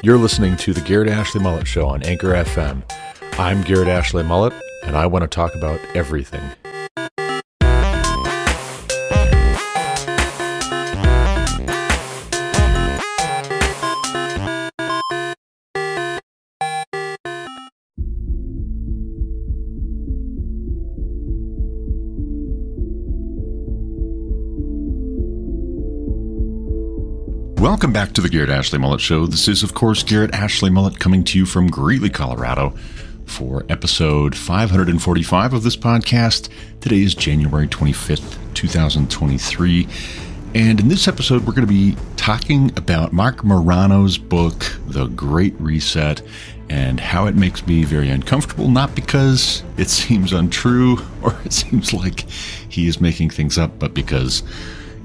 You're 0.00 0.16
listening 0.16 0.56
to 0.58 0.72
the 0.72 0.80
Garrett 0.82 1.08
Ashley 1.08 1.40
Mullet 1.40 1.66
Show 1.66 1.88
on 1.88 2.04
Anchor 2.04 2.28
FM. 2.28 2.82
I'm 3.36 3.62
Garrett 3.62 3.88
Ashley 3.88 4.22
Mullet, 4.22 4.52
and 4.84 4.96
I 4.96 5.06
want 5.06 5.22
to 5.22 5.28
talk 5.28 5.56
about 5.56 5.80
everything. 5.94 6.42
Welcome 27.88 28.06
back 28.06 28.12
to 28.16 28.20
the 28.20 28.28
Garrett 28.28 28.50
Ashley 28.50 28.78
Mullet 28.78 29.00
Show. 29.00 29.26
This 29.26 29.48
is, 29.48 29.62
of 29.62 29.72
course, 29.72 30.02
Garrett 30.02 30.34
Ashley 30.34 30.68
Mullet 30.68 30.98
coming 30.98 31.24
to 31.24 31.38
you 31.38 31.46
from 31.46 31.68
Greeley, 31.68 32.10
Colorado 32.10 32.74
for 33.24 33.64
episode 33.70 34.36
545 34.36 35.54
of 35.54 35.62
this 35.62 35.74
podcast. 35.74 36.50
Today 36.82 37.00
is 37.00 37.14
January 37.14 37.66
25th, 37.66 38.36
2023. 38.52 39.88
And 40.54 40.80
in 40.80 40.88
this 40.88 41.08
episode, 41.08 41.46
we're 41.46 41.54
going 41.54 41.66
to 41.66 41.72
be 41.72 41.96
talking 42.16 42.70
about 42.76 43.14
Marc 43.14 43.42
Morano's 43.42 44.18
book, 44.18 44.70
The 44.88 45.06
Great 45.06 45.58
Reset, 45.58 46.20
and 46.68 47.00
how 47.00 47.24
it 47.24 47.36
makes 47.36 47.66
me 47.66 47.84
very 47.84 48.10
uncomfortable, 48.10 48.68
not 48.68 48.94
because 48.94 49.62
it 49.78 49.88
seems 49.88 50.34
untrue 50.34 50.98
or 51.22 51.34
it 51.46 51.54
seems 51.54 51.94
like 51.94 52.28
he 52.68 52.86
is 52.86 53.00
making 53.00 53.30
things 53.30 53.56
up, 53.56 53.78
but 53.78 53.94
because 53.94 54.42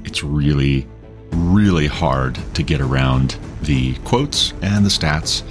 it's 0.04 0.22
really 0.22 0.86
really 1.34 1.88
hard 1.88 2.40
to 2.56 2.64
get 2.64 2.82
around 2.82 3.38
the 3.62 3.96
quotes 4.06 4.54
and 4.62 4.86
the 4.86 4.90
stats 4.90 5.44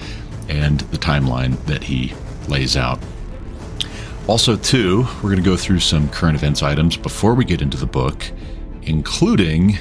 and 0.48 0.80
the 0.80 0.98
timeline 0.98 1.62
that 1.66 1.82
he 1.82 2.12
lays 2.48 2.76
out. 2.76 2.98
Also, 4.28 4.56
too, 4.56 5.06
we're 5.16 5.30
going 5.30 5.36
to 5.36 5.42
go 5.42 5.56
through 5.56 5.80
some 5.80 6.08
current 6.08 6.36
events 6.36 6.62
items 6.62 6.96
before 6.96 7.34
we 7.34 7.44
get 7.44 7.60
into 7.60 7.76
the 7.76 7.86
book, 7.86 8.30
including 8.82 9.78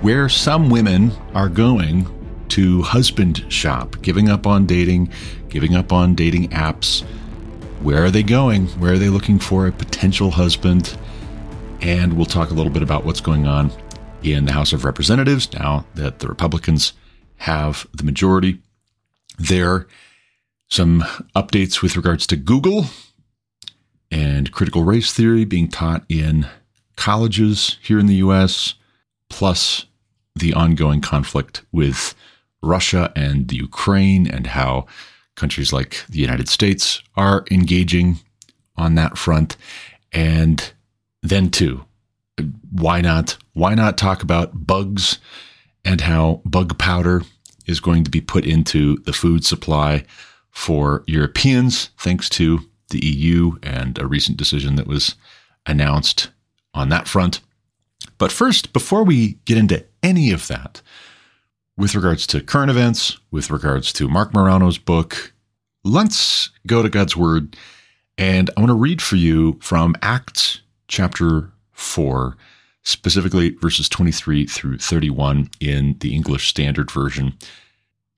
where 0.00 0.28
some 0.28 0.70
women 0.70 1.12
are 1.34 1.48
going 1.48 2.06
to 2.50 2.82
husband 2.82 3.44
shop, 3.52 4.00
giving 4.02 4.28
up 4.28 4.46
on 4.46 4.66
dating, 4.66 5.10
giving 5.48 5.74
up 5.74 5.92
on 5.92 6.14
dating 6.14 6.48
apps. 6.50 7.02
Where 7.80 8.04
are 8.04 8.10
they 8.10 8.22
going? 8.22 8.66
Where 8.78 8.92
are 8.92 8.98
they 8.98 9.08
looking 9.08 9.38
for 9.38 9.66
a 9.66 9.72
potential 9.72 10.30
husband? 10.30 10.96
And 11.80 12.12
we'll 12.12 12.26
talk 12.26 12.50
a 12.50 12.54
little 12.54 12.72
bit 12.72 12.82
about 12.82 13.04
what's 13.04 13.20
going 13.20 13.46
on 13.46 13.72
in 14.24 14.44
the 14.44 14.52
House 14.52 14.72
of 14.72 14.84
Representatives 14.84 15.52
now 15.52 15.86
that 15.94 16.20
the 16.20 16.28
Republicans 16.28 16.92
have 17.36 17.86
the 17.92 18.04
majority. 18.04 18.60
There, 19.38 19.86
some 20.68 21.02
updates 21.34 21.82
with 21.82 21.96
regards 21.96 22.26
to 22.28 22.36
Google 22.36 22.86
and 24.10 24.52
critical 24.52 24.84
race 24.84 25.12
theory 25.12 25.44
being 25.44 25.68
taught 25.68 26.04
in 26.08 26.46
colleges 26.96 27.78
here 27.82 27.98
in 27.98 28.06
the 28.06 28.16
US, 28.16 28.74
plus 29.28 29.86
the 30.36 30.52
ongoing 30.54 31.00
conflict 31.00 31.62
with 31.72 32.14
Russia 32.62 33.12
and 33.16 33.48
the 33.48 33.56
Ukraine 33.56 34.26
and 34.26 34.46
how 34.46 34.86
countries 35.34 35.72
like 35.72 36.04
the 36.08 36.20
United 36.20 36.48
States 36.48 37.02
are 37.16 37.44
engaging 37.50 38.18
on 38.76 38.94
that 38.94 39.18
front. 39.18 39.56
And 40.12 40.72
then, 41.22 41.50
too, 41.50 41.84
why 42.70 43.00
not 43.00 43.36
why 43.54 43.74
not 43.74 43.98
talk 43.98 44.22
about 44.22 44.66
bugs 44.66 45.18
and 45.84 46.00
how 46.00 46.40
bug 46.44 46.78
powder 46.78 47.22
is 47.66 47.80
going 47.80 48.04
to 48.04 48.10
be 48.10 48.20
put 48.20 48.44
into 48.44 48.96
the 48.98 49.12
food 49.12 49.44
supply 49.44 50.04
for 50.50 51.02
Europeans 51.06 51.90
thanks 51.98 52.28
to 52.28 52.60
the 52.90 53.04
EU 53.04 53.56
and 53.62 53.98
a 53.98 54.06
recent 54.06 54.36
decision 54.36 54.76
that 54.76 54.86
was 54.86 55.14
announced 55.66 56.30
on 56.74 56.88
that 56.90 57.08
front. 57.08 57.40
But 58.18 58.32
first, 58.32 58.72
before 58.72 59.04
we 59.04 59.38
get 59.44 59.58
into 59.58 59.84
any 60.02 60.30
of 60.30 60.46
that, 60.48 60.82
with 61.76 61.94
regards 61.94 62.26
to 62.28 62.40
current 62.40 62.70
events, 62.70 63.18
with 63.30 63.50
regards 63.50 63.92
to 63.94 64.08
Marc 64.08 64.34
Morano's 64.34 64.78
book, 64.78 65.32
let's 65.84 66.50
go 66.66 66.82
to 66.82 66.88
God's 66.88 67.16
Word. 67.16 67.56
And 68.18 68.50
I 68.56 68.60
want 68.60 68.70
to 68.70 68.74
read 68.74 69.00
for 69.00 69.16
you 69.16 69.58
from 69.60 69.96
Acts 70.02 70.60
chapter 70.86 71.50
4, 71.72 72.36
specifically 72.82 73.50
verses 73.50 73.88
23 73.88 74.46
through 74.46 74.78
31 74.78 75.50
in 75.60 75.96
the 76.00 76.14
English 76.14 76.48
Standard 76.48 76.90
Version. 76.90 77.34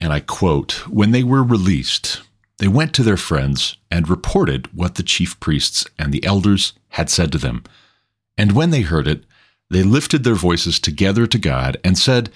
And 0.01 0.13
I 0.13 0.21
quote 0.21 0.87
When 0.89 1.11
they 1.11 1.23
were 1.23 1.43
released, 1.43 2.23
they 2.59 2.69
went 2.69 2.95
to 2.95 3.03
their 3.03 3.17
friends 3.17 3.77
and 3.91 4.09
reported 4.09 4.69
what 4.75 4.95
the 4.95 5.03
chief 5.03 5.39
priests 5.41 5.87
and 5.99 6.13
the 6.13 6.25
elders 6.25 6.73
had 6.91 7.11
said 7.11 7.33
to 7.33 7.39
them. 7.39 7.65
And 8.39 8.53
when 8.53 8.71
they 8.71 8.83
heard 8.83 9.07
it, 9.07 9.25
they 9.71 9.83
lifted 9.83 10.25
their 10.25 10.35
voices 10.35 10.79
together 10.79 11.27
to 11.27 11.39
God 11.39 11.77
and 11.83 11.99
said, 11.99 12.31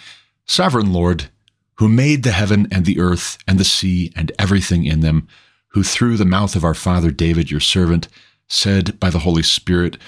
Sovereign 0.47 0.93
Lord, 0.93 1.29
who 1.75 1.89
made 1.89 2.25
the 2.25 2.33
heaven 2.33 2.67
and 2.73 2.85
the 2.85 2.99
earth 2.99 3.39
and 3.47 3.59
the 3.59 3.65
sea 3.65 4.13
and 4.17 4.33
everything 4.39 4.85
in 4.85 5.01
them, 5.01 5.29
who 5.69 5.83
through 5.83 6.17
the 6.17 6.25
mouth 6.25 6.57
of 6.57 6.65
our 6.65 6.75
father 6.75 7.11
David, 7.11 7.51
your 7.51 7.61
servant, 7.61 8.09
said 8.49 8.99
by 8.99 9.11
the 9.11 9.21
Holy 9.21 9.43
Spirit, 9.43 9.99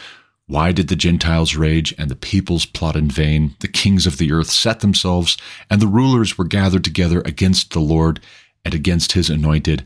why 0.51 0.73
did 0.73 0.89
the 0.89 0.97
Gentiles 0.97 1.55
rage 1.55 1.95
and 1.97 2.11
the 2.11 2.17
peoples 2.17 2.67
plot 2.67 2.97
in 2.97 3.09
vain? 3.09 3.55
The 3.61 3.69
kings 3.69 4.05
of 4.05 4.19
the 4.19 4.33
earth 4.33 4.51
set 4.51 4.81
themselves, 4.81 5.37
and 5.71 5.81
the 5.81 5.87
rulers 5.87 6.37
were 6.37 6.45
gathered 6.45 6.83
together 6.83 7.23
against 7.25 7.71
the 7.71 7.79
Lord 7.79 8.19
and 8.65 8.75
against 8.75 9.13
his 9.13 9.31
anointed. 9.31 9.85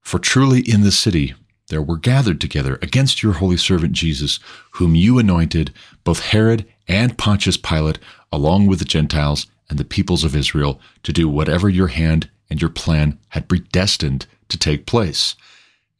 For 0.00 0.18
truly 0.18 0.60
in 0.60 0.80
the 0.80 0.90
city 0.90 1.34
there 1.68 1.82
were 1.82 1.98
gathered 1.98 2.40
together 2.40 2.78
against 2.80 3.22
your 3.22 3.34
holy 3.34 3.58
servant 3.58 3.92
Jesus, 3.92 4.40
whom 4.72 4.94
you 4.94 5.18
anointed, 5.18 5.70
both 6.02 6.20
Herod 6.20 6.66
and 6.88 7.18
Pontius 7.18 7.58
Pilate, 7.58 7.98
along 8.32 8.68
with 8.68 8.78
the 8.78 8.86
Gentiles 8.86 9.48
and 9.68 9.78
the 9.78 9.84
peoples 9.84 10.24
of 10.24 10.34
Israel, 10.34 10.80
to 11.02 11.12
do 11.12 11.28
whatever 11.28 11.68
your 11.68 11.88
hand 11.88 12.30
and 12.48 12.58
your 12.58 12.70
plan 12.70 13.18
had 13.28 13.50
predestined 13.50 14.26
to 14.48 14.56
take 14.56 14.86
place. 14.86 15.34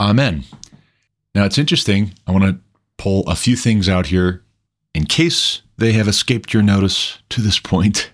Amen. 0.00 0.44
Now 1.34 1.44
it's 1.44 1.58
interesting. 1.58 2.14
I 2.26 2.32
want 2.32 2.44
to 2.44 2.58
pull 2.96 3.28
a 3.28 3.36
few 3.36 3.54
things 3.54 3.86
out 3.86 4.06
here 4.06 4.42
in 4.94 5.04
case 5.04 5.60
they 5.76 5.92
have 5.92 6.08
escaped 6.08 6.54
your 6.54 6.62
notice 6.62 7.18
to 7.28 7.42
this 7.42 7.58
point. 7.58 8.10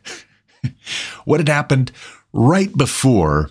what 1.25 1.39
had 1.39 1.49
happened 1.49 1.93
right 2.33 2.77
before 2.77 3.51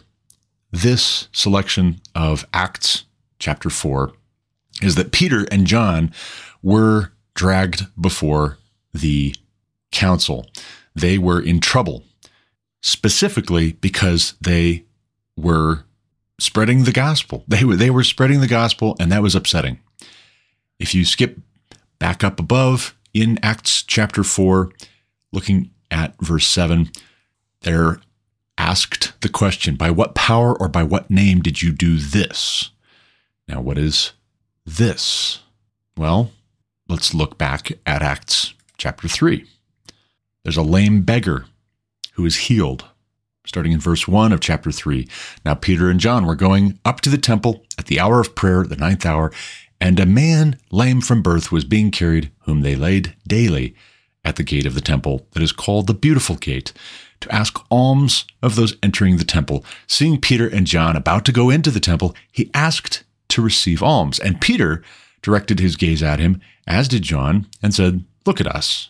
this 0.70 1.30
selection 1.32 2.02
of 2.14 2.46
Acts 2.54 3.06
chapter 3.40 3.70
4 3.70 4.12
is 4.82 4.96
that 4.96 5.14
Peter 5.14 5.46
and 5.50 5.66
John 5.66 6.14
were 6.62 7.14
dragged 7.36 7.84
before 8.00 8.58
the 8.94 9.34
council. 9.94 10.46
They 10.94 11.18
were 11.18 11.42
in 11.42 11.62
trouble, 11.62 12.04
specifically 12.82 13.74
because 13.74 14.36
they 14.42 14.84
were 15.38 15.86
spreading 16.40 16.84
the 16.84 16.92
gospel. 16.92 17.44
They 17.48 17.64
were 17.64 17.76
they 17.76 17.90
were 17.90 18.04
spreading 18.04 18.42
the 18.42 18.48
gospel, 18.48 18.96
and 19.00 19.12
that 19.12 19.22
was 19.22 19.36
upsetting. 19.36 19.80
If 20.80 20.94
you 20.94 21.06
skip 21.06 21.40
back 22.00 22.24
up 22.24 22.40
above 22.40 22.96
in 23.14 23.40
Acts 23.42 23.84
chapter 23.84 24.24
four, 24.24 24.72
looking 25.32 25.72
at 25.92 26.16
verse 26.22 26.48
seven, 26.48 26.92
they're 27.62 28.00
asked 28.58 29.14
the 29.22 29.30
question, 29.30 29.76
by 29.76 29.92
what 29.92 30.16
power 30.16 30.58
or 30.60 30.68
by 30.68 30.84
what 30.84 31.10
name 31.10 31.42
did 31.42 31.62
you 31.62 31.72
do 31.72 31.98
this? 31.98 32.72
Now, 33.48 33.62
what 33.62 33.78
is 33.78 34.14
this? 34.66 35.40
Well, 35.98 36.32
let's 36.88 37.14
look 37.14 37.38
back 37.38 37.72
at 37.86 38.02
Acts 38.02 38.54
chapter 38.78 39.08
3. 39.08 39.46
There's 40.44 40.58
a 40.58 40.64
lame 40.64 41.02
beggar 41.02 41.46
who 42.14 42.26
is 42.26 42.36
healed 42.36 42.86
starting 43.46 43.72
in 43.72 43.80
verse 43.80 44.08
1 44.08 44.32
of 44.32 44.40
chapter 44.40 44.72
3. 44.72 45.08
Now 45.46 45.56
Peter 45.56 45.90
and 45.90 46.00
John 46.00 46.26
were 46.26 46.36
going 46.36 46.80
up 46.86 47.02
to 47.02 47.10
the 47.10 47.18
temple 47.18 47.64
at 47.78 47.86
the 47.86 48.00
hour 48.00 48.20
of 48.20 48.36
prayer, 48.36 48.64
the 48.64 48.76
ninth 48.76 49.06
hour, 49.06 49.32
and 49.80 50.00
a 50.00 50.06
man 50.06 50.58
lame 50.72 51.02
from 51.02 51.22
birth 51.22 51.52
was 51.52 51.66
being 51.66 51.92
carried, 51.92 52.32
whom 52.42 52.62
they 52.62 52.76
laid 52.76 53.16
daily 53.28 53.76
at 54.24 54.38
the 54.38 54.44
gate 54.44 54.66
of 54.66 54.74
the 54.74 54.82
temple 54.82 55.28
that 55.32 55.44
is 55.44 55.52
called 55.52 55.88
the 55.88 55.94
Beautiful 55.94 56.36
Gate 56.36 56.74
to 57.22 57.34
ask 57.34 57.60
alms 57.72 58.26
of 58.42 58.56
those 58.56 58.76
entering 58.82 59.18
the 59.18 59.24
temple. 59.24 59.64
Seeing 59.88 60.20
Peter 60.20 60.48
and 60.48 60.68
John 60.68 60.96
about 60.96 61.26
to 61.26 61.32
go 61.32 61.50
into 61.50 61.72
the 61.72 61.80
temple, 61.80 62.16
he 62.32 62.50
asked 62.54 63.04
to 63.30 63.42
receive 63.42 63.84
alms. 63.84 64.20
And 64.20 64.42
Peter 64.42 64.84
directed 65.22 65.60
his 65.60 65.76
gaze 65.76 66.04
at 66.04 66.20
him, 66.20 66.42
as 66.68 66.88
did 66.88 67.04
John, 67.04 67.48
and 67.62 67.74
said, 67.74 68.04
Look 68.26 68.42
at 68.42 68.48
us. 68.48 68.90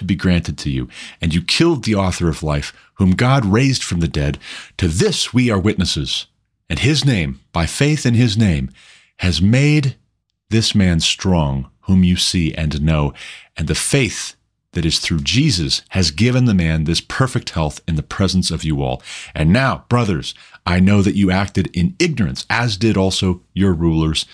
to 0.00 0.04
be 0.04 0.16
granted 0.16 0.58
to 0.58 0.70
you. 0.70 0.88
And 1.20 1.32
you 1.32 1.42
killed 1.42 1.84
the 1.84 1.94
author 1.94 2.28
of 2.28 2.42
life, 2.42 2.74
whom 2.94 3.12
God 3.12 3.44
raised 3.44 3.84
from 3.84 4.00
the 4.00 4.08
dead. 4.08 4.38
To 4.78 4.88
this 4.88 5.32
we 5.32 5.50
are 5.50 5.60
witnesses. 5.60 6.26
And 6.68 6.80
his 6.80 7.04
name, 7.04 7.40
by 7.52 7.66
faith 7.66 8.04
in 8.04 8.14
his 8.14 8.36
name, 8.36 8.70
has 9.18 9.40
made 9.40 9.96
this 10.48 10.74
man 10.74 11.00
strong, 11.00 11.70
whom 11.82 12.02
you 12.02 12.16
see 12.16 12.52
and 12.54 12.82
know. 12.82 13.14
And 13.56 13.68
the 13.68 13.74
faith 13.74 14.34
that 14.72 14.84
is 14.84 14.98
through 14.98 15.20
Jesus 15.20 15.82
has 15.90 16.10
given 16.10 16.44
the 16.44 16.54
man 16.54 16.84
this 16.84 17.00
perfect 17.00 17.50
health 17.50 17.80
in 17.86 17.96
the 17.96 18.02
presence 18.02 18.50
of 18.50 18.64
you 18.64 18.82
all. 18.82 19.02
And 19.34 19.52
now, 19.52 19.84
brothers, 19.88 20.34
I 20.64 20.80
know 20.80 21.02
that 21.02 21.16
you 21.16 21.30
acted 21.30 21.68
in 21.76 21.96
ignorance, 21.98 22.46
as 22.48 22.76
did 22.76 22.96
also 22.96 23.42
your 23.52 23.72
rulers. 23.72 24.26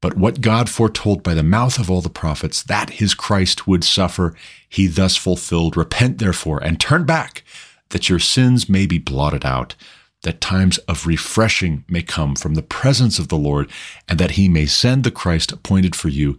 But 0.00 0.16
what 0.16 0.40
God 0.40 0.70
foretold 0.70 1.22
by 1.22 1.34
the 1.34 1.42
mouth 1.42 1.78
of 1.78 1.90
all 1.90 2.00
the 2.00 2.08
prophets, 2.08 2.62
that 2.62 2.90
his 2.90 3.14
Christ 3.14 3.66
would 3.66 3.84
suffer, 3.84 4.34
he 4.68 4.86
thus 4.86 5.16
fulfilled. 5.16 5.76
Repent 5.76 6.18
therefore 6.18 6.62
and 6.62 6.80
turn 6.80 7.04
back, 7.04 7.44
that 7.90 8.08
your 8.08 8.18
sins 8.18 8.68
may 8.68 8.86
be 8.86 8.98
blotted 8.98 9.44
out, 9.44 9.74
that 10.22 10.40
times 10.40 10.78
of 10.78 11.06
refreshing 11.06 11.84
may 11.88 12.02
come 12.02 12.34
from 12.34 12.54
the 12.54 12.62
presence 12.62 13.18
of 13.18 13.28
the 13.28 13.36
Lord, 13.36 13.70
and 14.08 14.18
that 14.18 14.32
he 14.32 14.48
may 14.48 14.66
send 14.66 15.04
the 15.04 15.10
Christ 15.10 15.52
appointed 15.52 15.94
for 15.94 16.08
you, 16.08 16.38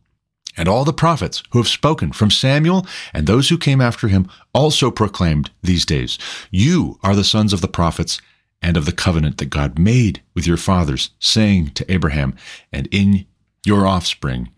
And 0.57 0.67
all 0.67 0.83
the 0.83 0.93
prophets 0.93 1.43
who 1.51 1.59
have 1.59 1.67
spoken 1.67 2.11
from 2.11 2.29
Samuel 2.29 2.85
and 3.13 3.25
those 3.25 3.49
who 3.49 3.57
came 3.57 3.81
after 3.81 4.07
him 4.07 4.27
also 4.53 4.91
proclaimed 4.91 5.51
these 5.61 5.85
days, 5.85 6.17
You 6.49 6.99
are 7.03 7.15
the 7.15 7.23
sons 7.23 7.53
of 7.53 7.61
the 7.61 7.67
prophets 7.67 8.19
and 8.61 8.77
of 8.77 8.85
the 8.85 8.91
covenant 8.91 9.37
that 9.37 9.49
God 9.49 9.79
made 9.79 10.21
with 10.33 10.45
your 10.45 10.57
fathers, 10.57 11.11
saying 11.19 11.71
to 11.71 11.91
Abraham, 11.91 12.35
And 12.71 12.87
in 12.91 13.25
your 13.65 13.87
offspring 13.87 14.51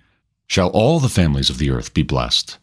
shall 0.48 0.70
all 0.70 1.00
the 1.00 1.10
families 1.10 1.50
of 1.50 1.58
the 1.58 1.70
earth 1.70 1.94
be 1.94 2.04
blessed. 2.04 2.58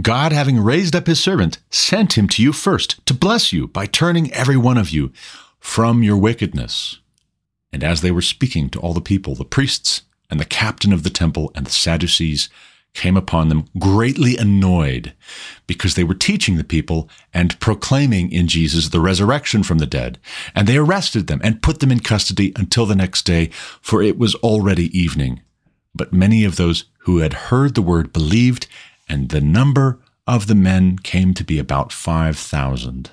God, 0.00 0.32
having 0.32 0.60
raised 0.60 0.94
up 0.94 1.06
his 1.06 1.18
servant, 1.18 1.58
sent 1.70 2.18
him 2.18 2.28
to 2.28 2.42
you 2.42 2.52
first 2.52 3.04
to 3.06 3.14
bless 3.14 3.52
you 3.52 3.66
by 3.66 3.86
turning 3.86 4.32
every 4.32 4.56
one 4.56 4.76
of 4.76 4.90
you 4.90 5.10
from 5.58 6.02
your 6.02 6.18
wickedness. 6.18 6.98
And 7.72 7.82
as 7.82 8.00
they 8.00 8.10
were 8.10 8.22
speaking 8.22 8.68
to 8.70 8.80
all 8.80 8.92
the 8.92 9.00
people, 9.00 9.34
the 9.34 9.44
priests 9.44 10.02
and 10.30 10.40
the 10.40 10.44
captain 10.44 10.92
of 10.92 11.02
the 11.02 11.10
temple 11.10 11.52
and 11.54 11.66
the 11.66 11.70
Sadducees 11.70 12.48
came 12.96 13.16
upon 13.16 13.48
them 13.48 13.66
greatly 13.78 14.36
annoyed 14.36 15.12
because 15.66 15.94
they 15.94 16.04
were 16.04 16.14
teaching 16.14 16.56
the 16.56 16.64
people 16.64 17.08
and 17.32 17.60
proclaiming 17.60 18.32
in 18.32 18.48
Jesus 18.48 18.88
the 18.88 19.00
resurrection 19.00 19.62
from 19.62 19.78
the 19.78 19.86
dead. 19.86 20.18
And 20.54 20.66
they 20.66 20.78
arrested 20.78 21.26
them 21.26 21.40
and 21.44 21.62
put 21.62 21.80
them 21.80 21.92
in 21.92 22.00
custody 22.00 22.52
until 22.56 22.86
the 22.86 22.96
next 22.96 23.22
day, 23.22 23.50
for 23.82 24.02
it 24.02 24.18
was 24.18 24.34
already 24.36 24.98
evening. 24.98 25.42
But 25.94 26.12
many 26.12 26.44
of 26.44 26.56
those 26.56 26.86
who 27.00 27.18
had 27.18 27.34
heard 27.34 27.74
the 27.74 27.82
word 27.82 28.12
believed, 28.12 28.66
and 29.08 29.28
the 29.28 29.40
number 29.40 30.00
of 30.26 30.46
the 30.46 30.54
men 30.54 30.98
came 30.98 31.34
to 31.34 31.44
be 31.44 31.58
about 31.58 31.92
5,000. 31.92 33.10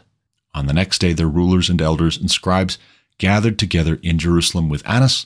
On 0.55 0.65
the 0.65 0.73
next 0.73 0.99
day, 0.99 1.13
their 1.13 1.27
rulers 1.27 1.69
and 1.69 1.81
elders 1.81 2.17
and 2.17 2.31
scribes 2.31 2.77
gathered 3.17 3.59
together 3.59 3.99
in 4.01 4.17
Jerusalem 4.17 4.69
with 4.69 4.87
Annas 4.87 5.25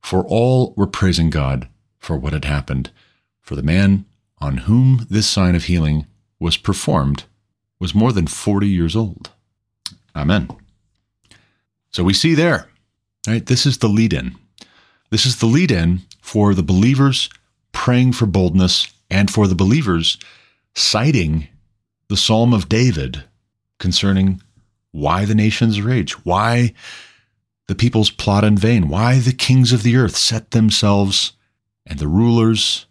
for 0.00 0.24
all 0.24 0.74
were 0.76 0.86
praising 0.86 1.30
God 1.30 1.68
for 1.98 2.16
what 2.16 2.32
had 2.32 2.44
happened. 2.44 2.90
For 3.40 3.56
the 3.56 3.62
man 3.62 4.04
on 4.38 4.58
whom 4.58 5.06
this 5.10 5.28
sign 5.28 5.54
of 5.54 5.64
healing 5.64 6.06
was 6.38 6.56
performed 6.56 7.24
was 7.80 7.94
more 7.94 8.12
than 8.12 8.26
40 8.26 8.68
years 8.68 8.94
old. 8.94 9.30
Amen. 10.14 10.48
So 11.90 12.04
we 12.04 12.12
see 12.12 12.34
there, 12.34 12.68
right? 13.26 13.44
This 13.44 13.66
is 13.66 13.78
the 13.78 13.88
lead 13.88 14.12
in. 14.12 14.36
This 15.10 15.24
is 15.24 15.38
the 15.38 15.46
lead 15.46 15.70
in 15.70 16.02
for 16.20 16.54
the 16.54 16.62
believers 16.62 17.30
praying 17.72 18.12
for 18.12 18.26
boldness 18.26 18.92
and 19.10 19.30
for 19.30 19.46
the 19.46 19.54
believers 19.54 20.18
citing 20.74 21.48
the 22.08 22.16
Psalm 22.16 22.52
of 22.52 22.68
David 22.68 23.24
concerning 23.78 24.42
why 24.92 25.24
the 25.24 25.34
nations 25.34 25.80
rage, 25.80 26.12
why 26.24 26.74
the 27.68 27.74
peoples 27.74 28.10
plot 28.10 28.44
in 28.44 28.56
vain, 28.56 28.88
why 28.88 29.18
the 29.18 29.32
kings 29.32 29.72
of 29.72 29.82
the 29.82 29.96
earth 29.96 30.16
set 30.16 30.50
themselves 30.50 31.34
and 31.86 31.98
the 31.98 32.08
rulers 32.08 32.86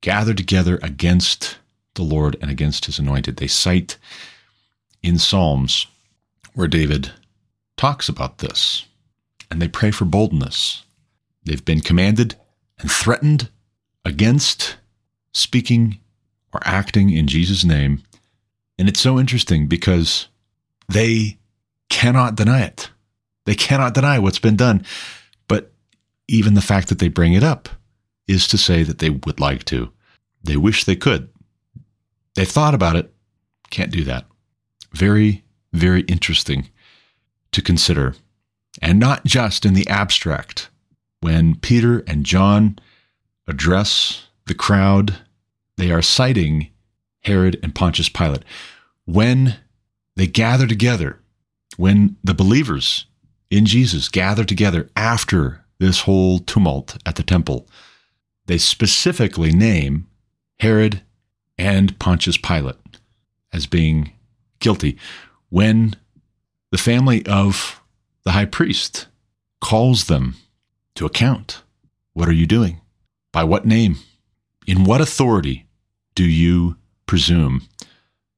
gather 0.00 0.34
together 0.34 0.80
against 0.82 1.58
the 1.94 2.02
Lord 2.02 2.36
and 2.40 2.50
against 2.50 2.86
his 2.86 2.98
anointed. 2.98 3.36
They 3.36 3.46
cite 3.46 3.98
in 5.02 5.18
Psalms 5.18 5.86
where 6.54 6.66
David 6.68 7.12
talks 7.76 8.08
about 8.08 8.38
this 8.38 8.86
and 9.50 9.60
they 9.60 9.68
pray 9.68 9.90
for 9.90 10.06
boldness. 10.06 10.84
They've 11.44 11.64
been 11.64 11.80
commanded 11.80 12.36
and 12.78 12.90
threatened 12.90 13.50
against 14.04 14.76
speaking 15.32 15.98
or 16.52 16.60
acting 16.64 17.10
in 17.10 17.26
Jesus' 17.26 17.64
name. 17.64 18.02
And 18.78 18.88
it's 18.88 19.00
so 19.00 19.18
interesting 19.18 19.66
because 19.66 20.28
they 20.88 21.38
cannot 21.90 22.34
deny 22.34 22.62
it. 22.62 22.90
They 23.44 23.54
cannot 23.54 23.94
deny 23.94 24.18
what's 24.18 24.38
been 24.38 24.56
done. 24.56 24.84
But 25.48 25.72
even 26.28 26.54
the 26.54 26.60
fact 26.60 26.88
that 26.88 26.98
they 26.98 27.08
bring 27.08 27.32
it 27.32 27.42
up 27.42 27.68
is 28.26 28.46
to 28.48 28.58
say 28.58 28.82
that 28.82 28.98
they 28.98 29.10
would 29.10 29.40
like 29.40 29.64
to. 29.66 29.90
They 30.42 30.56
wish 30.56 30.84
they 30.84 30.96
could. 30.96 31.28
They've 32.34 32.48
thought 32.48 32.74
about 32.74 32.96
it, 32.96 33.12
can't 33.70 33.90
do 33.90 34.04
that. 34.04 34.26
Very, 34.92 35.44
very 35.72 36.02
interesting 36.02 36.70
to 37.52 37.62
consider. 37.62 38.14
And 38.80 38.98
not 38.98 39.24
just 39.24 39.66
in 39.66 39.74
the 39.74 39.88
abstract. 39.88 40.68
When 41.20 41.56
Peter 41.56 42.00
and 42.06 42.26
John 42.26 42.78
address 43.46 44.26
the 44.46 44.54
crowd, 44.54 45.18
they 45.76 45.90
are 45.92 46.02
citing 46.02 46.70
Herod 47.20 47.58
and 47.62 47.74
Pontius 47.74 48.08
Pilate. 48.08 48.44
When 49.04 49.56
they 50.16 50.26
gather 50.26 50.66
together, 50.66 51.20
when 51.76 52.16
the 52.24 52.34
believers 52.34 53.06
in 53.52 53.66
Jesus 53.66 54.08
gather 54.08 54.44
together 54.44 54.88
after 54.96 55.62
this 55.78 56.00
whole 56.00 56.38
tumult 56.38 56.96
at 57.04 57.16
the 57.16 57.22
temple, 57.22 57.68
they 58.46 58.56
specifically 58.56 59.52
name 59.52 60.06
Herod 60.60 61.02
and 61.58 61.98
Pontius 61.98 62.38
Pilate 62.38 62.76
as 63.52 63.66
being 63.66 64.12
guilty. 64.58 64.96
When 65.50 65.94
the 66.70 66.78
family 66.78 67.26
of 67.26 67.82
the 68.24 68.30
high 68.30 68.46
priest 68.46 69.06
calls 69.60 70.06
them 70.06 70.36
to 70.94 71.04
account, 71.04 71.62
what 72.14 72.30
are 72.30 72.32
you 72.32 72.46
doing? 72.46 72.80
By 73.32 73.44
what 73.44 73.66
name? 73.66 73.98
In 74.66 74.84
what 74.84 75.02
authority 75.02 75.66
do 76.14 76.24
you 76.24 76.76
presume 77.04 77.68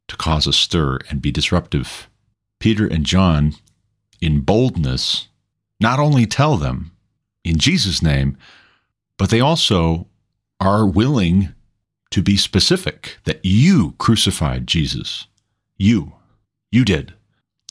to 0.09 0.17
cause 0.17 0.49
a 0.49 0.53
stir 0.53 0.99
and 1.09 1.23
be 1.23 1.31
disruptive? 1.31 2.11
Peter 2.59 2.87
and 2.89 3.07
John, 3.07 3.55
in 4.25 4.41
boldness, 4.41 5.29
not 5.81 5.99
only 5.99 6.25
tell 6.25 6.57
them 6.57 6.93
in 7.45 7.59
Jesus' 7.59 8.03
name, 8.03 8.39
but 9.19 9.29
they 9.29 9.39
also 9.39 10.07
are 10.59 10.87
willing 10.87 11.53
to 12.11 12.23
be 12.23 12.39
specific 12.39 13.19
that 13.25 13.39
you 13.45 13.93
crucified 13.99 14.67
Jesus. 14.67 15.27
You. 15.77 16.15
You 16.73 16.87
did. 16.87 17.13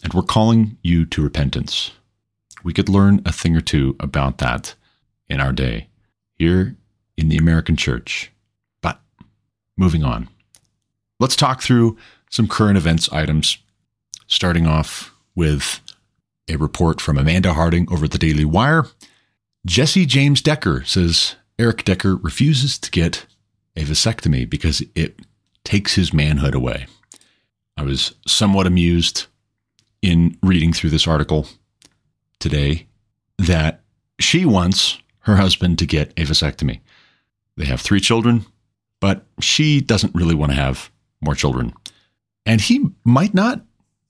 And 0.03 0.13
we're 0.13 0.22
calling 0.22 0.77
you 0.83 1.05
to 1.07 1.24
repentance. 1.24 1.89
We 2.63 2.72
could 2.72 2.88
learn 2.88 3.24
a 3.25 3.31
thing 3.31 3.57
or 3.57 3.62
two 3.62 3.95
about 4.00 4.38
that 4.38 4.75
in 5.27 5.39
our 5.39 5.53
day 5.53 5.88
here 6.36 6.75
in 7.17 7.29
the 7.29 7.38
American 7.38 7.75
church. 7.75 8.31
But 8.79 9.01
moving 9.75 10.03
on, 10.03 10.29
let's 11.19 11.36
talk 11.36 11.63
through 11.63 11.98
some 12.29 12.48
current 12.48 12.77
events 12.77 13.12
items, 13.12 13.57
starting 14.27 14.67
off 14.67 15.12
with 15.36 15.81
a 16.53 16.57
report 16.57 17.01
from 17.01 17.17
Amanda 17.17 17.53
Harding 17.53 17.88
over 17.91 18.07
the 18.07 18.17
Daily 18.17 18.45
Wire. 18.45 18.86
Jessie 19.65 20.05
James 20.05 20.41
Decker 20.41 20.83
says 20.86 21.36
Eric 21.57 21.83
Decker 21.83 22.15
refuses 22.15 22.77
to 22.79 22.91
get 22.91 23.25
a 23.75 23.83
vasectomy 23.83 24.48
because 24.48 24.83
it 24.95 25.19
takes 25.63 25.95
his 25.95 26.13
manhood 26.13 26.53
away. 26.53 26.86
I 27.75 27.83
was 27.83 28.13
somewhat 28.27 28.67
amused 28.67 29.25
in 30.01 30.38
reading 30.43 30.74
through 30.74 30.91
this 30.91 31.07
article 31.07 31.48
today 32.39 32.88
that 33.39 33.81
she 34.19 34.45
wants 34.45 35.00
her 35.19 35.38
husband 35.38 35.79
to 35.79 35.86
get 35.86 36.12
a 36.17 36.25
vasectomy. 36.25 36.81
They 37.57 37.65
have 37.65 37.81
three 37.81 38.00
children, 38.00 38.45
but 39.00 39.25
she 39.39 39.81
doesn't 39.81 40.13
really 40.13 40.36
want 40.36 40.51
to 40.51 40.57
have 40.57 40.91
more 41.22 41.36
children. 41.36 41.74
And 42.45 42.62
he 42.62 42.89
might 43.03 43.33
not 43.33 43.62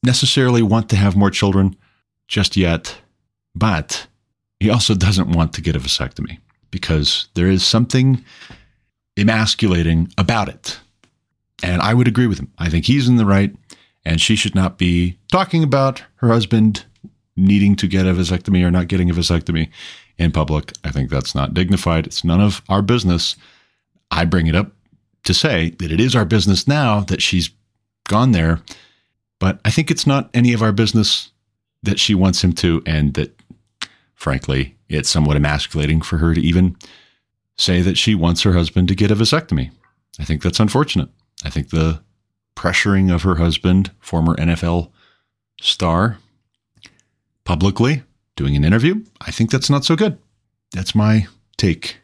necessarily 0.01 0.61
want 0.61 0.89
to 0.89 0.95
have 0.95 1.15
more 1.15 1.29
children 1.29 1.77
just 2.27 2.57
yet, 2.57 2.97
but 3.55 4.07
he 4.59 4.69
also 4.69 4.95
doesn't 4.95 5.31
want 5.31 5.53
to 5.53 5.61
get 5.61 5.75
a 5.75 5.79
vasectomy 5.79 6.39
because 6.71 7.27
there 7.35 7.47
is 7.47 7.63
something 7.63 8.23
emasculating 9.17 10.11
about 10.17 10.49
it. 10.49 10.79
And 11.61 11.81
I 11.81 11.93
would 11.93 12.07
agree 12.07 12.27
with 12.27 12.39
him. 12.39 12.51
I 12.57 12.69
think 12.69 12.85
he's 12.85 13.07
in 13.07 13.17
the 13.17 13.25
right, 13.25 13.55
and 14.03 14.19
she 14.19 14.35
should 14.35 14.55
not 14.55 14.77
be 14.77 15.17
talking 15.31 15.63
about 15.63 16.03
her 16.15 16.29
husband 16.29 16.85
needing 17.35 17.75
to 17.75 17.87
get 17.87 18.05
a 18.05 18.13
vasectomy 18.13 18.65
or 18.65 18.71
not 18.71 18.87
getting 18.87 19.09
a 19.09 19.13
vasectomy 19.13 19.69
in 20.17 20.31
public. 20.31 20.73
I 20.83 20.91
think 20.91 21.09
that's 21.09 21.33
not 21.35 21.53
dignified. 21.53 22.05
It's 22.05 22.23
none 22.23 22.41
of 22.41 22.61
our 22.69 22.81
business. 22.81 23.35
I 24.11 24.25
bring 24.25 24.47
it 24.47 24.55
up 24.55 24.71
to 25.23 25.33
say 25.33 25.71
that 25.79 25.91
it 25.91 25.99
is 25.99 26.15
our 26.15 26.25
business 26.25 26.67
now 26.67 27.01
that 27.01 27.21
she's 27.21 27.49
gone 28.07 28.31
there, 28.31 28.61
but 29.39 29.59
I 29.65 29.71
think 29.71 29.89
it's 29.89 30.05
not 30.05 30.29
any 30.33 30.53
of 30.53 30.61
our 30.61 30.71
business 30.71 31.31
that 31.83 31.99
she 31.99 32.15
wants 32.15 32.43
him 32.43 32.53
to, 32.53 32.81
and 32.85 33.13
that, 33.13 33.39
frankly, 34.15 34.75
it's 34.89 35.09
somewhat 35.09 35.37
emasculating 35.37 36.01
for 36.01 36.17
her 36.17 36.33
to 36.33 36.41
even 36.41 36.75
say 37.57 37.81
that 37.81 37.97
she 37.97 38.15
wants 38.15 38.41
her 38.41 38.53
husband 38.53 38.87
to 38.87 38.95
get 38.95 39.11
a 39.11 39.15
vasectomy. 39.15 39.71
I 40.19 40.23
think 40.23 40.41
that's 40.41 40.59
unfortunate. 40.59 41.09
I 41.43 41.49
think 41.49 41.69
the 41.69 42.01
pressuring 42.55 43.13
of 43.13 43.23
her 43.23 43.35
husband, 43.35 43.91
former 43.99 44.35
NFL 44.35 44.91
star, 45.61 46.17
publicly 47.43 48.03
doing 48.35 48.55
an 48.55 48.63
interview, 48.63 49.03
I 49.21 49.31
think 49.31 49.51
that's 49.51 49.69
not 49.69 49.85
so 49.85 49.95
good. 49.95 50.17
That's 50.71 50.95
my 50.95 51.27
take. 51.57 51.97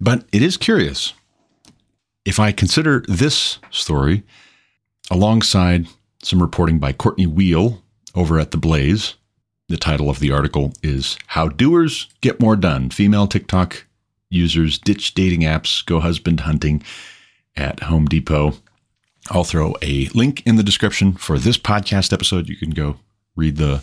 But 0.00 0.24
it 0.32 0.42
is 0.42 0.56
curious. 0.56 1.14
If 2.24 2.38
I 2.38 2.52
consider 2.52 3.04
this 3.08 3.58
story 3.70 4.22
alongside 5.10 5.86
some 6.22 6.40
reporting 6.40 6.78
by 6.78 6.92
Cortney 6.92 7.26
Weil 7.26 7.82
over 8.14 8.38
at 8.38 8.50
The 8.50 8.58
Blaze, 8.58 9.14
the 9.70 9.76
title 9.76 10.10
of 10.10 10.18
the 10.18 10.32
article 10.32 10.72
is 10.82 11.16
How 11.28 11.46
Doers 11.46 12.08
Get 12.20 12.40
More 12.40 12.56
Done 12.56 12.90
Female 12.90 13.28
TikTok 13.28 13.86
users 14.28 14.78
ditch 14.78 15.14
dating 15.14 15.42
apps, 15.42 15.86
go 15.86 16.00
husband 16.00 16.40
hunting 16.40 16.82
at 17.56 17.84
Home 17.84 18.06
Depot. 18.06 18.54
I'll 19.30 19.44
throw 19.44 19.76
a 19.80 20.06
link 20.08 20.44
in 20.44 20.56
the 20.56 20.64
description 20.64 21.12
for 21.12 21.38
this 21.38 21.56
podcast 21.56 22.12
episode. 22.12 22.48
You 22.48 22.56
can 22.56 22.70
go 22.70 22.96
read 23.36 23.58
the 23.58 23.82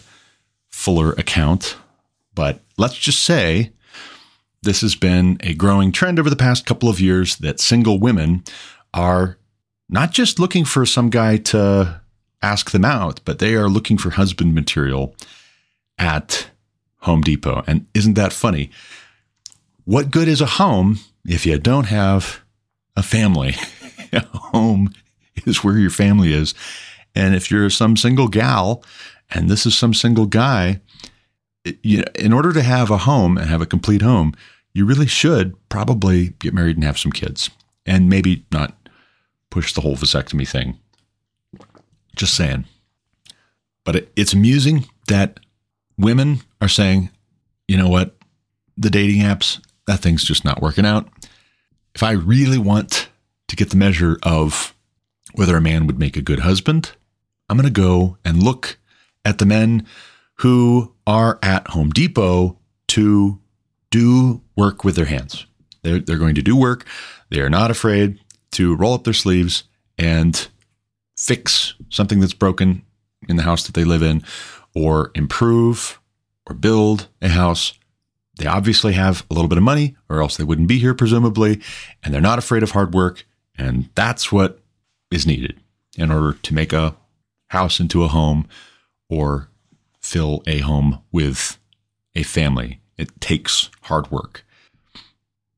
fuller 0.67 1.13
account. 1.13 1.77
But 2.35 2.59
let's 2.77 2.97
just 2.97 3.23
say 3.23 3.71
this 4.63 4.81
has 4.81 4.95
been 4.95 5.37
a 5.39 5.53
growing 5.53 5.93
trend 5.93 6.19
over 6.19 6.29
the 6.29 6.35
past 6.35 6.65
couple 6.65 6.89
of 6.89 6.99
years 6.99 7.37
that 7.37 7.61
single 7.61 7.97
women 7.97 8.43
are 8.93 9.37
not 9.87 10.11
just 10.11 10.37
looking 10.37 10.65
for 10.65 10.85
some 10.85 11.09
guy 11.09 11.37
to 11.37 12.01
ask 12.41 12.71
them 12.71 12.83
out, 12.83 13.21
but 13.23 13.39
they 13.39 13.55
are 13.55 13.69
looking 13.69 13.97
for 13.97 14.11
husband 14.11 14.53
material 14.53 15.15
at 15.97 16.49
Home 17.01 17.21
Depot. 17.21 17.63
And 17.67 17.87
isn't 17.93 18.15
that 18.15 18.33
funny? 18.33 18.71
what 19.87 20.11
good 20.11 20.27
is 20.27 20.41
a 20.41 20.45
home 20.45 20.99
if 21.25 21.45
you 21.45 21.57
don't 21.57 21.85
have 21.85 22.41
a 22.97 23.01
family? 23.01 23.55
home 24.33 24.93
is 25.45 25.63
where 25.63 25.77
your 25.77 25.89
family 25.89 26.33
is. 26.33 26.53
And 27.15 27.33
if 27.33 27.49
you're 27.49 27.69
some 27.69 27.95
single 27.95 28.27
gal 28.27 28.83
and 29.29 29.49
this 29.49 29.65
is 29.65 29.77
some 29.77 29.93
single 29.93 30.25
guy, 30.25 30.81
in 31.83 32.33
order 32.33 32.51
to 32.51 32.61
have 32.61 32.91
a 32.91 32.97
home 32.97 33.37
and 33.37 33.49
have 33.49 33.61
a 33.61 33.65
complete 33.65 34.01
home, 34.01 34.33
you 34.73 34.85
really 34.85 35.07
should 35.07 35.55
probably 35.69 36.29
get 36.39 36.53
married 36.53 36.75
and 36.75 36.83
have 36.83 36.99
some 36.99 37.13
kids 37.13 37.49
and 37.85 38.09
maybe 38.09 38.45
not 38.51 38.75
push 39.49 39.73
the 39.73 39.81
whole 39.81 39.95
vasectomy 39.95 40.47
thing. 40.47 40.77
Just 42.17 42.33
saying. 42.33 42.65
But 43.85 43.95
it, 43.95 44.11
it's 44.17 44.33
amusing 44.33 44.85
that 45.07 45.39
women 45.97 46.41
are 46.61 46.67
saying, 46.67 47.09
you 47.67 47.77
know 47.77 47.89
what, 47.89 48.15
the 48.77 48.89
dating 48.89 49.21
apps, 49.21 49.59
that 49.87 49.99
thing's 49.99 50.23
just 50.23 50.45
not 50.45 50.61
working 50.61 50.85
out. 50.85 51.07
If 51.95 52.03
I 52.03 52.11
really 52.11 52.57
want 52.57 53.09
to 53.47 53.55
get 53.55 53.69
the 53.69 53.77
measure 53.77 54.17
of 54.23 54.75
whether 55.33 55.57
a 55.57 55.61
man 55.61 55.87
would 55.87 55.99
make 55.99 56.15
a 56.15 56.21
good 56.21 56.39
husband, 56.39 56.91
I'm 57.49 57.57
going 57.57 57.71
to 57.71 57.81
go 57.81 58.17
and 58.23 58.43
look 58.43 58.77
at 59.25 59.39
the 59.39 59.45
men 59.45 59.85
who 60.35 60.93
are 61.05 61.39
at 61.41 61.69
Home 61.69 61.89
Depot 61.89 62.57
to 62.89 63.39
do 63.89 64.41
work 64.55 64.83
with 64.83 64.95
their 64.95 65.05
hands. 65.05 65.45
They're, 65.81 65.99
they're 65.99 66.17
going 66.17 66.35
to 66.35 66.41
do 66.41 66.55
work. 66.55 66.85
They 67.29 67.39
are 67.39 67.49
not 67.49 67.71
afraid 67.71 68.19
to 68.51 68.75
roll 68.75 68.93
up 68.93 69.03
their 69.03 69.13
sleeves 69.13 69.63
and 69.97 70.47
fix 71.17 71.73
something 71.89 72.19
that's 72.19 72.33
broken 72.33 72.83
in 73.27 73.35
the 73.35 73.43
house 73.43 73.65
that 73.65 73.73
they 73.73 73.83
live 73.83 74.03
in 74.03 74.23
or 74.77 75.11
improve 75.15 75.99
or 76.45 76.53
build 76.53 77.07
a 77.21 77.29
house. 77.29 77.73
They 78.37 78.45
obviously 78.45 78.93
have 78.93 79.25
a 79.29 79.33
little 79.33 79.49
bit 79.49 79.57
of 79.57 79.63
money, 79.63 79.95
or 80.07 80.21
else 80.21 80.37
they 80.37 80.43
wouldn't 80.43 80.67
be 80.67 80.77
here, 80.77 80.93
presumably, 80.93 81.59
and 82.03 82.13
they're 82.13 82.21
not 82.21 82.37
afraid 82.37 82.61
of 82.61 82.71
hard 82.71 82.93
work. 82.93 83.25
And 83.57 83.89
that's 83.95 84.31
what 84.31 84.59
is 85.09 85.25
needed 85.25 85.59
in 85.97 86.11
order 86.11 86.37
to 86.37 86.53
make 86.53 86.71
a 86.71 86.95
house 87.47 87.79
into 87.79 88.03
a 88.03 88.07
home 88.07 88.47
or 89.09 89.49
fill 89.99 90.43
a 90.45 90.59
home 90.59 91.01
with 91.11 91.57
a 92.13 92.21
family. 92.21 92.79
It 92.97 93.19
takes 93.19 93.71
hard 93.83 94.11
work. 94.11 94.45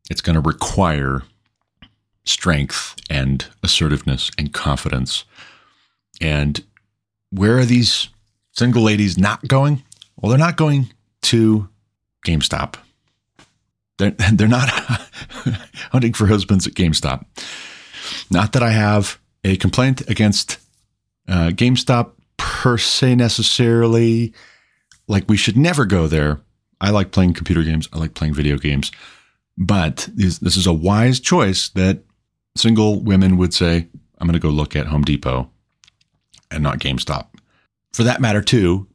It's 0.09 0.21
going 0.21 0.35
to 0.35 0.41
require 0.41 1.23
strength 2.23 2.95
and 3.09 3.45
assertiveness 3.63 4.31
and 4.37 4.53
confidence. 4.53 5.25
And 6.21 6.63
where 7.31 7.57
are 7.57 7.65
these 7.65 8.07
single 8.51 8.83
ladies 8.83 9.17
not 9.17 9.47
going? 9.47 9.83
Well, 10.17 10.29
they're 10.29 10.39
not 10.39 10.57
going 10.57 10.93
to 11.23 11.69
GameStop. 12.25 12.75
They're, 13.97 14.11
they're 14.33 14.47
not 14.47 14.69
hunting 15.91 16.13
for 16.13 16.27
husbands 16.27 16.67
at 16.67 16.73
GameStop. 16.73 17.25
Not 18.31 18.53
that 18.53 18.63
I 18.63 18.71
have 18.71 19.19
a 19.43 19.57
complaint 19.57 20.07
against 20.09 20.57
uh, 21.27 21.49
GameStop 21.49 22.11
per 22.37 22.77
se 22.77 23.15
necessarily. 23.15 24.33
Like, 25.07 25.27
we 25.27 25.37
should 25.37 25.57
never 25.57 25.85
go 25.85 26.07
there. 26.07 26.41
I 26.81 26.91
like 26.91 27.11
playing 27.11 27.33
computer 27.33 27.63
games, 27.63 27.89
I 27.91 27.99
like 27.99 28.13
playing 28.13 28.33
video 28.33 28.57
games. 28.57 28.91
But 29.57 30.07
this, 30.13 30.39
this 30.39 30.55
is 30.55 30.65
a 30.65 30.73
wise 30.73 31.19
choice 31.19 31.69
that 31.69 31.99
single 32.55 33.01
women 33.01 33.37
would 33.37 33.53
say, 33.53 33.87
I'm 34.17 34.27
going 34.27 34.33
to 34.33 34.39
go 34.39 34.49
look 34.49 34.75
at 34.75 34.87
Home 34.87 35.03
Depot 35.03 35.49
and 36.51 36.63
not 36.63 36.79
GameStop. 36.79 37.27
For 37.93 38.03
that 38.03 38.21
matter, 38.21 38.41
too, 38.41 38.87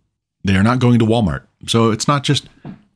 they 0.44 0.56
are 0.56 0.62
not 0.62 0.78
going 0.78 0.98
to 0.98 1.06
Walmart. 1.06 1.46
So 1.66 1.90
it's 1.90 2.08
not 2.08 2.22
just 2.22 2.48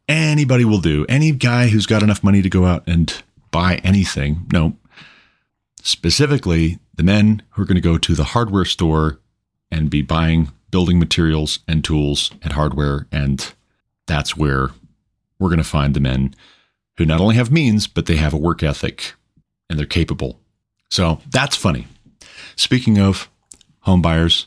anybody 0.08 0.64
will 0.64 0.80
do. 0.80 1.04
Any 1.08 1.32
guy 1.32 1.68
who's 1.68 1.86
got 1.86 2.02
enough 2.02 2.22
money 2.22 2.42
to 2.42 2.50
go 2.50 2.64
out 2.64 2.82
and 2.86 3.22
buy 3.50 3.76
anything. 3.84 4.46
No. 4.52 4.76
Specifically, 5.82 6.78
the 6.94 7.02
men 7.02 7.42
who 7.50 7.62
are 7.62 7.64
going 7.64 7.76
to 7.76 7.80
go 7.80 7.98
to 7.98 8.14
the 8.14 8.24
hardware 8.24 8.64
store 8.64 9.18
and 9.70 9.90
be 9.90 10.02
buying 10.02 10.50
building 10.70 10.98
materials 10.98 11.60
and 11.66 11.84
tools 11.84 12.30
and 12.42 12.52
hardware. 12.52 13.06
And 13.10 13.52
that's 14.06 14.36
where 14.36 14.70
we're 15.38 15.48
going 15.48 15.58
to 15.58 15.64
find 15.64 15.94
the 15.94 16.00
men 16.00 16.34
who 16.96 17.06
not 17.06 17.20
only 17.20 17.36
have 17.36 17.52
means, 17.52 17.86
but 17.86 18.06
they 18.06 18.16
have 18.16 18.34
a 18.34 18.38
work 18.38 18.62
ethic 18.62 19.14
and 19.70 19.78
they're 19.78 19.86
capable. 19.86 20.40
So 20.90 21.20
that's 21.30 21.56
funny. 21.56 21.86
Speaking 22.56 22.98
of 22.98 23.30
home 23.80 24.02
buyers, 24.02 24.46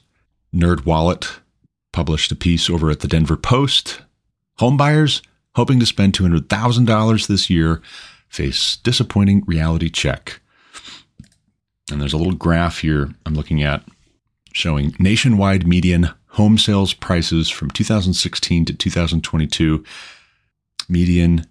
NerdWallet 0.54 1.40
published 1.92 2.32
a 2.32 2.36
piece 2.36 2.70
over 2.70 2.90
at 2.90 3.02
the 3.02 3.08
Denver 3.08 3.38
Post. 3.38 4.02
Home 4.58 4.78
buyers 4.78 5.22
hoping 5.56 5.80
to 5.80 5.86
spend 5.86 6.14
$200,000 6.14 7.28
this 7.28 7.50
year 7.50 7.82
face 8.30 8.78
disappointing 8.78 9.44
reality 9.46 9.90
check. 9.90 10.42
And 11.92 12.00
there's 12.00 12.14
a 12.14 12.18
little 12.18 12.36
graph 12.36 12.80
here 12.80 13.14
I'm 13.26 13.34
looking 13.34 13.62
at 13.62 13.84
showing 14.54 14.96
nationwide 15.00 15.68
median 15.68 16.10
home 16.28 16.58
sales 16.58 16.94
prices 16.94 17.50
from 17.50 17.70
2016 17.72 18.66
to 18.66 18.74
2022. 18.74 19.84
Median 20.88 21.46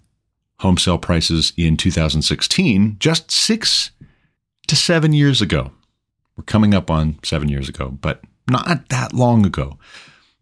home 0.60 0.78
sale 0.78 0.98
prices 0.98 1.52
in 1.56 1.76
2016, 1.76 2.96
just 2.98 3.30
six 3.30 3.90
to 4.68 4.76
seven 4.76 5.12
years 5.12 5.42
ago. 5.42 5.72
We're 6.36 6.44
coming 6.44 6.74
up 6.74 6.90
on 6.90 7.18
seven 7.22 7.48
years 7.48 7.68
ago, 7.68 7.90
but 8.00 8.22
not 8.48 8.88
that 8.88 9.12
long 9.12 9.44
ago. 9.44 9.78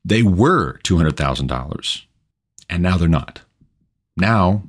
They 0.08 0.22
were 0.22 0.78
$200,000 0.84 2.02
and 2.70 2.82
now 2.82 2.96
they're 2.96 3.08
not. 3.08 3.42
Now 4.16 4.62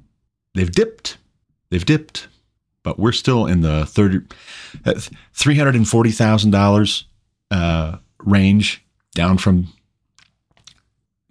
they've 0.54 0.70
dipped. 0.70 1.18
They've 1.70 1.86
dipped, 1.86 2.28
but 2.84 3.00
we're 3.00 3.14
still 3.14 3.46
in 3.46 3.62
the 3.62 3.86
30, 3.86 4.18
uh, 4.86 4.96
$340,000 5.34 7.04
uh, 7.52 7.98
range 8.20 8.86
down 9.16 9.38
from 9.38 9.72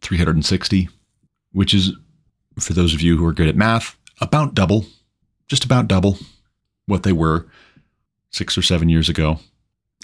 360, 0.01 0.89
which 1.53 1.75
is, 1.75 1.93
for 2.59 2.73
those 2.73 2.95
of 2.95 3.03
you 3.03 3.19
who 3.19 3.27
are 3.27 3.35
good 3.35 3.49
at 3.49 3.57
math, 3.57 3.95
about 4.23 4.55
double, 4.55 4.87
just 5.49 5.67
about 5.67 5.87
double 5.87 6.17
what 6.87 7.03
they 7.03 7.13
were 7.13 7.47
six 8.31 8.57
or 8.57 8.63
seven 8.63 8.89
years 8.89 9.11
ago. 9.11 9.39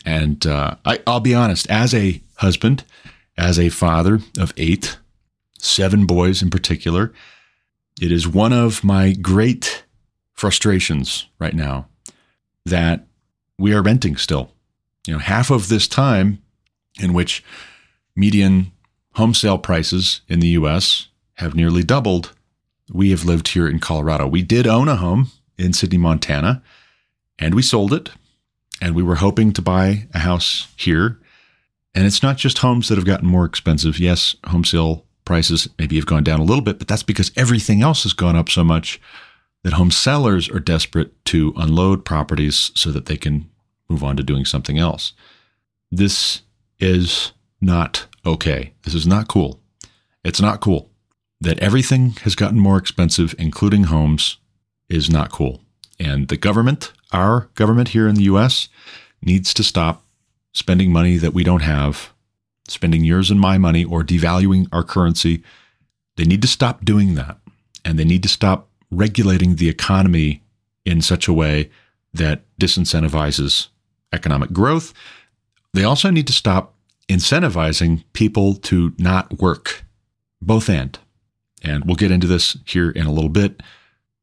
And 0.05 0.47
uh, 0.47 0.75
I, 0.85 1.01
I'll 1.07 1.21
be 1.21 1.35
honest, 1.35 1.71
as 1.71 1.95
a 1.95 2.21
husband, 2.37 2.85
as 3.37 3.59
a 3.59 3.69
father 3.69 4.21
of 4.39 4.53
eight, 4.57 4.99
seven 5.59 6.07
boys 6.07 6.43
in 6.43 6.51
particular, 6.51 7.13
it 8.01 8.11
is 8.11 8.29
one 8.29 8.53
of 8.53 8.85
my 8.85 9.13
great 9.13 9.85
frustrations 10.33 11.27
right 11.39 11.55
now 11.55 11.87
that 12.65 13.07
we 13.59 13.73
are 13.73 13.83
renting 13.83 14.17
still. 14.17 14.51
You 15.07 15.15
know, 15.15 15.21
half 15.21 15.51
of 15.51 15.69
this 15.69 15.87
time 15.87 16.43
in 17.01 17.13
which 17.13 17.45
median 18.17 18.73
home 19.15 19.35
sale 19.35 19.59
prices 19.59 20.23
in 20.29 20.41
the 20.41 20.49
US 20.49 21.09
have 21.35 21.55
nearly 21.55 21.83
doubled, 21.83 22.33
we 22.93 23.11
have 23.11 23.25
lived 23.25 23.49
here 23.49 23.69
in 23.69 23.79
Colorado. 23.79 24.27
We 24.27 24.43
did 24.43 24.67
own 24.67 24.89
a 24.89 24.97
home 24.97 25.31
in 25.59 25.73
Sidney, 25.73 25.99
Montana, 25.99 26.63
and 27.39 27.55
we 27.55 27.63
sold 27.63 27.93
it. 27.93 28.11
And 28.81 28.95
we 28.95 29.03
were 29.03 29.17
hoping 29.17 29.53
to 29.53 29.63
buy 29.63 30.09
a 30.13 30.19
house 30.19 30.69
here. 30.77 31.19
And 31.95 32.07
it's 32.07 32.23
not 32.23 32.37
just 32.37 32.59
homes 32.59 32.89
that 32.89 32.97
have 32.99 33.07
gotten 33.07 33.29
more 33.29 33.45
expensive. 33.45 33.99
Yes, 33.99 34.35
home 34.47 34.65
sale 34.65 35.05
prices 35.25 35.69
maybe 35.79 35.97
have 35.97 36.07
gone 36.07 36.25
down 36.25 36.41
a 36.41 36.45
little 36.45 36.63
bit, 36.63 36.79
but 36.79 36.89
that's 36.89 37.03
because 37.03 37.33
everything 37.37 37.83
else 37.83 38.03
has 38.03 38.13
gone 38.13 38.37
up 38.37 38.49
so 38.49 38.65
much 38.65 39.01
that 39.63 39.75
home 39.75 39.91
sellers 39.91 40.49
are 40.51 40.61
desperate 40.61 41.25
to 41.27 41.55
unload 41.57 42.05
properties 42.05 42.71
so 42.75 42.91
that 42.91 43.07
they 43.07 43.17
can 43.17 43.49
move 43.89 44.05
on 44.05 44.17
to 44.17 44.23
doing 44.23 44.45
something 44.45 44.79
else. 44.79 45.13
This 45.91 46.43
is 46.79 47.33
not 47.61 48.07
okay. 48.27 48.73
This 48.83 48.95
is 48.95 49.07
not 49.07 49.29
cool. 49.29 49.61
It's 50.25 50.41
not 50.41 50.61
cool. 50.61 50.91
That 51.41 51.59
everything 51.61 52.11
has 52.23 52.35
gotten 52.35 52.59
more 52.59 52.77
expensive, 52.77 53.35
including 53.39 53.85
homes, 53.85 54.39
is 54.89 55.11
not 55.11 55.31
cool. 55.31 55.63
And 55.99 56.29
the 56.29 56.37
government, 56.37 56.93
our 57.13 57.49
government 57.55 57.89
here 57.89 58.09
in 58.09 58.17
the 58.17 58.25
US, 58.25 58.69
needs 59.23 59.55
to 59.55 59.63
stop 59.63 60.04
spending 60.55 60.91
money 60.91 61.19
that 61.19 61.35
we 61.35 61.45
don't 61.45 61.63
have, 61.63 62.13
spending 62.67 63.05
yours 63.05 63.31
and 63.31 63.39
my 63.39 63.59
money, 63.59 63.85
or 63.85 64.03
devaluing 64.03 64.67
our 64.73 64.83
currency. 64.83 65.43
They 66.17 66.25
need 66.25 66.43
to 66.43 66.49
stop 66.49 66.85
doing 66.85 67.15
that. 67.17 67.39
And 67.85 67.99
they 67.99 68.05
need 68.05 68.23
to 68.23 68.29
stop 68.29 68.71
regulating 68.91 69.57
the 69.57 69.69
economy 69.69 70.43
in 70.87 71.03
such 71.03 71.29
a 71.29 71.33
way 71.33 71.71
that 72.15 72.45
disincentivizes 72.59 73.69
economic 74.13 74.53
growth. 74.53 74.95
They 75.75 75.85
also 75.85 76.11
need 76.11 76.27
to 76.29 76.33
stop 76.33 76.75
incentivizing 77.09 78.05
people 78.13 78.55
to 78.55 78.95
not 78.99 79.39
work, 79.41 79.85
both 80.41 80.71
and. 80.71 80.99
And 81.63 81.85
we'll 81.85 81.97
get 81.97 82.11
into 82.11 82.27
this 82.27 82.57
here 82.65 82.91
in 82.91 83.07
a 83.07 83.13
little 83.13 83.31
bit 83.31 83.63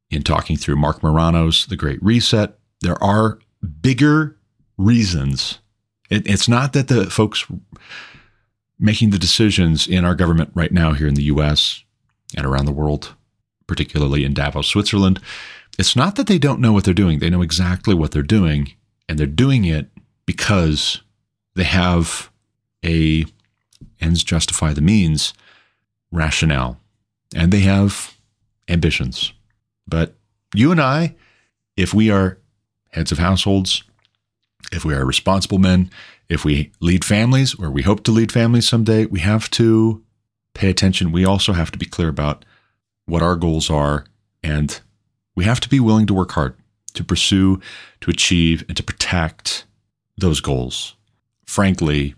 in 0.09 0.23
talking 0.23 0.57
through 0.57 0.75
Marc 0.77 1.03
Morano's 1.03 1.65
The 1.65 1.75
Great 1.75 2.01
Reset. 2.01 2.57
There 2.81 3.01
are 3.03 3.39
bigger 3.81 4.37
reasons. 4.77 5.59
It, 6.11 6.27
it's 6.27 6.47
not 6.47 6.73
that 6.73 6.89
the 6.89 7.09
folks 7.09 7.47
making 8.77 9.09
the 9.09 9.17
decisions 9.17 9.87
in 9.87 10.05
our 10.05 10.13
government 10.13 10.51
right 10.53 10.71
now 10.71 10.93
here 10.93 11.07
in 11.07 11.15
the 11.15 11.23
US 11.23 11.83
and 12.35 12.45
around 12.45 12.65
the 12.65 12.71
world, 12.71 13.15
particularly 13.65 14.23
in 14.23 14.33
Davos, 14.33 14.67
Switzerland, 14.67 15.19
it's 15.79 15.95
not 15.95 16.17
that 16.17 16.27
they 16.27 16.37
don't 16.37 16.59
know 16.59 16.73
what 16.73 16.83
they're 16.83 16.93
doing. 16.93 17.19
They 17.19 17.29
know 17.29 17.41
exactly 17.41 17.95
what 17.95 18.11
they're 18.11 18.21
doing, 18.21 18.73
and 19.07 19.17
they're 19.17 19.25
doing 19.25 19.65
it 19.65 19.89
because 20.25 21.01
they 21.55 21.63
have 21.63 22.29
a 22.85 23.25
ends 23.99 24.23
justify 24.23 24.73
the 24.73 24.81
means 24.81 25.33
rationale 26.11 26.77
and 27.35 27.51
they 27.51 27.61
have 27.61 28.17
ambitions. 28.67 29.33
But 29.87 30.15
you 30.53 30.71
and 30.71 30.81
I, 30.81 31.15
if 31.77 31.93
we 31.93 32.09
are 32.09 32.37
heads 32.89 33.11
of 33.11 33.19
households, 33.19 33.83
if 34.71 34.85
we 34.85 34.93
are 34.93 35.05
responsible 35.05 35.57
men, 35.57 35.89
if 36.29 36.45
we 36.45 36.71
lead 36.79 37.03
families 37.03 37.55
or 37.55 37.69
we 37.69 37.81
hope 37.81 38.03
to 38.03 38.11
lead 38.11 38.31
families 38.31 38.67
someday, 38.67 39.05
we 39.05 39.19
have 39.19 39.49
to 39.51 40.03
pay 40.53 40.69
attention. 40.69 41.11
We 41.11 41.25
also 41.25 41.53
have 41.53 41.71
to 41.71 41.77
be 41.77 41.85
clear 41.85 42.09
about 42.09 42.45
what 43.05 43.21
our 43.21 43.35
goals 43.35 43.69
are 43.69 44.05
and 44.43 44.79
we 45.35 45.45
have 45.45 45.59
to 45.61 45.69
be 45.69 45.79
willing 45.79 46.07
to 46.07 46.13
work 46.13 46.31
hard 46.31 46.55
to 46.93 47.03
pursue, 47.03 47.59
to 48.01 48.11
achieve, 48.11 48.65
and 48.67 48.75
to 48.75 48.83
protect 48.83 49.65
those 50.17 50.41
goals. 50.41 50.95
Frankly, 51.45 52.15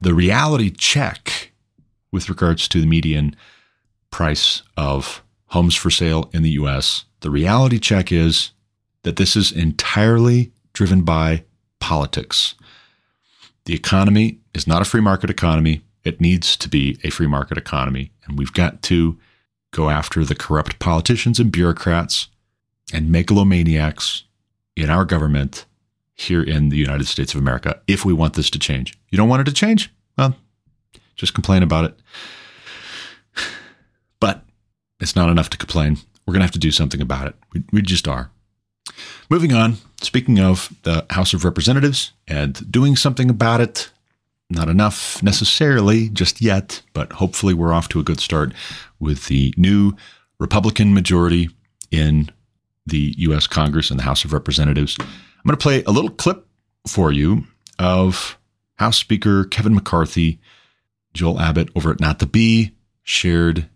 the 0.00 0.14
reality 0.14 0.70
check 0.70 1.52
with 2.12 2.28
regards 2.28 2.68
to 2.68 2.80
the 2.80 2.86
median 2.86 3.34
price 4.10 4.62
of 4.76 5.22
homes 5.48 5.74
for 5.74 5.90
sale 5.90 6.28
in 6.32 6.42
the 6.42 6.50
US, 6.50 7.04
the 7.20 7.30
reality 7.30 7.78
check 7.78 8.12
is 8.12 8.52
that 9.02 9.16
this 9.16 9.36
is 9.36 9.52
entirely 9.52 10.52
driven 10.72 11.02
by 11.02 11.44
politics. 11.80 12.54
The 13.64 13.74
economy 13.74 14.38
is 14.54 14.66
not 14.66 14.82
a 14.82 14.84
free 14.84 15.00
market 15.00 15.30
economy. 15.30 15.82
It 16.04 16.20
needs 16.20 16.56
to 16.56 16.68
be 16.68 16.98
a 17.04 17.10
free 17.10 17.26
market 17.26 17.58
economy. 17.58 18.12
And 18.24 18.38
we've 18.38 18.52
got 18.52 18.82
to 18.82 19.18
go 19.72 19.90
after 19.90 20.24
the 20.24 20.34
corrupt 20.34 20.78
politicians 20.78 21.38
and 21.38 21.52
bureaucrats 21.52 22.28
and 22.92 23.10
megalomaniacs 23.10 24.22
in 24.76 24.90
our 24.90 25.04
government 25.04 25.66
here 26.14 26.42
in 26.42 26.68
the 26.68 26.76
United 26.76 27.06
States 27.06 27.34
of 27.34 27.40
America 27.40 27.80
if 27.86 28.04
we 28.04 28.12
want 28.12 28.34
this 28.34 28.50
to 28.50 28.58
change. 28.58 28.98
You 29.10 29.16
don't 29.16 29.28
want 29.28 29.40
it 29.40 29.44
to 29.44 29.52
change? 29.52 29.92
Well, 30.18 30.36
just 31.16 31.34
complain 31.34 31.62
about 31.62 31.84
it. 31.86 31.98
But 34.20 34.44
it's 35.00 35.16
not 35.16 35.30
enough 35.30 35.48
to 35.48 35.56
complain. 35.56 35.96
We're 36.26 36.32
going 36.32 36.40
to 36.40 36.44
have 36.44 36.52
to 36.52 36.58
do 36.58 36.70
something 36.70 37.00
about 37.00 37.26
it. 37.26 37.34
We, 37.54 37.64
we 37.72 37.80
just 37.80 38.06
are. 38.06 38.30
Moving 39.28 39.52
on, 39.52 39.76
speaking 40.02 40.38
of 40.38 40.74
the 40.82 41.06
House 41.10 41.32
of 41.34 41.44
Representatives 41.44 42.12
and 42.26 42.70
doing 42.70 42.96
something 42.96 43.30
about 43.30 43.60
it, 43.60 43.90
not 44.48 44.68
enough 44.68 45.22
necessarily 45.22 46.08
just 46.08 46.40
yet, 46.40 46.82
but 46.92 47.12
hopefully 47.12 47.54
we're 47.54 47.72
off 47.72 47.88
to 47.90 48.00
a 48.00 48.04
good 48.04 48.20
start 48.20 48.52
with 48.98 49.26
the 49.26 49.54
new 49.56 49.94
Republican 50.38 50.92
majority 50.92 51.50
in 51.90 52.30
the 52.86 53.14
U.S. 53.18 53.46
Congress 53.46 53.90
and 53.90 53.98
the 53.98 54.04
House 54.04 54.24
of 54.24 54.32
Representatives. 54.32 54.96
I'm 54.98 55.06
going 55.46 55.56
to 55.56 55.62
play 55.62 55.84
a 55.84 55.90
little 55.90 56.10
clip 56.10 56.46
for 56.86 57.12
you 57.12 57.44
of 57.78 58.38
House 58.76 58.96
Speaker 58.96 59.44
Kevin 59.44 59.74
McCarthy. 59.74 60.38
Joel 61.14 61.40
Abbott 61.40 61.70
over 61.74 61.90
at 61.90 62.00
Not 62.00 62.18
the 62.18 62.26
Bee 62.26 62.72
shared 63.02 63.68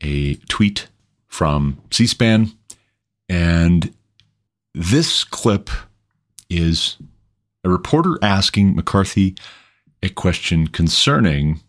a 0.00 0.34
tweet 0.48 0.88
from 1.26 1.80
C 1.90 2.06
SPAN. 2.06 2.52
And 3.28 3.94
this 4.78 5.24
clip 5.24 5.70
is 6.48 6.98
a 7.64 7.68
reporter 7.68 8.16
asking 8.22 8.76
McCarthy 8.76 9.34
a 10.04 10.08
question 10.08 10.68
concerning 10.68 11.60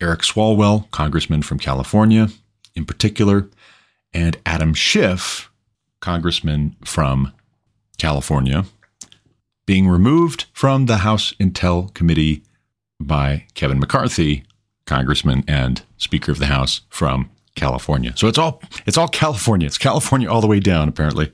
Eric 0.00 0.20
Swalwell, 0.20 0.90
congressman 0.90 1.42
from 1.42 1.58
California 1.58 2.28
in 2.74 2.86
particular, 2.86 3.50
and 4.14 4.38
Adam 4.46 4.72
Schiff, 4.72 5.50
congressman 6.00 6.76
from 6.82 7.30
California, 7.98 8.64
being 9.66 9.86
removed 9.86 10.46
from 10.54 10.86
the 10.86 10.98
House 10.98 11.34
Intel 11.34 11.92
Committee 11.92 12.42
by 12.98 13.44
Kevin 13.54 13.78
McCarthy, 13.78 14.44
congressman 14.86 15.44
and 15.46 15.82
Speaker 15.98 16.32
of 16.32 16.38
the 16.38 16.46
House 16.46 16.80
from 16.88 17.30
California. 17.54 18.14
So 18.16 18.28
it's 18.28 18.38
all 18.38 18.62
it's 18.86 18.96
all 18.96 19.08
California. 19.08 19.66
It's 19.66 19.78
California 19.78 20.28
all 20.30 20.40
the 20.40 20.46
way 20.46 20.58
down, 20.58 20.88
apparently. 20.88 21.30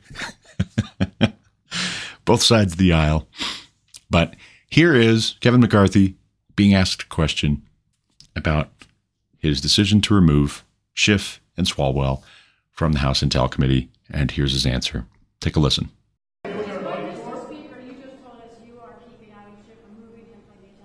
Both 2.25 2.43
sides 2.43 2.73
of 2.73 2.79
the 2.79 2.93
aisle. 2.93 3.27
But 4.11 4.35
here 4.69 4.95
is 4.95 5.37
Kevin 5.41 5.61
McCarthy 5.61 6.17
being 6.57 6.75
asked 6.75 7.03
a 7.03 7.07
question 7.07 7.63
about 8.37 8.71
his 9.39 9.61
decision 9.61 10.01
to 10.03 10.15
remove 10.15 10.65
Schiff 10.95 11.41
and 11.57 11.67
Swalwell 11.67 12.23
from 12.71 12.93
the 12.93 13.01
House 13.01 13.23
Intel 13.23 13.51
Committee, 13.51 13.89
and 14.11 14.31
here's 14.31 14.53
his 14.53 14.67
answer. 14.67 15.07
Take 15.41 15.57
a 15.57 15.61
listen. 15.61 15.91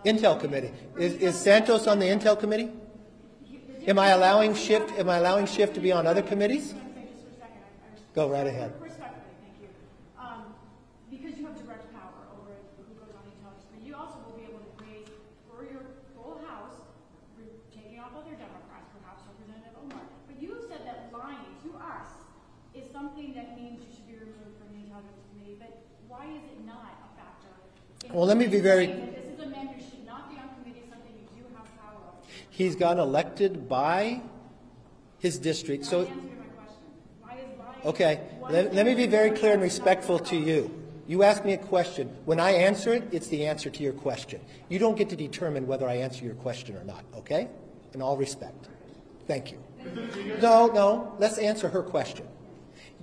Intel 0.06 0.40
Committee. 0.40 0.72
Is, 0.98 1.16
is 1.16 1.36
Santos 1.36 1.88
on 1.88 1.98
the 1.98 2.06
Intel 2.06 2.40
Committee? 2.40 2.70
Am 3.88 3.98
I 3.98 4.10
allowing 4.10 4.54
Schiff? 4.54 4.84
Am 5.00 5.10
I 5.10 5.18
allowing 5.18 5.48
Schiff 5.48 5.74
to 5.74 5.80
be 5.80 5.92
on 5.92 6.06
other 6.06 6.22
committees? 6.22 6.76
Go 8.14 8.30
right 8.30 8.48
ahead. 8.48 8.72
because 11.10 11.38
you 11.38 11.46
have 11.46 11.58
direct 11.58 11.92
power 11.92 12.22
over 12.38 12.54
who 12.78 12.94
goes 13.02 13.14
on 13.18 13.26
intelligence, 13.28 13.66
but 13.74 13.82
you 13.82 13.98
also 13.98 14.22
will 14.24 14.38
be 14.38 14.46
able 14.46 14.62
to 14.62 14.72
raise 14.78 15.10
for 15.50 15.66
your 15.66 15.82
full 16.14 16.38
House, 16.46 16.86
taking 17.74 17.98
off 17.98 18.14
other 18.14 18.38
Democrats, 18.38 18.94
perhaps 18.94 19.26
Representative 19.26 19.74
Omar. 19.82 20.06
But 20.30 20.38
you 20.38 20.54
said 20.70 20.86
that 20.86 21.10
lying 21.10 21.58
to 21.66 21.70
us 21.82 22.10
is 22.78 22.86
something 22.94 23.34
that 23.34 23.58
means 23.58 23.82
you 23.82 23.90
should 23.90 24.06
be 24.06 24.22
removed 24.22 24.54
from 24.62 24.70
the 24.70 24.86
Intelligence 24.86 25.26
Committee. 25.34 25.58
But 25.58 25.82
why 26.06 26.30
is 26.30 26.46
it 26.46 26.62
not 26.62 26.94
a 26.94 27.10
factor? 27.18 27.54
Well, 28.16 28.28
let 28.28 28.38
me 28.38 28.48
be 28.48 28.62
very. 28.62 28.86
This 28.86 29.26
is 29.26 29.40
a 29.42 29.48
man 29.48 29.68
who 29.68 29.82
should 29.82 30.06
not 30.06 30.32
be 30.32 30.38
on 30.38 30.48
committee, 30.64 30.84
something 30.90 31.12
you 31.20 31.28
do 31.36 31.54
have 31.54 31.66
power 31.78 31.98
over. 31.98 32.18
He's 32.50 32.78
gotten 32.78 33.00
elected 33.00 33.68
by 33.68 34.22
his 35.20 35.38
district, 35.38 35.84
so. 35.84 36.04
Answer 36.04 36.14
my 36.14 36.46
question. 36.56 36.78
Why 37.20 37.40
is? 37.82 37.86
Okay, 37.88 38.22
let, 38.50 38.74
let 38.74 38.86
me 38.86 38.96
be 38.96 39.06
very 39.06 39.32
clear 39.32 39.52
and 39.52 39.62
respectful 39.62 40.18
to 40.20 40.38
you. 40.38 40.72
You 41.08 41.24
ask 41.24 41.44
me 41.44 41.52
a 41.52 41.58
question. 41.58 42.08
When 42.24 42.40
I 42.40 42.52
answer 42.52 42.94
it, 42.94 43.04
it's 43.12 43.28
the 43.28 43.48
answer 43.48 43.70
to 43.70 43.84
your 43.84 43.92
question. 43.92 44.40
You 44.70 44.80
don't 44.80 44.98
get 44.98 45.10
to 45.10 45.18
determine 45.18 45.68
whether 45.68 45.86
I 45.86 45.96
answer 45.96 46.24
your 46.24 46.36
question 46.36 46.78
or 46.78 46.86
not, 46.86 47.04
okay? 47.18 47.50
In 47.94 48.02
all 48.02 48.16
respect. 48.16 48.70
Thank 49.28 49.52
you. 49.52 49.62
No, 50.42 50.68
no, 50.68 51.14
let's 51.20 51.38
answer 51.38 51.68
her 51.68 51.84
question. 51.84 52.26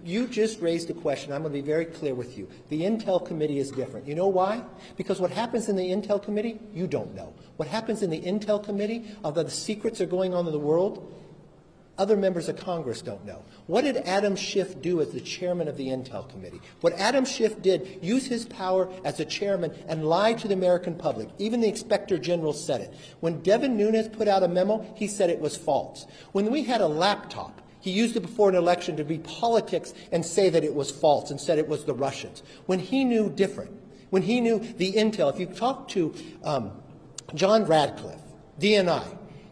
You 0.04 0.26
just 0.26 0.60
raised 0.60 0.90
a 0.90 0.94
question. 0.94 1.32
I'm 1.32 1.42
going 1.42 1.52
to 1.52 1.62
be 1.62 1.66
very 1.66 1.84
clear 1.84 2.14
with 2.14 2.36
you. 2.36 2.48
The 2.70 2.82
Intel 2.82 3.24
Committee 3.24 3.58
is 3.58 3.70
different. 3.70 4.06
You 4.06 4.14
know 4.14 4.26
why? 4.26 4.62
Because 4.96 5.20
what 5.20 5.30
happens 5.30 5.68
in 5.68 5.76
the 5.76 5.90
Intel 5.90 6.22
Committee, 6.22 6.58
you 6.74 6.86
don't 6.86 7.14
know. 7.14 7.32
What 7.56 7.68
happens 7.68 8.02
in 8.02 8.10
the 8.10 8.20
Intel 8.20 8.62
Committee, 8.62 9.04
although 9.22 9.44
the 9.44 9.50
secrets 9.50 10.00
are 10.00 10.06
going 10.06 10.34
on 10.34 10.46
in 10.46 10.52
the 10.52 10.58
world, 10.58 11.12
other 11.98 12.16
members 12.16 12.48
of 12.48 12.56
Congress 12.56 13.00
don't 13.00 13.24
know. 13.24 13.44
What 13.68 13.84
did 13.84 13.98
Adam 13.98 14.34
Schiff 14.34 14.80
do 14.82 15.00
as 15.00 15.10
the 15.10 15.20
chairman 15.20 15.68
of 15.68 15.76
the 15.76 15.88
Intel 15.88 16.28
Committee? 16.28 16.60
What 16.80 16.94
Adam 16.94 17.24
Schiff 17.24 17.62
did, 17.62 18.00
use 18.02 18.26
his 18.26 18.44
power 18.46 18.90
as 19.04 19.20
a 19.20 19.24
chairman 19.24 19.72
and 19.86 20.04
lie 20.04 20.32
to 20.32 20.48
the 20.48 20.54
American 20.54 20.96
public. 20.96 21.28
Even 21.38 21.60
the 21.60 21.68
Inspector 21.68 22.18
General 22.18 22.54
said 22.54 22.80
it. 22.80 22.94
When 23.20 23.40
Devin 23.42 23.76
Nunes 23.76 24.08
put 24.08 24.26
out 24.26 24.42
a 24.42 24.48
memo, 24.48 24.84
he 24.96 25.06
said 25.06 25.30
it 25.30 25.38
was 25.38 25.56
false. 25.56 26.06
When 26.32 26.50
we 26.50 26.64
had 26.64 26.80
a 26.80 26.88
laptop, 26.88 27.62
he 27.82 27.90
used 27.90 28.16
it 28.16 28.20
before 28.20 28.48
an 28.48 28.54
election 28.54 28.96
to 28.96 29.04
be 29.04 29.18
politics 29.18 29.92
and 30.12 30.24
say 30.24 30.48
that 30.48 30.62
it 30.62 30.72
was 30.72 30.90
false 30.90 31.30
and 31.30 31.40
said 31.40 31.58
it 31.58 31.66
was 31.68 31.84
the 31.84 31.92
Russians. 31.92 32.42
When 32.66 32.78
he 32.78 33.04
knew 33.04 33.28
different, 33.28 33.72
when 34.10 34.22
he 34.22 34.40
knew 34.40 34.60
the 34.60 34.92
intel, 34.92 35.32
if 35.34 35.40
you 35.40 35.46
talk 35.46 35.88
to 35.88 36.14
um, 36.44 36.70
John 37.34 37.64
Ratcliffe, 37.64 38.22
DNI, 38.60 39.18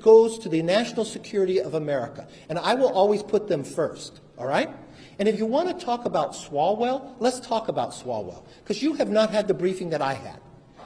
goes 0.00 0.38
to 0.40 0.48
the 0.48 0.62
national 0.62 1.04
security 1.04 1.60
of 1.60 1.74
America. 1.74 2.26
And 2.48 2.58
I 2.58 2.74
will 2.74 2.92
always 2.92 3.22
put 3.22 3.48
them 3.48 3.64
first, 3.64 4.20
all 4.38 4.46
right? 4.46 4.70
And 5.18 5.28
if 5.28 5.38
you 5.38 5.46
want 5.46 5.68
to 5.68 5.84
talk 5.84 6.06
about 6.06 6.32
Swalwell, 6.32 7.14
let's 7.18 7.40
talk 7.40 7.68
about 7.68 7.90
Swalwell 7.90 8.44
because 8.62 8.82
you 8.82 8.94
have 8.94 9.10
not 9.10 9.30
had 9.30 9.48
the 9.48 9.54
briefing 9.54 9.90
that 9.90 10.00
I 10.02 10.14
had. 10.14 10.40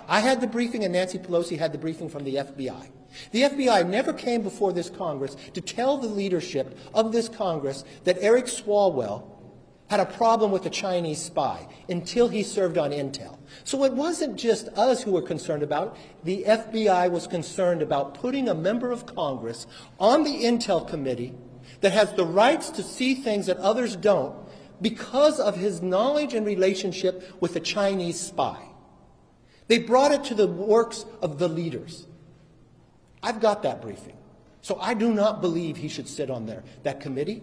I 0.08 0.20
had 0.20 0.40
the 0.40 0.46
briefing 0.46 0.84
and 0.84 0.92
Nancy 0.92 1.18
Pelosi 1.18 1.58
had 1.58 1.72
the 1.72 1.78
briefing 1.78 2.08
from 2.08 2.24
the 2.24 2.36
FBI. 2.36 2.90
The 3.30 3.42
FBI 3.42 3.88
never 3.88 4.12
came 4.12 4.42
before 4.42 4.72
this 4.72 4.90
Congress 4.90 5.36
to 5.54 5.60
tell 5.60 5.98
the 5.98 6.08
leadership 6.08 6.76
of 6.92 7.12
this 7.12 7.28
Congress 7.28 7.84
that 8.04 8.18
Eric 8.20 8.46
Swalwell 8.46 9.24
had 9.88 10.00
a 10.00 10.06
problem 10.06 10.50
with 10.50 10.64
a 10.66 10.70
Chinese 10.70 11.20
spy 11.20 11.68
until 11.88 12.28
he 12.28 12.42
served 12.42 12.78
on 12.78 12.90
Intel. 12.90 13.38
So 13.64 13.84
it 13.84 13.92
wasn't 13.92 14.36
just 14.36 14.68
us 14.68 15.02
who 15.02 15.12
were 15.12 15.22
concerned 15.22 15.62
about 15.62 15.88
it. 15.88 16.24
The 16.24 16.44
FBI 16.44 17.10
was 17.10 17.26
concerned 17.26 17.82
about 17.82 18.14
putting 18.14 18.48
a 18.48 18.54
member 18.54 18.90
of 18.90 19.06
Congress 19.06 19.66
on 20.00 20.24
the 20.24 20.42
Intel 20.44 20.88
committee 20.88 21.34
that 21.80 21.92
has 21.92 22.12
the 22.14 22.24
rights 22.24 22.70
to 22.70 22.82
see 22.82 23.14
things 23.14 23.46
that 23.46 23.58
others 23.58 23.94
don't 23.94 24.34
because 24.80 25.38
of 25.38 25.56
his 25.56 25.82
knowledge 25.82 26.34
and 26.34 26.46
relationship 26.46 27.40
with 27.40 27.54
a 27.56 27.60
Chinese 27.60 28.18
spy. 28.18 28.58
They 29.68 29.78
brought 29.78 30.12
it 30.12 30.24
to 30.24 30.34
the 30.34 30.46
works 30.46 31.04
of 31.22 31.38
the 31.38 31.48
leaders. 31.48 32.06
I've 33.22 33.40
got 33.40 33.62
that 33.62 33.80
briefing. 33.80 34.16
So 34.60 34.78
I 34.80 34.94
do 34.94 35.12
not 35.12 35.40
believe 35.42 35.76
he 35.76 35.88
should 35.88 36.08
sit 36.08 36.30
on 36.30 36.46
there. 36.46 36.64
That 36.84 37.00
committee 37.00 37.42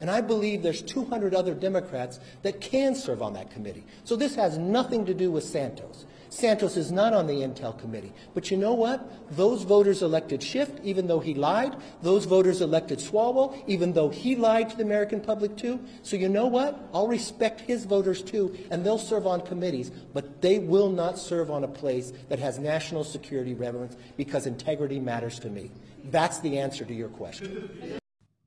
and 0.00 0.10
I 0.10 0.20
believe 0.20 0.62
there's 0.62 0.82
200 0.82 1.34
other 1.34 1.54
Democrats 1.54 2.20
that 2.42 2.60
can 2.60 2.94
serve 2.94 3.22
on 3.22 3.32
that 3.34 3.50
committee. 3.50 3.84
So 4.04 4.16
this 4.16 4.34
has 4.34 4.58
nothing 4.58 5.06
to 5.06 5.14
do 5.14 5.30
with 5.30 5.44
Santos. 5.44 6.06
Santos 6.28 6.76
is 6.76 6.92
not 6.92 7.14
on 7.14 7.26
the 7.26 7.34
Intel 7.34 7.78
committee. 7.78 8.12
But 8.34 8.50
you 8.50 8.56
know 8.56 8.74
what? 8.74 9.34
Those 9.34 9.62
voters 9.62 10.02
elected 10.02 10.42
Schiff, 10.42 10.70
even 10.82 11.06
though 11.06 11.20
he 11.20 11.34
lied. 11.34 11.76
Those 12.02 12.24
voters 12.24 12.60
elected 12.60 12.98
Swalwell, 12.98 13.62
even 13.66 13.92
though 13.92 14.10
he 14.10 14.36
lied 14.36 14.70
to 14.70 14.76
the 14.76 14.82
American 14.82 15.20
public 15.20 15.56
too. 15.56 15.80
So 16.02 16.16
you 16.16 16.28
know 16.28 16.46
what? 16.46 16.78
I'll 16.92 17.08
respect 17.08 17.60
his 17.60 17.84
voters 17.84 18.22
too, 18.22 18.56
and 18.70 18.84
they'll 18.84 18.98
serve 18.98 19.26
on 19.26 19.40
committees, 19.42 19.90
but 20.12 20.42
they 20.42 20.58
will 20.58 20.90
not 20.90 21.18
serve 21.18 21.50
on 21.50 21.64
a 21.64 21.68
place 21.68 22.12
that 22.28 22.38
has 22.38 22.58
national 22.58 23.04
security 23.04 23.54
relevance 23.54 23.96
because 24.16 24.46
integrity 24.46 25.00
matters 25.00 25.38
to 25.40 25.48
me. 25.48 25.70
That's 26.10 26.40
the 26.40 26.58
answer 26.58 26.84
to 26.84 26.94
your 26.94 27.08
question. 27.08 27.98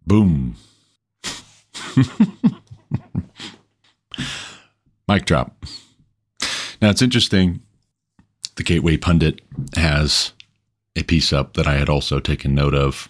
Boom. 0.05 0.55
Mic 5.07 5.25
drop. 5.25 5.65
Now 6.81 6.89
it's 6.89 7.01
interesting. 7.01 7.61
The 8.55 8.63
Gateway 8.63 8.97
Pundit 8.97 9.41
has 9.75 10.33
a 10.95 11.03
piece 11.03 11.31
up 11.31 11.53
that 11.53 11.67
I 11.67 11.75
had 11.75 11.89
also 11.89 12.19
taken 12.19 12.55
note 12.55 12.75
of, 12.75 13.07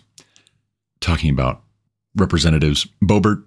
talking 1.02 1.32
about 1.32 1.64
Representatives 2.16 2.88
Boebert, 3.04 3.44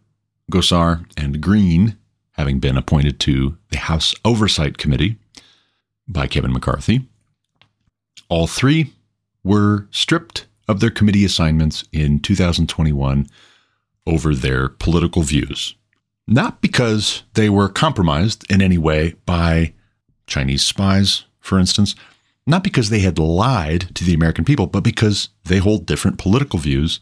Gosar, 0.50 1.06
and 1.16 1.40
Greene 1.40 1.96
having 2.32 2.58
been 2.58 2.76
appointed 2.76 3.20
to 3.20 3.56
the 3.70 3.78
House 3.78 4.14
Oversight 4.24 4.78
Committee 4.78 5.16
by 6.08 6.26
Kevin 6.26 6.52
McCarthy. 6.52 7.06
All 8.28 8.46
three 8.46 8.92
were 9.44 9.86
stripped 9.90 10.46
of 10.68 10.80
their 10.80 10.90
committee 10.90 11.24
assignments 11.24 11.84
in 11.92 12.20
2021 12.20 13.26
over 14.06 14.34
their 14.34 14.68
political 14.68 15.22
views. 15.22 15.74
Not 16.26 16.60
because 16.60 17.22
they 17.34 17.48
were 17.48 17.68
compromised 17.68 18.50
in 18.50 18.62
any 18.62 18.78
way 18.78 19.14
by 19.26 19.74
Chinese 20.26 20.64
spies, 20.64 21.24
for 21.40 21.58
instance, 21.58 21.94
not 22.46 22.64
because 22.64 22.90
they 22.90 23.00
had 23.00 23.18
lied 23.18 23.94
to 23.94 24.04
the 24.04 24.14
American 24.14 24.44
people, 24.44 24.66
but 24.66 24.82
because 24.82 25.28
they 25.44 25.58
hold 25.58 25.86
different 25.86 26.18
political 26.18 26.58
views 26.58 27.00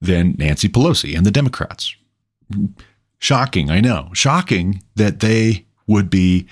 than 0.00 0.34
Nancy 0.38 0.68
Pelosi 0.68 1.16
and 1.16 1.24
the 1.24 1.30
Democrats. 1.30 1.94
Shocking, 3.18 3.70
I 3.70 3.80
know. 3.80 4.10
Shocking 4.12 4.82
that 4.94 5.20
they 5.20 5.66
would 5.86 6.10
be 6.10 6.46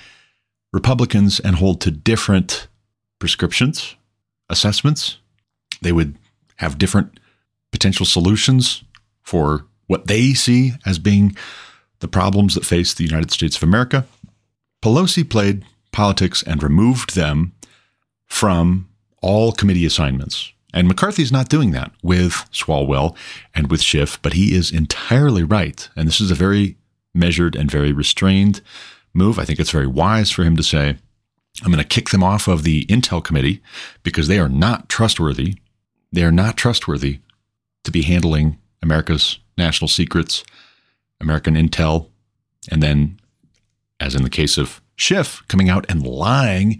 Republicans 0.73 1.39
and 1.39 1.55
hold 1.55 1.81
to 1.81 1.91
different 1.91 2.67
prescriptions, 3.19 3.95
assessments. 4.49 5.17
They 5.81 5.91
would 5.91 6.17
have 6.57 6.77
different 6.77 7.19
potential 7.71 8.05
solutions 8.05 8.83
for 9.21 9.67
what 9.87 10.07
they 10.07 10.33
see 10.33 10.73
as 10.85 10.99
being 10.99 11.35
the 11.99 12.07
problems 12.07 12.55
that 12.55 12.65
face 12.65 12.93
the 12.93 13.03
United 13.03 13.31
States 13.31 13.57
of 13.57 13.63
America. 13.63 14.05
Pelosi 14.81 15.27
played 15.27 15.63
politics 15.91 16.43
and 16.43 16.61
removed 16.61 17.15
them 17.15 17.53
from 18.25 18.87
all 19.21 19.51
committee 19.51 19.85
assignments. 19.85 20.51
And 20.73 20.87
McCarthy's 20.87 21.31
not 21.31 21.49
doing 21.49 21.71
that 21.71 21.93
with 22.03 22.33
Swalwell 22.51 23.15
and 23.53 23.71
with 23.71 23.81
Schiff, 23.81 24.21
but 24.21 24.33
he 24.33 24.53
is 24.53 24.71
entirely 24.71 25.43
right. 25.43 25.89
And 25.95 26.07
this 26.07 26.19
is 26.19 26.31
a 26.31 26.35
very 26.35 26.75
measured 27.13 27.55
and 27.55 27.71
very 27.71 27.93
restrained 27.93 28.61
move. 29.13 29.39
I 29.39 29.45
think 29.45 29.59
it's 29.59 29.71
very 29.71 29.87
wise 29.87 30.31
for 30.31 30.43
him 30.43 30.57
to 30.57 30.63
say, 30.63 30.97
I'm 31.63 31.71
going 31.71 31.77
to 31.81 31.87
kick 31.87 32.09
them 32.09 32.23
off 32.23 32.49
of 32.49 32.63
the 32.63 32.85
Intel 32.87 33.23
committee 33.23 33.61
because 34.03 34.27
they 34.27 34.37
are 34.37 34.49
not 34.49 34.89
trustworthy. 34.89 35.55
They 36.11 36.23
are 36.23 36.31
not 36.31 36.57
trustworthy 36.57 37.19
to 37.85 37.91
be 37.91 38.01
handling 38.01 38.57
America's 38.85 39.39
national 39.57 39.87
secrets, 39.89 40.43
American 41.19 41.55
intel, 41.55 42.09
and 42.71 42.81
then, 42.81 43.19
as 43.99 44.15
in 44.15 44.23
the 44.23 44.29
case 44.29 44.57
of 44.57 44.81
Schiff, 44.95 45.43
coming 45.47 45.69
out 45.69 45.85
and 45.89 46.05
lying, 46.05 46.79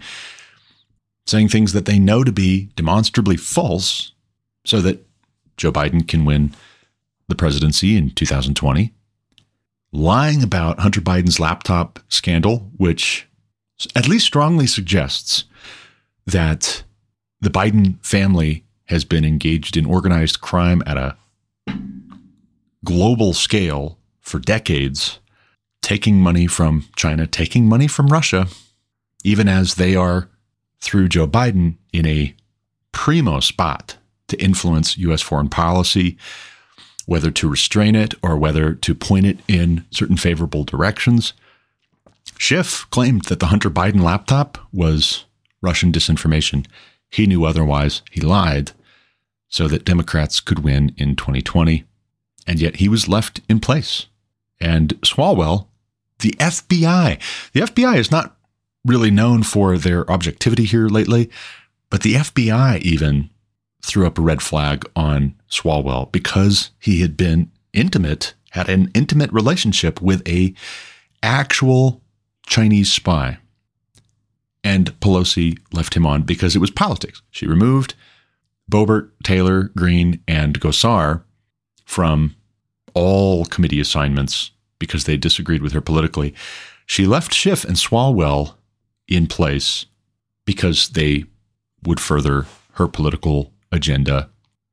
saying 1.26 1.48
things 1.48 1.72
that 1.72 1.84
they 1.84 1.98
know 1.98 2.24
to 2.24 2.32
be 2.32 2.70
demonstrably 2.76 3.36
false 3.36 4.12
so 4.64 4.80
that 4.80 5.04
Joe 5.56 5.72
Biden 5.72 6.06
can 6.06 6.24
win 6.24 6.54
the 7.28 7.34
presidency 7.34 7.96
in 7.96 8.10
2020. 8.10 8.92
Lying 9.92 10.42
about 10.42 10.78
Hunter 10.78 11.00
Biden's 11.00 11.40
laptop 11.40 11.98
scandal, 12.08 12.70
which 12.76 13.26
at 13.94 14.08
least 14.08 14.26
strongly 14.26 14.66
suggests 14.66 15.44
that 16.26 16.82
the 17.40 17.50
Biden 17.50 18.04
family 18.04 18.64
has 18.86 19.04
been 19.04 19.24
engaged 19.24 19.76
in 19.76 19.86
organized 19.86 20.40
crime 20.40 20.82
at 20.86 20.96
a 20.96 21.16
global 22.86 23.34
scale 23.34 23.98
for 24.20 24.38
decades, 24.38 25.18
taking 25.82 26.20
money 26.20 26.46
from 26.46 26.86
China, 26.96 27.26
taking 27.26 27.68
money 27.68 27.88
from 27.88 28.06
Russia, 28.06 28.46
even 29.24 29.48
as 29.48 29.74
they 29.74 29.94
are, 29.94 30.30
through 30.80 31.08
Joe 31.08 31.26
Biden, 31.26 31.76
in 31.92 32.06
a 32.06 32.34
primo 32.92 33.40
spot 33.40 33.96
to 34.28 34.40
influence 34.40 34.96
U.S. 34.98 35.20
foreign 35.20 35.48
policy, 35.48 36.16
whether 37.06 37.30
to 37.32 37.48
restrain 37.48 37.94
it 37.94 38.14
or 38.22 38.36
whether 38.36 38.72
to 38.74 38.94
point 38.94 39.26
it 39.26 39.38
in 39.48 39.84
certain 39.90 40.16
favorable 40.16 40.64
directions. 40.64 41.32
Schiff 42.38 42.86
claimed 42.90 43.24
that 43.26 43.40
the 43.40 43.46
Hunter 43.46 43.70
Biden 43.70 44.02
laptop 44.02 44.58
was 44.72 45.24
Russian 45.60 45.90
disinformation. 45.90 46.66
He 47.10 47.26
knew 47.26 47.44
otherwise. 47.44 48.02
He 48.10 48.20
lied 48.20 48.72
so 49.48 49.66
that 49.68 49.84
Democrats 49.84 50.40
could 50.40 50.60
win 50.60 50.94
in 50.96 51.16
2020 51.16 51.84
and 52.46 52.60
yet 52.60 52.76
he 52.76 52.88
was 52.88 53.08
left 53.08 53.40
in 53.48 53.60
place. 53.60 54.06
And 54.60 54.90
Swalwell, 55.02 55.66
the 56.20 56.32
FBI, 56.32 57.20
the 57.52 57.60
FBI 57.60 57.96
is 57.96 58.10
not 58.10 58.36
really 58.84 59.10
known 59.10 59.42
for 59.42 59.76
their 59.76 60.10
objectivity 60.10 60.64
here 60.64 60.88
lately, 60.88 61.30
but 61.90 62.02
the 62.02 62.14
FBI 62.14 62.80
even 62.80 63.30
threw 63.82 64.06
up 64.06 64.18
a 64.18 64.22
red 64.22 64.42
flag 64.42 64.84
on 64.96 65.34
Swalwell 65.50 66.10
because 66.12 66.70
he 66.78 67.00
had 67.00 67.16
been 67.16 67.50
intimate, 67.72 68.34
had 68.50 68.68
an 68.68 68.90
intimate 68.94 69.32
relationship 69.32 70.00
with 70.00 70.26
a 70.26 70.54
actual 71.22 72.02
Chinese 72.46 72.92
spy. 72.92 73.38
And 74.64 74.98
Pelosi 75.00 75.58
left 75.72 75.94
him 75.94 76.06
on 76.06 76.22
because 76.22 76.56
it 76.56 76.60
was 76.60 76.70
politics. 76.70 77.22
She 77.30 77.46
removed 77.46 77.94
Boebert, 78.70 79.10
Taylor, 79.22 79.64
Greene, 79.76 80.22
and 80.26 80.58
Gosar 80.58 81.22
from 81.86 82.36
all 82.92 83.46
committee 83.46 83.80
assignments 83.80 84.50
because 84.78 85.04
they 85.04 85.16
disagreed 85.16 85.62
with 85.62 85.72
her 85.72 85.80
politically. 85.80 86.34
She 86.84 87.06
left 87.06 87.32
Schiff 87.32 87.64
and 87.64 87.76
Swalwell 87.76 88.54
in 89.08 89.26
place 89.26 89.86
because 90.44 90.90
they 90.90 91.24
would 91.84 92.00
further 92.00 92.46
her 92.72 92.88
political 92.88 93.52
agenda. 93.72 94.28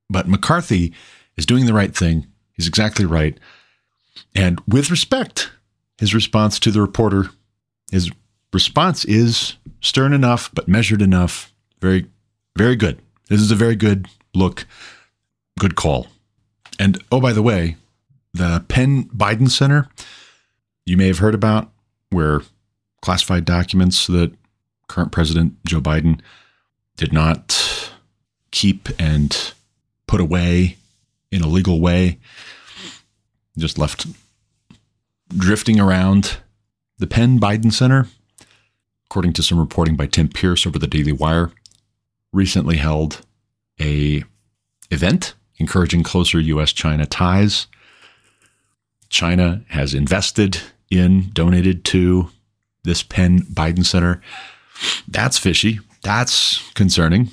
But 0.10 0.28
McCarthy 0.28 0.94
is 1.38 1.46
doing 1.46 1.66
the 1.66 1.74
right 1.74 1.96
thing. 1.96 2.28
He's 2.54 2.68
exactly 2.68 3.06
right. 3.06 3.38
And 4.36 4.62
with 4.68 4.92
respect, 4.92 5.52
his 5.98 6.14
response 6.14 6.60
to 6.60 6.72
the 6.72 6.82
reporter, 6.82 7.30
his 7.92 8.12
response 8.52 9.06
is 9.06 9.56
stern 9.82 10.14
enough, 10.14 10.50
but 10.54 10.68
measured 10.68 11.02
enough. 11.02 11.54
Very, 11.80 12.08
very 12.58 12.76
good. 12.76 13.00
This 13.30 13.42
is 13.42 13.52
a 13.52 13.56
very 13.56 13.76
good 13.76 14.08
look, 14.34 14.66
good 15.60 15.76
call. 15.76 16.08
And 16.80 17.04
oh, 17.12 17.22
by 17.22 17.34
the 17.34 17.44
way, 17.44 17.78
the 18.34 18.64
Penn 18.68 19.06
Biden 19.06 19.50
Center, 19.50 19.88
you 20.86 20.98
may 20.98 21.08
have 21.08 21.20
heard 21.20 21.36
about, 21.36 21.72
where 22.10 22.42
classified 23.02 23.46
documents 23.46 24.08
that 24.08 24.34
current 24.88 25.12
President 25.12 25.64
Joe 25.66 25.82
Biden 25.82 26.20
did 26.98 27.12
not 27.12 27.92
keep 28.52 28.90
and 29.00 29.54
put 30.08 30.22
away 30.22 30.78
in 31.32 31.42
a 31.42 31.48
legal 31.48 31.82
way, 31.82 32.20
just 33.58 33.78
left 33.78 34.06
drifting 35.36 35.80
around. 35.80 36.38
The 37.00 37.08
Penn 37.08 37.40
Biden 37.40 37.74
Center, 37.74 38.08
according 39.08 39.34
to 39.34 39.44
some 39.44 39.60
reporting 39.60 39.96
by 39.96 40.06
Tim 40.06 40.30
Pearce 40.30 40.66
over 40.68 40.78
the 40.78 40.88
Daily 40.88 41.12
Wire, 41.12 41.52
recently 42.32 42.78
held 42.78 43.26
a 43.82 44.24
event 44.92 45.34
encouraging 45.58 46.04
closer 46.04 46.40
U.S. 46.40 46.74
China 46.74 47.06
ties. 47.06 47.68
China 49.10 49.64
has 49.70 49.94
invested 49.94 50.60
in 50.90 51.30
donated 51.34 51.86
to 51.86 52.30
this 52.84 53.04
Penn 53.04 53.42
Biden 53.42 53.86
Center. 53.86 54.22
That's 55.08 55.38
fishy. 55.38 55.80
That's 56.02 56.72
concerning. 56.74 57.30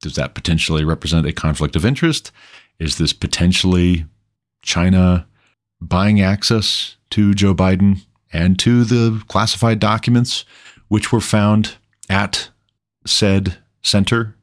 Does 0.00 0.14
that 0.16 0.34
potentially 0.34 0.84
represent 0.84 1.26
a 1.26 1.32
conflict 1.32 1.76
of 1.76 1.84
interest? 1.84 2.30
Is 2.78 2.98
this 2.98 3.12
potentially 3.12 4.04
China 4.62 5.26
buying 5.80 6.20
access 6.20 6.96
to 7.10 7.34
Joe 7.34 7.54
Biden 7.54 8.02
and 8.32 8.58
to 8.58 8.84
the 8.84 9.22
classified 9.28 9.78
documents 9.78 10.44
which 10.88 11.12
were 11.12 11.20
found 11.20 11.76
at 12.08 12.50
said 13.06 13.58
center? 13.82 14.36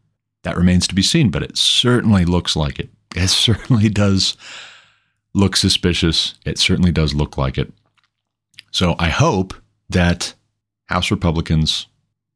That 0.43 0.57
remains 0.57 0.87
to 0.87 0.95
be 0.95 1.03
seen, 1.03 1.29
but 1.29 1.43
it 1.43 1.57
certainly 1.57 2.25
looks 2.25 2.55
like 2.55 2.79
it. 2.79 2.89
It 3.15 3.27
certainly 3.27 3.89
does 3.89 4.37
look 5.33 5.55
suspicious. 5.55 6.35
It 6.45 6.57
certainly 6.57 6.91
does 6.91 7.13
look 7.13 7.37
like 7.37 7.57
it. 7.57 7.71
So 8.71 8.95
I 8.99 9.09
hope 9.09 9.53
that 9.89 10.33
House 10.85 11.11
Republicans 11.11 11.87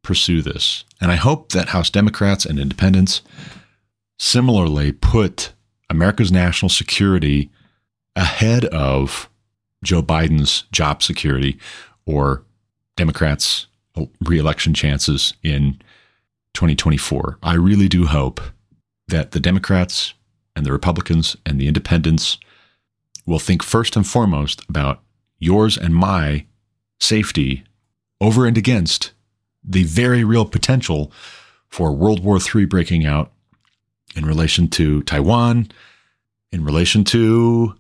pursue 0.04 0.42
this. 0.42 0.84
And 1.02 1.12
I 1.12 1.16
hope 1.16 1.52
that 1.52 1.70
House 1.70 1.90
Democrats 1.90 2.46
and 2.46 2.60
independents 2.60 3.22
similarly 4.20 4.92
put 4.92 5.54
America's 5.90 6.32
national 6.32 6.70
security 6.70 7.50
ahead 8.16 8.66
of 8.66 9.30
Joe 9.84 10.02
Biden's 10.02 10.64
job 10.72 11.04
security 11.04 11.60
or 12.06 12.44
Democrats' 12.96 13.68
reelection 14.22 14.74
chances 14.74 15.34
in 15.44 15.82
2024. 16.54 17.40
I 17.44 17.56
really 17.56 17.88
do 17.88 18.06
hope 18.06 18.42
that 19.08 19.32
the 19.32 19.40
Democrats 19.40 20.14
and 20.56 20.66
the 20.66 20.72
Republicans 20.72 21.36
and 21.46 21.60
the 21.60 21.68
independents 21.68 22.38
will 23.26 23.40
think 23.40 23.64
first 23.64 23.96
and 23.96 24.08
foremost 24.08 24.64
about 24.70 25.02
yours 25.40 25.78
and 25.78 25.96
my 25.96 26.46
safety 27.00 27.64
over 28.22 28.46
and 28.46 28.58
against 28.58 29.12
the 29.64 29.84
very 29.84 30.24
real 30.24 30.46
potential 30.46 31.12
for 31.68 31.92
World 31.92 32.24
War 32.24 32.40
III 32.40 32.66
breaking 32.66 33.06
out 33.06 33.32
in 34.16 34.26
relation 34.26 34.68
to 34.70 35.04
Taiwan, 35.04 35.72
in 36.52 36.64
relation 36.64 37.04
to 37.06 37.76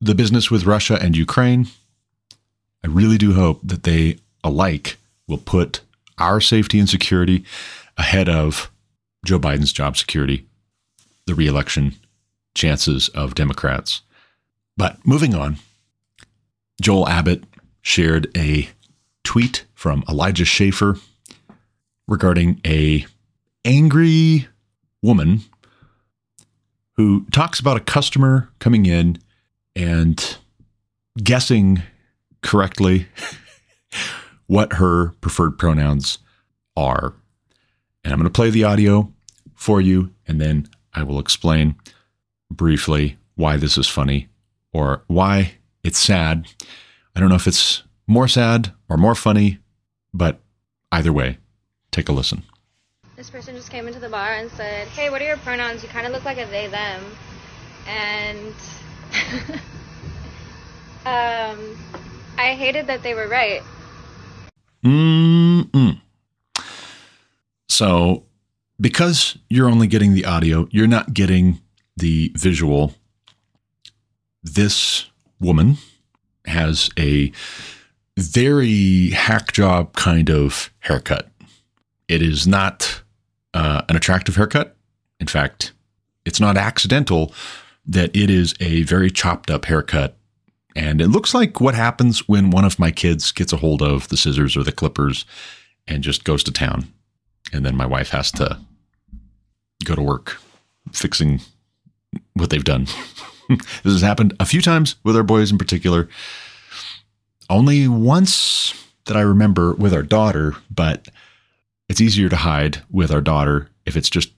the 0.00 0.14
business 0.14 0.50
with 0.50 0.66
Russia 0.66 0.98
and 1.00 1.16
Ukraine. 1.16 1.68
I 2.82 2.88
really 2.88 3.18
do 3.18 3.34
hope 3.34 3.60
that 3.62 3.84
they 3.84 4.18
alike 4.42 4.96
will 5.28 5.38
put 5.38 5.80
our 6.18 6.40
safety 6.40 6.78
and 6.78 6.88
security 6.88 7.44
ahead 7.96 8.28
of 8.28 8.70
Joe 9.24 9.38
Biden's 9.38 9.72
job 9.72 9.96
security, 9.96 10.46
the 11.26 11.34
reelection 11.34 11.94
chances 12.56 13.08
of 13.10 13.36
Democrats. 13.36 14.02
But 14.76 14.98
moving 15.06 15.34
on, 15.34 15.58
Joel 16.82 17.08
Abbott 17.08 17.44
shared 17.82 18.28
a 18.36 18.68
tweet 19.22 19.64
from 19.74 20.02
Elijah 20.08 20.44
Schaffer 20.44 20.96
regarding 22.08 22.60
a 22.66 23.06
angry 23.64 24.48
woman 25.02 25.42
who 26.92 27.24
talks 27.26 27.60
about 27.60 27.76
a 27.76 27.80
customer 27.80 28.48
coming 28.58 28.86
in 28.86 29.18
and 29.74 30.38
guessing 31.22 31.82
correctly 32.42 33.06
what 34.46 34.74
her 34.74 35.10
preferred 35.20 35.58
pronouns 35.58 36.18
are. 36.76 37.14
And 38.02 38.12
I'm 38.12 38.18
going 38.18 38.30
to 38.30 38.36
play 38.36 38.50
the 38.50 38.64
audio 38.64 39.12
for 39.54 39.80
you, 39.80 40.12
and 40.26 40.40
then 40.40 40.68
I 40.94 41.02
will 41.02 41.18
explain 41.18 41.74
briefly 42.50 43.16
why 43.34 43.56
this 43.56 43.76
is 43.78 43.88
funny 43.88 44.28
or 44.72 45.02
why 45.06 45.52
it's 45.82 45.98
sad. 45.98 46.48
I 47.14 47.20
don't 47.20 47.28
know 47.28 47.36
if 47.36 47.46
it's 47.46 47.82
more 48.06 48.28
sad 48.28 48.72
or 48.88 48.96
more 48.96 49.14
funny, 49.14 49.58
but 50.12 50.40
either 50.92 51.12
way, 51.12 51.38
take 51.90 52.08
a 52.08 52.12
listen. 52.12 52.42
This 53.16 53.30
person 53.30 53.54
just 53.56 53.70
came 53.70 53.86
into 53.86 54.00
the 54.00 54.08
bar 54.08 54.34
and 54.34 54.50
said, 54.50 54.86
Hey, 54.88 55.08
what 55.10 55.22
are 55.22 55.26
your 55.26 55.38
pronouns? 55.38 55.82
You 55.82 55.88
kind 55.88 56.06
of 56.06 56.12
look 56.12 56.24
like 56.24 56.38
a 56.38 56.46
they, 56.46 56.66
them. 56.66 57.02
And 57.86 58.54
um, 61.06 61.78
I 62.36 62.54
hated 62.54 62.86
that 62.88 63.02
they 63.02 63.14
were 63.14 63.28
right. 63.28 63.62
Mm-mm. 64.84 66.00
So, 67.68 68.24
because 68.80 69.38
you're 69.48 69.68
only 69.68 69.86
getting 69.86 70.14
the 70.14 70.24
audio, 70.26 70.68
you're 70.70 70.86
not 70.86 71.14
getting 71.14 71.60
the 71.96 72.32
visual. 72.36 72.94
This 74.42 75.06
woman 75.40 75.78
has 76.44 76.90
a 76.98 77.32
very 78.16 79.10
hack 79.10 79.52
job 79.52 79.92
kind 79.94 80.30
of 80.30 80.70
haircut. 80.80 81.28
It 82.08 82.22
is 82.22 82.46
not 82.46 83.02
uh, 83.54 83.82
an 83.88 83.96
attractive 83.96 84.36
haircut. 84.36 84.76
In 85.20 85.26
fact, 85.26 85.72
it's 86.24 86.40
not 86.40 86.56
accidental 86.56 87.32
that 87.86 88.14
it 88.14 88.30
is 88.30 88.54
a 88.60 88.82
very 88.82 89.10
chopped 89.10 89.50
up 89.50 89.64
haircut. 89.64 90.16
And 90.74 91.00
it 91.00 91.08
looks 91.08 91.32
like 91.32 91.60
what 91.60 91.74
happens 91.74 92.28
when 92.28 92.50
one 92.50 92.64
of 92.64 92.78
my 92.78 92.90
kids 92.90 93.32
gets 93.32 93.52
a 93.52 93.56
hold 93.56 93.80
of 93.80 94.08
the 94.08 94.16
scissors 94.16 94.56
or 94.56 94.62
the 94.62 94.72
clippers 94.72 95.24
and 95.86 96.02
just 96.02 96.24
goes 96.24 96.44
to 96.44 96.52
town. 96.52 96.92
And 97.52 97.64
then 97.64 97.76
my 97.76 97.86
wife 97.86 98.10
has 98.10 98.30
to 98.32 98.58
go 99.84 99.94
to 99.94 100.02
work 100.02 100.38
fixing 100.92 101.40
what 102.36 102.50
they've 102.50 102.64
done. 102.64 102.86
this 103.48 103.92
has 103.92 104.02
happened 104.02 104.34
a 104.38 104.46
few 104.46 104.60
times 104.60 104.96
with 105.04 105.16
our 105.16 105.22
boys 105.22 105.50
in 105.50 105.58
particular. 105.58 106.08
Only 107.48 107.88
once 107.88 108.74
that 109.06 109.16
I 109.16 109.20
remember 109.20 109.74
with 109.74 109.94
our 109.94 110.02
daughter, 110.02 110.54
but 110.70 111.08
it's 111.88 112.00
easier 112.00 112.28
to 112.28 112.36
hide 112.36 112.82
with 112.90 113.10
our 113.10 113.20
daughter 113.20 113.68
if 113.84 113.96
it's 113.96 114.10
just 114.10 114.30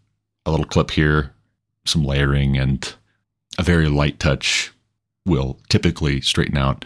a 0.46 0.50
little 0.50 0.66
clip 0.66 0.90
here, 0.90 1.32
some 1.84 2.04
layering, 2.04 2.56
and 2.56 2.94
a 3.58 3.62
very 3.62 3.88
light 3.88 4.18
touch 4.18 4.72
will 5.26 5.58
typically 5.68 6.20
straighten 6.20 6.56
out 6.56 6.84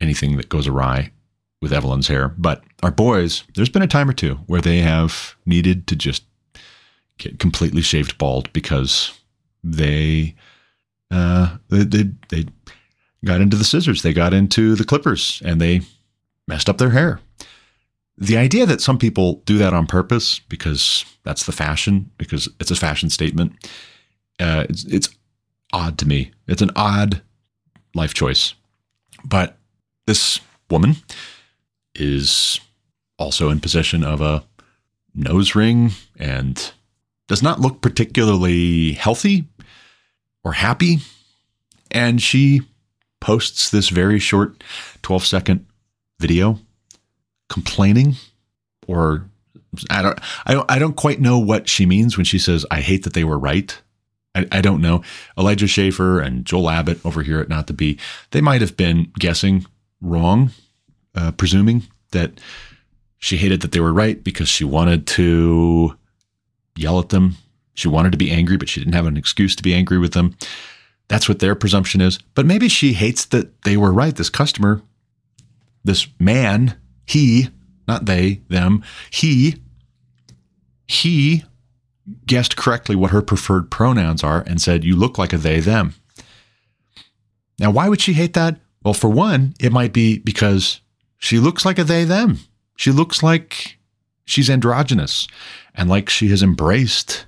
anything 0.00 0.36
that 0.36 0.48
goes 0.48 0.66
awry 0.66 1.10
with 1.60 1.72
Evelyn's 1.72 2.08
hair. 2.08 2.34
But 2.38 2.62
our 2.82 2.90
boys, 2.90 3.44
there's 3.54 3.68
been 3.68 3.82
a 3.82 3.88
time 3.88 4.08
or 4.08 4.12
two 4.12 4.36
where 4.46 4.60
they 4.60 4.78
have 4.78 5.34
needed 5.44 5.86
to 5.88 5.96
just 5.96 6.22
get 7.18 7.40
completely 7.40 7.82
shaved 7.82 8.16
bald 8.16 8.52
because 8.52 9.12
they 9.62 10.34
uh, 11.10 11.56
they, 11.68 11.84
they, 11.84 12.10
they 12.28 12.44
got 13.24 13.40
into 13.40 13.56
the 13.56 13.64
scissors, 13.64 14.02
they 14.02 14.12
got 14.12 14.34
into 14.34 14.74
the 14.74 14.84
clippers, 14.84 15.42
and 15.44 15.60
they 15.60 15.80
messed 16.46 16.68
up 16.68 16.78
their 16.78 16.90
hair. 16.90 17.20
The 18.16 18.36
idea 18.36 18.66
that 18.66 18.80
some 18.80 18.98
people 18.98 19.42
do 19.44 19.58
that 19.58 19.72
on 19.72 19.86
purpose 19.86 20.40
because 20.40 21.04
that's 21.22 21.46
the 21.46 21.52
fashion, 21.52 22.10
because 22.18 22.48
it's 22.58 22.70
a 22.70 22.76
fashion 22.76 23.10
statement, 23.10 23.52
uh, 24.40 24.66
it's, 24.68 24.84
it's 24.84 25.08
odd 25.72 25.98
to 25.98 26.06
me. 26.06 26.32
It's 26.46 26.62
an 26.62 26.70
odd 26.74 27.22
life 27.94 28.14
choice. 28.14 28.54
But 29.24 29.56
this 30.06 30.40
woman 30.70 30.96
is 31.94 32.60
also 33.18 33.50
in 33.50 33.60
possession 33.60 34.04
of 34.04 34.20
a 34.20 34.44
nose 35.14 35.54
ring 35.54 35.92
and 36.18 36.72
does 37.28 37.42
not 37.42 37.60
look 37.60 37.80
particularly 37.80 38.92
healthy 38.92 39.46
or 40.42 40.52
happy. 40.52 40.98
And 41.90 42.20
she 42.20 42.62
posts 43.20 43.70
this 43.70 43.88
very 43.88 44.18
short 44.18 44.62
12 45.02 45.26
second 45.26 45.66
video 46.18 46.58
complaining 47.48 48.16
or 48.86 49.24
I 49.90 50.02
don't 50.02 50.18
I 50.46 50.54
don't 50.54 50.70
I 50.70 50.78
don't 50.78 50.96
quite 50.96 51.20
know 51.20 51.38
what 51.38 51.68
she 51.68 51.86
means 51.86 52.16
when 52.16 52.24
she 52.24 52.38
says 52.38 52.66
I 52.70 52.80
hate 52.80 53.04
that 53.04 53.12
they 53.12 53.24
were 53.24 53.38
right. 53.38 53.80
I, 54.34 54.46
I 54.52 54.60
don't 54.60 54.80
know. 54.80 55.02
Elijah 55.36 55.66
Schaffer 55.66 56.20
and 56.20 56.44
Joel 56.44 56.70
Abbott 56.70 57.04
over 57.04 57.22
here 57.22 57.40
at 57.40 57.48
Not 57.48 57.66
the 57.66 57.72
Bee, 57.72 57.98
they 58.30 58.40
might 58.40 58.60
have 58.60 58.76
been 58.76 59.10
guessing 59.18 59.66
wrong, 60.00 60.50
uh, 61.14 61.32
presuming 61.32 61.84
that 62.12 62.40
she 63.18 63.36
hated 63.36 63.62
that 63.62 63.72
they 63.72 63.80
were 63.80 63.92
right 63.92 64.22
because 64.22 64.48
she 64.48 64.64
wanted 64.64 65.06
to 65.08 65.96
yell 66.78 66.98
at 66.98 67.10
them. 67.10 67.36
She 67.74 67.88
wanted 67.88 68.12
to 68.12 68.18
be 68.18 68.30
angry, 68.30 68.56
but 68.56 68.68
she 68.68 68.80
didn't 68.80 68.94
have 68.94 69.06
an 69.06 69.16
excuse 69.16 69.54
to 69.56 69.62
be 69.62 69.74
angry 69.74 69.98
with 69.98 70.12
them. 70.12 70.36
That's 71.08 71.28
what 71.28 71.38
their 71.38 71.54
presumption 71.54 72.00
is. 72.00 72.18
But 72.34 72.46
maybe 72.46 72.68
she 72.68 72.92
hates 72.92 73.24
that 73.26 73.62
they 73.62 73.76
were 73.76 73.92
right. 73.92 74.14
This 74.14 74.30
customer, 74.30 74.82
this 75.84 76.06
man, 76.18 76.76
he, 77.06 77.48
not 77.86 78.06
they, 78.06 78.42
them, 78.48 78.82
he, 79.10 79.62
he 80.86 81.44
guessed 82.26 82.56
correctly 82.56 82.96
what 82.96 83.10
her 83.10 83.22
preferred 83.22 83.70
pronouns 83.70 84.22
are 84.22 84.42
and 84.46 84.60
said, 84.60 84.84
You 84.84 84.96
look 84.96 85.18
like 85.18 85.32
a 85.32 85.38
they, 85.38 85.60
them. 85.60 85.94
Now, 87.58 87.70
why 87.70 87.88
would 87.88 88.00
she 88.00 88.12
hate 88.12 88.34
that? 88.34 88.60
Well, 88.84 88.94
for 88.94 89.10
one, 89.10 89.54
it 89.58 89.72
might 89.72 89.92
be 89.92 90.18
because 90.18 90.80
she 91.18 91.38
looks 91.38 91.64
like 91.64 91.78
a 91.78 91.84
they, 91.84 92.04
them. 92.04 92.38
She 92.76 92.92
looks 92.92 93.22
like 93.22 93.77
she's 94.28 94.50
androgynous 94.50 95.26
and 95.74 95.88
like 95.88 96.08
she 96.08 96.28
has 96.28 96.42
embraced 96.42 97.26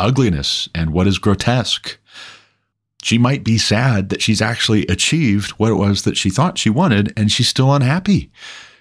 ugliness 0.00 0.68
and 0.74 0.92
what 0.92 1.06
is 1.06 1.18
grotesque. 1.18 1.98
She 3.02 3.18
might 3.18 3.44
be 3.44 3.58
sad 3.58 4.08
that 4.08 4.22
she's 4.22 4.42
actually 4.42 4.86
achieved 4.86 5.50
what 5.52 5.70
it 5.70 5.74
was 5.74 6.02
that 6.02 6.16
she 6.16 6.30
thought 6.30 6.58
she 6.58 6.70
wanted 6.70 7.12
and 7.16 7.30
she's 7.30 7.48
still 7.48 7.74
unhappy. 7.74 8.30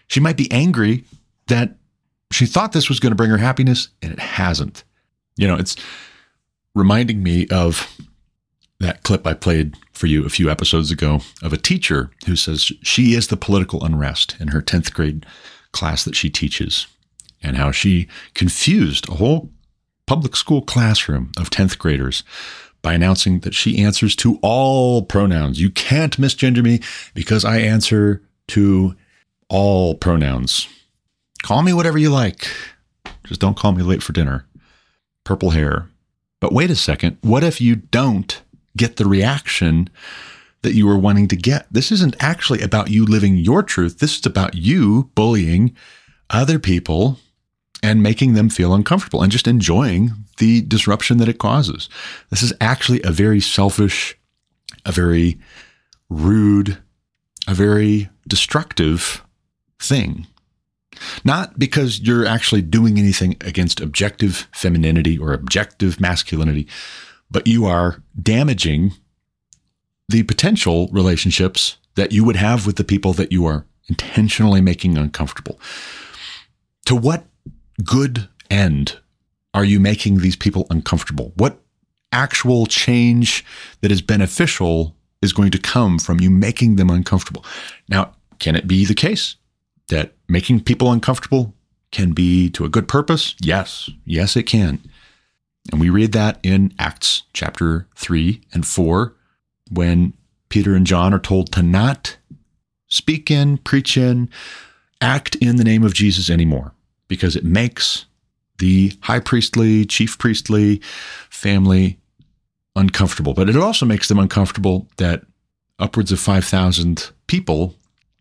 She 0.08 0.20
might 0.20 0.38
be 0.38 0.52
angry 0.52 1.04
that 1.48 1.76
she 2.32 2.46
thought 2.46 2.74
this 2.74 2.90
was 2.90 3.00
going 3.00 3.12
to 3.12 3.16
bring 3.16 3.30
her 3.30 3.38
happiness 3.38 3.90
and 4.02 4.12
it 4.12 4.20
hasn't. 4.20 4.84
You 5.36 5.48
know, 5.48 5.56
it's 5.56 5.76
reminding 6.76 7.24
me 7.24 7.48
of 7.48 7.96
that 8.80 9.04
clip 9.04 9.26
I 9.26 9.34
played 9.34 9.76
for 9.94 10.08
you 10.08 10.26
a 10.26 10.30
few 10.30 10.50
episodes 10.50 10.92
ago 10.92 11.22
of 11.42 11.54
a 11.54 11.58
teacher 11.58 12.12
who 12.28 12.36
says 12.36 12.72
she 12.84 13.14
is 13.14 13.28
the 13.28 13.38
political 13.38 13.84
unrest 13.84 14.36
in 14.40 14.50
her 14.50 14.62
10th 14.62 14.94
grade 14.94 15.26
class 15.72 16.04
that 16.04 16.16
she 16.16 16.30
teaches, 16.30 16.86
and 17.42 17.58
how 17.58 17.72
she 17.72 18.08
confused 18.34 19.08
a 19.10 19.16
whole 19.16 19.50
public 20.06 20.36
school 20.36 20.62
classroom 20.62 21.32
of 21.38 21.50
10th 21.50 21.78
graders 21.78 22.24
by 22.82 22.94
announcing 22.94 23.42
that 23.42 23.54
she 23.54 23.84
answers 23.84 24.16
to 24.16 24.40
all 24.42 25.02
pronouns. 25.02 25.60
You 25.60 25.70
can't 25.70 26.18
misgender 26.18 26.64
me 26.64 26.80
because 27.14 27.44
I 27.44 27.58
answer 27.60 28.24
to 28.50 28.96
all 29.50 29.96
pronouns. 29.96 30.68
Call 31.44 31.64
me 31.64 31.74
whatever 31.74 31.98
you 31.98 32.10
like. 32.10 32.48
Just 33.26 33.42
don't 33.42 33.58
call 33.58 33.74
me 33.74 33.84
late 33.84 34.04
for 34.04 34.14
dinner. 34.14 34.46
Purple 35.24 35.52
hair. 35.52 35.90
But 36.40 36.54
wait 36.54 36.72
a 36.72 36.76
second. 36.76 37.18
What 37.22 37.44
if 37.44 37.60
you 37.60 37.76
don't 37.76 38.42
get 38.76 38.96
the 38.96 39.06
reaction 39.06 39.90
that 40.62 40.74
you 40.74 40.88
were 40.88 40.98
wanting 40.98 41.28
to 41.30 41.36
get? 41.36 41.68
This 41.72 41.92
isn't 41.92 42.16
actually 42.20 42.62
about 42.62 42.90
you 42.90 43.06
living 43.06 43.38
your 43.38 43.64
truth. 43.64 44.00
This 44.00 44.20
is 44.20 44.26
about 44.26 44.56
you 44.56 45.10
bullying 45.16 45.76
other 46.30 46.60
people 46.60 47.20
and 47.84 48.02
making 48.02 48.34
them 48.34 48.50
feel 48.50 48.74
uncomfortable 48.74 49.22
and 49.22 49.32
just 49.32 49.48
enjoying 49.48 50.12
the 50.38 50.62
disruption 50.62 51.18
that 51.18 51.30
it 51.30 51.38
causes. 51.38 51.90
This 52.30 52.42
is 52.42 52.54
actually 52.60 53.02
a 53.04 53.12
very 53.12 53.40
selfish, 53.40 54.18
a 54.86 54.92
very 54.92 55.40
rude, 56.10 56.78
a 57.48 57.54
very 57.54 58.10
destructive 58.28 59.24
thing. 59.80 60.28
Not 61.24 61.60
because 61.60 62.00
you're 62.00 62.26
actually 62.26 62.64
doing 62.64 62.98
anything 62.98 63.38
against 63.42 63.80
objective 63.80 64.48
femininity 64.54 65.18
or 65.18 65.34
objective 65.34 66.00
masculinity, 66.00 66.68
but 67.30 67.46
you 67.46 67.66
are 67.66 68.02
damaging 68.20 68.94
the 70.10 70.24
potential 70.24 70.88
relationships 70.92 71.78
that 71.96 72.12
you 72.12 72.24
would 72.24 72.38
have 72.38 72.66
with 72.66 72.78
the 72.78 72.84
people 72.84 73.14
that 73.14 73.32
you 73.32 73.46
are 73.46 73.66
intentionally 73.90 74.62
making 74.62 74.98
uncomfortable. 74.98 75.60
To 76.86 76.96
what 76.96 77.26
good 77.84 78.28
end 78.50 79.00
are 79.54 79.66
you 79.66 79.80
making 79.80 80.20
these 80.20 80.36
people 80.36 80.68
uncomfortable? 80.70 81.34
What 81.36 81.60
actual 82.12 82.68
change 82.68 83.44
that 83.82 83.92
is 83.92 84.04
beneficial 84.04 84.96
is 85.20 85.34
going 85.34 85.50
to 85.50 85.58
come 85.58 85.98
from 85.98 86.20
you 86.20 86.30
making 86.30 86.76
them 86.76 86.92
uncomfortable? 86.92 87.44
Now, 87.90 88.14
can 88.38 88.56
it 88.56 88.68
be 88.68 88.86
the 88.86 88.94
case 88.94 89.36
that 89.88 90.14
making 90.30 90.60
people 90.62 90.92
uncomfortable 90.92 91.56
can 91.92 92.12
be 92.12 92.52
to 92.52 92.66
a 92.66 92.70
good 92.70 92.88
purpose? 92.88 93.36
Yes, 93.42 93.90
yes, 94.06 94.36
it 94.36 94.44
can. 94.44 94.80
And 95.72 95.82
we 95.82 95.90
read 95.90 96.12
that 96.12 96.40
in 96.44 96.72
Acts 96.78 97.24
chapter 97.34 97.88
3 97.96 98.42
and 98.54 98.66
4 98.66 99.16
when 99.72 100.14
Peter 100.50 100.76
and 100.76 100.86
John 100.86 101.16
are 101.16 101.20
told 101.20 101.52
to 101.54 101.64
not 101.64 102.18
speak 102.90 103.32
in, 103.32 103.58
preach 103.58 103.98
in, 103.98 104.30
act 105.02 105.36
in 105.38 105.56
the 105.56 105.64
name 105.64 105.84
of 105.84 105.96
Jesus 105.96 106.30
anymore 106.30 106.74
because 107.08 107.36
it 107.36 107.44
makes 107.44 108.06
the 108.60 108.94
high 109.02 109.20
priestly, 109.20 109.86
chief 109.86 110.18
priestly 110.18 110.82
family 111.30 112.00
uncomfortable. 112.76 113.34
But 113.34 113.50
it 113.50 113.58
also 113.58 113.86
makes 113.86 114.08
them 114.08 114.20
uncomfortable 114.20 114.88
that 114.98 115.24
upwards 115.80 116.12
of 116.12 116.20
5,000 116.20 117.12
people 117.28 117.76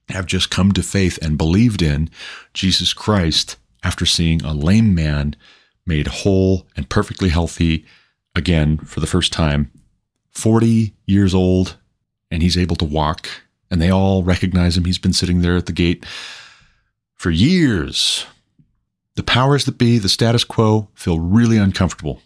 have 0.09 0.27
just 0.27 0.51
come 0.51 0.73
to 0.73 0.83
faith 0.83 1.19
and 1.21 1.39
believed 1.39 1.83
in 1.83 2.11
Jesus 2.55 2.93
Christ 2.93 3.57
after 3.83 4.07
seeing 4.07 4.43
a 4.43 4.53
lame 4.53 4.95
man 4.95 5.37
made 5.87 6.07
whole 6.09 6.67
and 6.77 6.89
perfectly 6.89 7.29
healthy 7.29 7.85
again 8.35 8.79
for 8.79 9.01
the 9.01 9.07
first 9.07 9.33
time, 9.33 9.71
40 10.33 10.95
years 11.07 11.35
old, 11.35 11.77
and 12.31 12.43
he's 12.43 12.59
able 12.59 12.77
to 12.77 12.85
walk. 12.85 13.29
And 13.71 13.81
they 13.81 13.91
all 13.91 14.23
recognize 14.23 14.77
him. 14.77 14.85
He's 14.85 14.99
been 14.99 15.13
sitting 15.13 15.41
there 15.41 15.57
at 15.57 15.67
the 15.67 15.73
gate 15.73 16.05
for 17.15 17.31
years. 17.31 18.27
The 19.17 19.23
powers 19.23 19.65
that 19.65 19.79
be, 19.79 19.99
the 19.99 20.09
status 20.09 20.45
quo, 20.45 20.89
feel 20.95 21.19
really 21.19 21.57
uncomfortable 21.57 22.23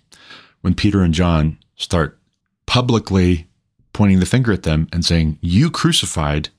when 0.60 0.74
Peter 0.74 1.02
and 1.02 1.14
John 1.14 1.58
start 1.76 2.18
publicly 2.66 3.48
pointing 3.92 4.20
the 4.20 4.26
finger 4.26 4.52
at 4.52 4.64
them 4.64 4.88
and 4.92 5.04
saying, 5.04 5.38
You 5.40 5.70
crucified 5.70 6.50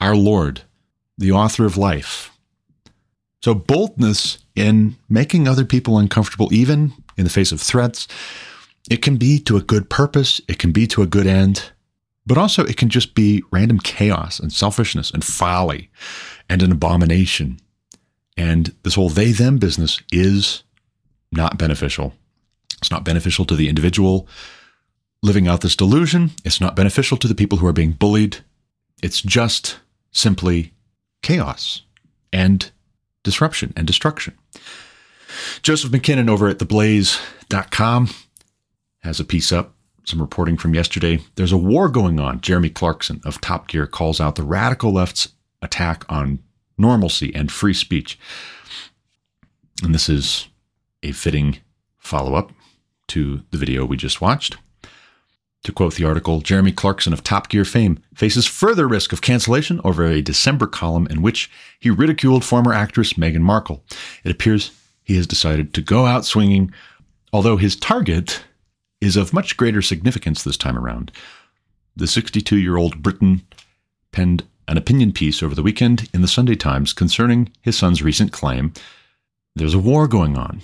our 0.00 0.16
Lord, 0.16 0.62
the 1.16 1.32
author 1.32 1.64
of 1.64 1.76
life. 1.76 2.32
So, 3.42 3.54
boldness 3.54 4.38
in 4.56 4.96
making 5.08 5.46
other 5.46 5.64
people 5.64 5.98
uncomfortable, 5.98 6.52
even 6.52 6.92
in 7.16 7.24
the 7.24 7.30
face 7.30 7.52
of 7.52 7.60
threats, 7.60 8.08
it 8.90 9.02
can 9.02 9.16
be 9.16 9.38
to 9.40 9.56
a 9.56 9.62
good 9.62 9.88
purpose, 9.88 10.40
it 10.48 10.58
can 10.58 10.72
be 10.72 10.86
to 10.88 11.02
a 11.02 11.06
good 11.06 11.26
end, 11.26 11.70
but 12.26 12.38
also 12.38 12.64
it 12.64 12.76
can 12.76 12.88
just 12.88 13.14
be 13.14 13.42
random 13.52 13.78
chaos 13.78 14.40
and 14.40 14.52
selfishness 14.52 15.10
and 15.10 15.24
folly 15.24 15.90
and 16.48 16.62
an 16.62 16.72
abomination. 16.72 17.60
And 18.36 18.74
this 18.82 18.94
whole 18.94 19.08
they 19.08 19.32
them 19.32 19.58
business 19.58 20.00
is 20.12 20.62
not 21.32 21.58
beneficial. 21.58 22.14
It's 22.78 22.90
not 22.90 23.04
beneficial 23.04 23.44
to 23.46 23.56
the 23.56 23.68
individual 23.68 24.28
living 25.22 25.48
out 25.48 25.62
this 25.62 25.76
delusion. 25.76 26.32
It's 26.44 26.60
not 26.60 26.76
beneficial 26.76 27.16
to 27.18 27.28
the 27.28 27.34
people 27.34 27.58
who 27.58 27.66
are 27.66 27.72
being 27.72 27.92
bullied. 27.92 28.38
It's 29.02 29.22
just 29.22 29.78
simply 30.12 30.72
chaos 31.22 31.82
and 32.32 32.70
disruption 33.22 33.72
and 33.76 33.86
destruction. 33.86 34.36
Joseph 35.62 35.90
MacKinnon 35.90 36.28
over 36.28 36.48
at 36.48 36.58
theblaze.com 36.58 38.10
has 39.00 39.20
a 39.20 39.24
piece 39.24 39.52
up, 39.52 39.74
some 40.04 40.20
reporting 40.20 40.56
from 40.56 40.74
yesterday. 40.74 41.18
There's 41.34 41.52
a 41.52 41.56
war 41.56 41.88
going 41.88 42.20
on. 42.20 42.40
Jeremy 42.40 42.70
Clarkson 42.70 43.20
of 43.24 43.40
Top 43.40 43.68
Gear 43.68 43.86
calls 43.86 44.20
out 44.20 44.36
the 44.36 44.42
radical 44.42 44.92
left's 44.92 45.30
attack 45.62 46.04
on 46.08 46.38
normalcy 46.78 47.34
and 47.34 47.50
free 47.50 47.74
speech. 47.74 48.18
And 49.82 49.94
this 49.94 50.08
is 50.08 50.48
a 51.02 51.12
fitting 51.12 51.58
follow 51.98 52.34
up 52.34 52.52
to 53.08 53.42
the 53.50 53.58
video 53.58 53.84
we 53.84 53.96
just 53.96 54.20
watched. 54.20 54.56
To 55.64 55.72
quote 55.72 55.94
the 55.94 56.04
article, 56.04 56.40
Jeremy 56.40 56.70
Clarkson 56.70 57.12
of 57.12 57.24
Top 57.24 57.48
Gear 57.48 57.64
fame 57.64 57.98
faces 58.14 58.46
further 58.46 58.86
risk 58.86 59.12
of 59.12 59.20
cancellation 59.20 59.80
over 59.82 60.06
a 60.06 60.22
December 60.22 60.68
column 60.68 61.08
in 61.08 61.22
which 61.22 61.50
he 61.80 61.90
ridiculed 61.90 62.44
former 62.44 62.72
actress 62.72 63.14
Meghan 63.14 63.40
Markle. 63.40 63.82
It 64.22 64.30
appears 64.30 64.70
he 65.02 65.16
has 65.16 65.26
decided 65.26 65.74
to 65.74 65.80
go 65.80 66.06
out 66.06 66.24
swinging, 66.24 66.72
although 67.32 67.56
his 67.56 67.74
target 67.74 68.44
is 69.00 69.16
of 69.16 69.32
much 69.32 69.56
greater 69.56 69.82
significance 69.82 70.42
this 70.42 70.56
time 70.56 70.78
around. 70.78 71.10
The 71.96 72.06
62 72.06 72.56
year 72.56 72.76
old 72.76 73.02
Briton 73.02 73.42
penned 74.12 74.44
an 74.68 74.76
opinion 74.76 75.12
piece 75.12 75.42
over 75.42 75.54
the 75.54 75.62
weekend 75.62 76.08
in 76.12 76.22
the 76.22 76.28
Sunday 76.28 76.56
Times 76.56 76.92
concerning 76.92 77.52
his 77.62 77.76
son's 77.76 78.02
recent 78.02 78.32
claim 78.32 78.72
there's 79.54 79.74
a 79.74 79.78
war 79.78 80.06
going 80.06 80.36
on. 80.36 80.60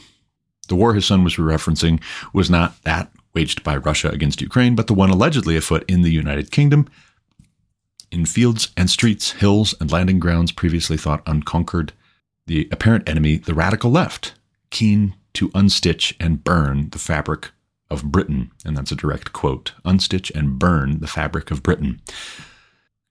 The 0.69 0.77
war 0.77 0.95
his 0.95 1.07
son 1.07 1.25
was 1.25 1.37
referencing 1.37 2.01
was 2.33 2.51
not 2.51 2.81
that 2.85 3.11
waged 3.35 3.65
by 3.65 3.77
Russia 3.77 4.11
against 4.11 4.43
Ukraine, 4.43 4.77
but 4.77 4.87
the 4.87 4.95
one 4.95 5.11
allegedly 5.11 5.57
afoot 5.57 5.85
in 5.89 6.03
the 6.03 6.13
United 6.13 6.51
Kingdom, 6.51 6.89
in 8.11 8.27
fields 8.27 8.69
and 8.77 8.91
streets, 8.91 9.33
hills, 9.33 9.75
and 9.81 9.91
landing 9.91 10.21
grounds 10.21 10.53
previously 10.53 10.99
thought 10.99 11.23
unconquered. 11.27 11.93
The 12.47 12.69
apparent 12.71 13.09
enemy, 13.09 13.39
the 13.39 13.55
radical 13.55 13.91
left, 13.91 14.35
keen 14.71 15.15
to 15.35 15.49
unstitch 15.51 16.15
and 16.21 16.45
burn 16.45 16.91
the 16.91 16.99
fabric 16.99 17.51
of 17.91 18.13
Britain. 18.13 18.51
And 18.65 18.77
that's 18.77 18.93
a 18.93 18.97
direct 18.97 19.33
quote 19.33 19.73
unstitch 19.85 20.31
and 20.35 20.59
burn 20.59 21.01
the 21.01 21.07
fabric 21.07 21.51
of 21.51 21.63
Britain. 21.63 22.01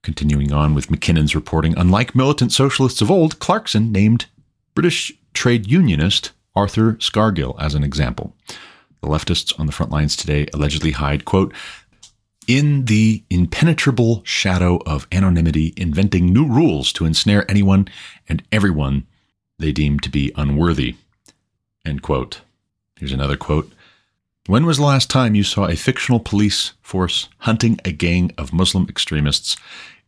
Continuing 0.04 0.52
on 0.52 0.74
with 0.74 0.90
MacKinnon's 0.90 1.36
reporting, 1.36 1.78
unlike 1.78 2.16
militant 2.16 2.52
socialists 2.52 3.02
of 3.02 3.12
old, 3.12 3.38
Clarkson 3.40 3.92
named 3.92 4.26
British 4.74 5.14
trade 5.34 5.70
unionist 5.70 6.32
Arthur 6.56 6.94
Scargill 6.94 7.56
as 7.60 7.76
an 7.76 7.84
example. 7.84 8.36
The 9.02 9.08
leftists 9.08 9.58
on 9.60 9.68
the 9.68 9.72
front 9.72 9.92
lines 9.92 10.16
today 10.16 10.48
allegedly 10.54 10.92
hide, 10.92 11.26
quote, 11.26 11.54
in 12.48 12.86
the 12.86 13.24
impenetrable 13.30 14.22
shadow 14.26 14.78
of 14.86 15.08
anonymity, 15.12 15.74
inventing 15.78 16.34
new 16.34 16.48
rules 16.48 16.92
to 16.94 17.06
ensnare 17.06 17.50
anyone 17.50 17.88
and 18.28 18.44
everyone 18.52 19.06
they 19.60 19.72
deem 19.72 20.00
to 20.00 20.10
be 20.10 20.32
unworthy. 20.36 20.96
End 21.86 22.02
quote. 22.02 22.42
Here's 22.98 23.12
another 23.12 23.38
quote. 23.38 23.72
When 24.48 24.66
was 24.66 24.78
the 24.78 24.84
last 24.84 25.10
time 25.10 25.36
you 25.36 25.44
saw 25.44 25.68
a 25.68 25.76
fictional 25.76 26.20
police 26.20 26.74
force 26.82 27.30
hunting 27.40 27.80
a 27.86 27.92
gang 27.92 28.32
of 28.38 28.54
Muslim 28.54 28.88
extremists? 28.90 29.56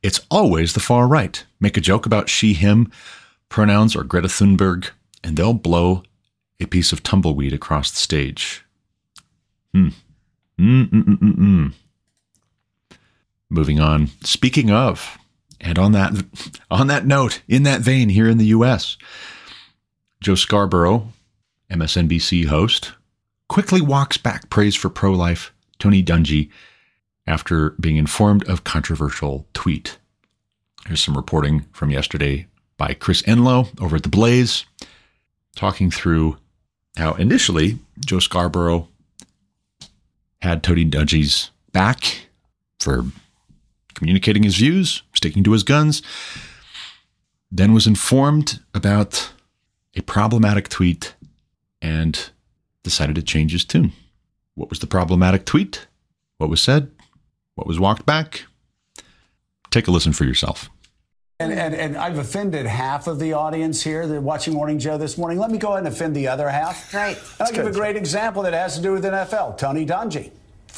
It's 0.02 0.22
always 0.32 0.74
the 0.74 0.80
far 0.80 1.08
right. 1.08 1.46
Make 1.60 1.78
a 1.78 1.82
joke 1.82 2.06
about 2.06 2.30
she, 2.30 2.54
him, 2.54 2.92
pronouns, 3.48 3.96
or 3.96 4.04
Greta 4.04 4.28
Thunberg, 4.28 4.90
and 5.24 5.38
they'll 5.38 5.54
blow 5.54 6.04
a 6.60 6.66
piece 6.66 6.92
of 6.92 7.04
tumbleweed 7.04 7.54
across 7.54 7.92
the 7.92 7.98
stage. 7.98 8.66
Hmm. 9.74 9.90
Moving 13.50 13.80
on. 13.80 14.08
Speaking 14.24 14.72
of, 14.72 15.18
and 15.62 15.78
on 15.78 15.92
that 15.92 16.26
on 16.72 16.88
that 16.88 17.06
note, 17.06 17.42
in 17.48 17.64
that 17.64 17.82
vein, 17.82 18.10
here 18.10 18.28
in 18.28 18.40
the 18.40 18.48
U.S., 18.48 18.98
Joe 20.22 20.36
Scarborough, 20.36 21.08
MSNBC 21.70 22.48
host, 22.48 22.94
quickly 23.54 23.82
walks 23.82 24.18
back 24.18 24.50
praise 24.50 24.74
for 24.76 24.90
pro-life 24.90 25.54
Tony 25.78 26.02
Dungy 26.02 26.50
after 27.28 27.76
being 27.80 27.98
informed 27.98 28.44
of 28.50 28.64
controversial 28.64 29.46
tweet. 29.54 30.00
Here's 30.88 31.02
some 31.04 31.16
reporting 31.16 31.68
from 31.72 31.92
yesterday 31.92 32.48
by 32.78 32.96
Chris 32.96 33.22
Enloe 33.22 33.70
over 33.80 33.98
at 33.98 34.02
The 34.02 34.10
Blaze, 34.10 34.66
talking 35.56 35.92
through 35.92 36.38
how 36.98 37.14
initially 37.14 37.78
Joe 38.04 38.18
Scarborough 38.18 38.88
had 40.42 40.64
Tony 40.64 40.84
Dungy's 40.84 41.52
back 41.72 42.30
for 42.80 43.06
communicating 43.94 44.42
his 44.42 44.56
views, 44.56 45.04
sticking 45.14 45.44
to 45.44 45.52
his 45.52 45.62
guns, 45.62 46.02
then 47.52 47.72
was 47.72 47.86
informed 47.86 48.62
about 48.74 49.32
a 49.96 50.02
problematic 50.02 50.70
tweet 50.70 51.14
and 51.84 52.32
decided 52.84 53.16
to 53.16 53.24
change 53.24 53.52
his 53.52 53.66
tune. 53.66 53.94
What 54.56 54.70
was 54.70 54.80
the 54.80 54.88
problematic 54.88 55.46
tweet? 55.46 55.88
What 56.38 56.50
was 56.50 56.62
said? 56.62 56.92
What 57.56 57.68
was 57.68 57.80
walked 57.80 58.06
back? 58.06 58.46
Take 59.72 59.88
a 59.88 59.92
listen 59.92 60.14
for 60.14 60.26
yourself. 60.26 60.70
And, 61.40 61.52
and, 61.52 61.74
and, 61.74 61.98
I've 61.98 62.20
offended 62.20 62.68
half 62.68 63.08
of 63.08 63.20
the 63.20 63.34
audience 63.34 63.82
here 63.82 64.06
that 64.08 64.22
watching 64.22 64.54
Morning 64.54 64.78
Joe 64.78 64.98
this 64.98 65.18
morning. 65.18 65.40
Let 65.40 65.50
me 65.50 65.58
go 65.58 65.70
ahead 65.70 65.80
and 65.80 65.88
offend 65.88 66.16
the 66.16 66.28
other 66.28 66.48
half. 66.48 66.94
Right. 66.94 67.18
I'll 67.40 67.52
give 67.52 67.66
a 67.66 67.72
great 67.72 67.96
example 67.96 68.44
that 68.44 68.54
has 68.54 68.76
to 68.76 68.82
do 68.82 68.94
with 68.94 69.04
NFL. 69.04 69.58
Tony 69.58 69.86
Dungy, 69.86 70.32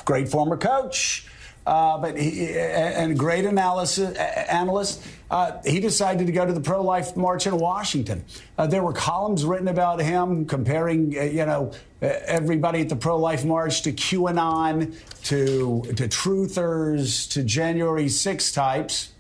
great 0.06 0.30
former 0.30 0.56
coach, 0.56 1.28
uh, 1.68 1.98
but 1.98 2.18
he, 2.18 2.58
and 2.58 3.20
great 3.20 3.46
analysis 3.46 4.16
analyst. 4.18 5.04
Uh, 5.30 5.60
he 5.66 5.80
decided 5.80 6.28
to 6.28 6.34
go 6.34 6.46
to 6.46 6.54
the 6.54 6.62
pro-life 6.62 7.16
march 7.18 7.48
in 7.48 7.58
Washington. 7.58 8.24
Uh, 8.58 8.68
there 8.68 8.84
were 8.84 8.94
columns 8.94 9.44
written 9.44 9.68
about 9.68 10.00
him 10.00 10.46
comparing, 10.46 11.18
uh, 11.18 11.24
you 11.24 11.46
know, 11.46 11.72
uh, 12.02 12.06
everybody 12.26 12.82
at 12.82 12.90
the 12.90 12.96
pro-life 12.96 13.44
march 13.44 13.82
to 13.82 13.92
QAnon, 13.92 14.94
to 15.24 15.82
to 15.96 16.08
truthers, 16.08 17.30
to 17.32 17.44
January 17.44 18.08
6 18.08 18.52
types. 18.52 19.14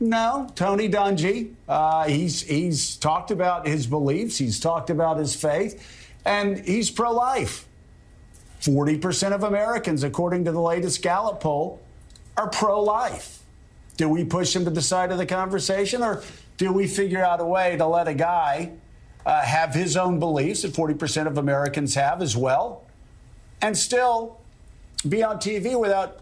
No, 0.00 0.48
Tony 0.56 0.88
Dungy. 0.88 1.54
Uh, 1.68 2.08
he's 2.08 2.42
he's 2.42 2.96
talked 2.96 3.30
about 3.30 3.68
his 3.68 3.86
beliefs. 3.86 4.36
He's 4.36 4.58
talked 4.58 4.90
about 4.90 5.16
his 5.16 5.36
faith, 5.36 5.80
and 6.24 6.58
he's 6.58 6.90
pro-life. 6.90 7.68
Forty 8.58 8.98
percent 8.98 9.32
of 9.32 9.44
Americans, 9.44 10.02
according 10.02 10.44
to 10.46 10.52
the 10.52 10.60
latest 10.60 11.02
Gallup 11.02 11.40
poll, 11.40 11.80
are 12.36 12.48
pro-life. 12.48 13.41
Do 13.96 14.08
we 14.08 14.24
push 14.24 14.54
him 14.54 14.64
to 14.64 14.70
the 14.70 14.82
side 14.82 15.12
of 15.12 15.18
the 15.18 15.26
conversation, 15.26 16.02
or 16.02 16.22
do 16.56 16.72
we 16.72 16.86
figure 16.86 17.24
out 17.24 17.40
a 17.40 17.44
way 17.44 17.76
to 17.76 17.86
let 17.86 18.08
a 18.08 18.14
guy 18.14 18.72
uh, 19.24 19.42
have 19.42 19.74
his 19.74 19.96
own 19.96 20.18
beliefs 20.18 20.62
that 20.62 20.74
forty 20.74 20.94
percent 20.94 21.28
of 21.28 21.38
Americans 21.38 21.94
have 21.94 22.22
as 22.22 22.36
well, 22.36 22.84
and 23.60 23.76
still 23.76 24.40
be 25.08 25.22
on 25.22 25.36
TV 25.36 25.78
without 25.78 26.20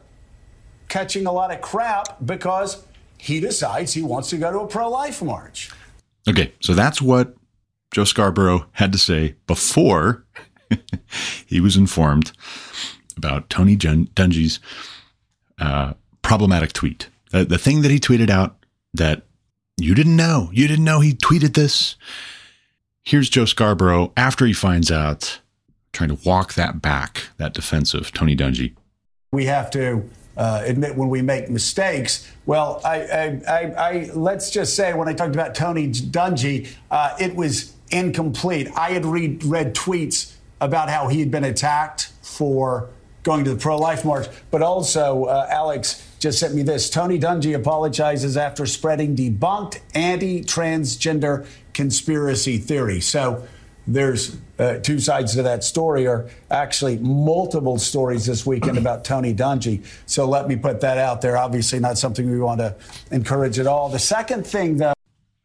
catching 0.88 1.26
a 1.26 1.32
lot 1.32 1.52
of 1.52 1.60
crap 1.60 2.16
because? 2.24 2.84
he 3.20 3.38
decides 3.38 3.92
he 3.92 4.02
wants 4.02 4.30
to 4.30 4.38
go 4.38 4.50
to 4.50 4.60
a 4.60 4.66
pro 4.66 4.88
life 4.88 5.20
march. 5.20 5.70
Okay, 6.26 6.54
so 6.60 6.72
that's 6.72 7.02
what 7.02 7.36
Joe 7.92 8.04
Scarborough 8.04 8.66
had 8.72 8.92
to 8.92 8.98
say 8.98 9.34
before 9.46 10.24
he 11.46 11.60
was 11.60 11.76
informed 11.76 12.32
about 13.18 13.50
Tony 13.50 13.76
Dungy's 13.76 14.58
uh, 15.58 15.92
problematic 16.22 16.72
tweet. 16.72 17.09
Uh, 17.32 17.44
the 17.44 17.58
thing 17.58 17.82
that 17.82 17.90
he 17.90 17.98
tweeted 17.98 18.30
out 18.30 18.56
that 18.94 19.22
you 19.76 19.94
didn't 19.94 20.16
know, 20.16 20.50
you 20.52 20.66
didn't 20.68 20.84
know 20.84 21.00
he 21.00 21.12
tweeted 21.12 21.54
this. 21.54 21.96
Here's 23.02 23.30
Joe 23.30 23.44
Scarborough 23.44 24.12
after 24.16 24.46
he 24.46 24.52
finds 24.52 24.90
out, 24.90 25.40
trying 25.92 26.14
to 26.14 26.18
walk 26.28 26.54
that 26.54 26.82
back, 26.82 27.28
that 27.38 27.54
defensive 27.54 28.12
Tony 28.12 28.36
Dungy. 28.36 28.74
We 29.32 29.46
have 29.46 29.70
to 29.70 30.08
uh, 30.36 30.62
admit 30.64 30.96
when 30.96 31.08
we 31.08 31.22
make 31.22 31.48
mistakes. 31.48 32.30
Well, 32.46 32.80
I, 32.84 32.96
I, 33.02 33.42
I, 33.48 33.60
I, 33.76 34.10
let's 34.14 34.50
just 34.50 34.76
say 34.76 34.92
when 34.92 35.08
I 35.08 35.14
talked 35.14 35.34
about 35.34 35.54
Tony 35.54 35.88
Dungy, 35.88 36.68
uh, 36.90 37.16
it 37.18 37.34
was 37.34 37.74
incomplete. 37.90 38.68
I 38.76 38.90
had 38.90 39.04
read, 39.04 39.44
read 39.44 39.74
tweets 39.74 40.34
about 40.60 40.90
how 40.90 41.08
he 41.08 41.20
had 41.20 41.30
been 41.30 41.44
attacked 41.44 42.12
for 42.22 42.90
going 43.22 43.44
to 43.44 43.54
the 43.54 43.60
pro 43.60 43.76
life 43.76 44.04
march, 44.04 44.26
but 44.50 44.62
also 44.62 45.24
uh, 45.24 45.46
Alex 45.50 46.06
just 46.20 46.38
sent 46.38 46.54
me 46.54 46.62
this. 46.62 46.88
Tony 46.88 47.18
Dungy 47.18 47.56
apologizes 47.56 48.36
after 48.36 48.66
spreading 48.66 49.16
debunked 49.16 49.80
anti 49.94 50.44
transgender 50.44 51.46
conspiracy 51.72 52.58
theory. 52.58 53.00
So 53.00 53.46
there's 53.86 54.36
uh, 54.58 54.76
two 54.76 54.98
sides 54.98 55.34
to 55.34 55.42
that 55.42 55.64
story, 55.64 56.06
or 56.06 56.28
actually 56.50 56.98
multiple 56.98 57.78
stories 57.78 58.26
this 58.26 58.44
weekend 58.44 58.76
about 58.76 59.02
Tony 59.04 59.34
Dungy. 59.34 59.84
So 60.06 60.26
let 60.26 60.46
me 60.46 60.56
put 60.56 60.82
that 60.82 60.98
out 60.98 61.22
there. 61.22 61.38
Obviously, 61.38 61.80
not 61.80 61.96
something 61.96 62.30
we 62.30 62.38
want 62.38 62.60
to 62.60 62.76
encourage 63.10 63.58
at 63.58 63.66
all. 63.66 63.88
The 63.88 63.98
second 63.98 64.46
thing, 64.46 64.76
though. 64.76 64.92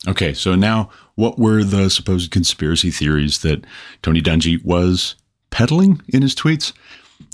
Okay, 0.08 0.34
so 0.34 0.56
now 0.56 0.90
what 1.16 1.40
were 1.40 1.64
the 1.64 1.90
supposed 1.90 2.30
conspiracy 2.32 2.92
theories 2.92 3.40
that 3.40 3.66
Tony 4.02 4.22
Dungy 4.22 4.64
was 4.64 5.16
peddling 5.50 6.02
in 6.10 6.22
his 6.22 6.36
tweets? 6.36 6.74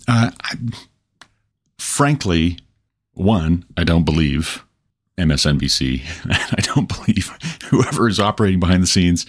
Uh, 0.07 0.29
I, 0.43 0.55
frankly, 1.79 2.59
one, 3.13 3.65
I 3.77 3.83
don't 3.83 4.03
believe 4.03 4.65
MSNBC. 5.17 6.01
I 6.25 6.61
don't 6.61 6.87
believe 6.87 7.29
whoever 7.69 8.07
is 8.07 8.19
operating 8.19 8.59
behind 8.59 8.83
the 8.83 8.87
scenes 8.87 9.25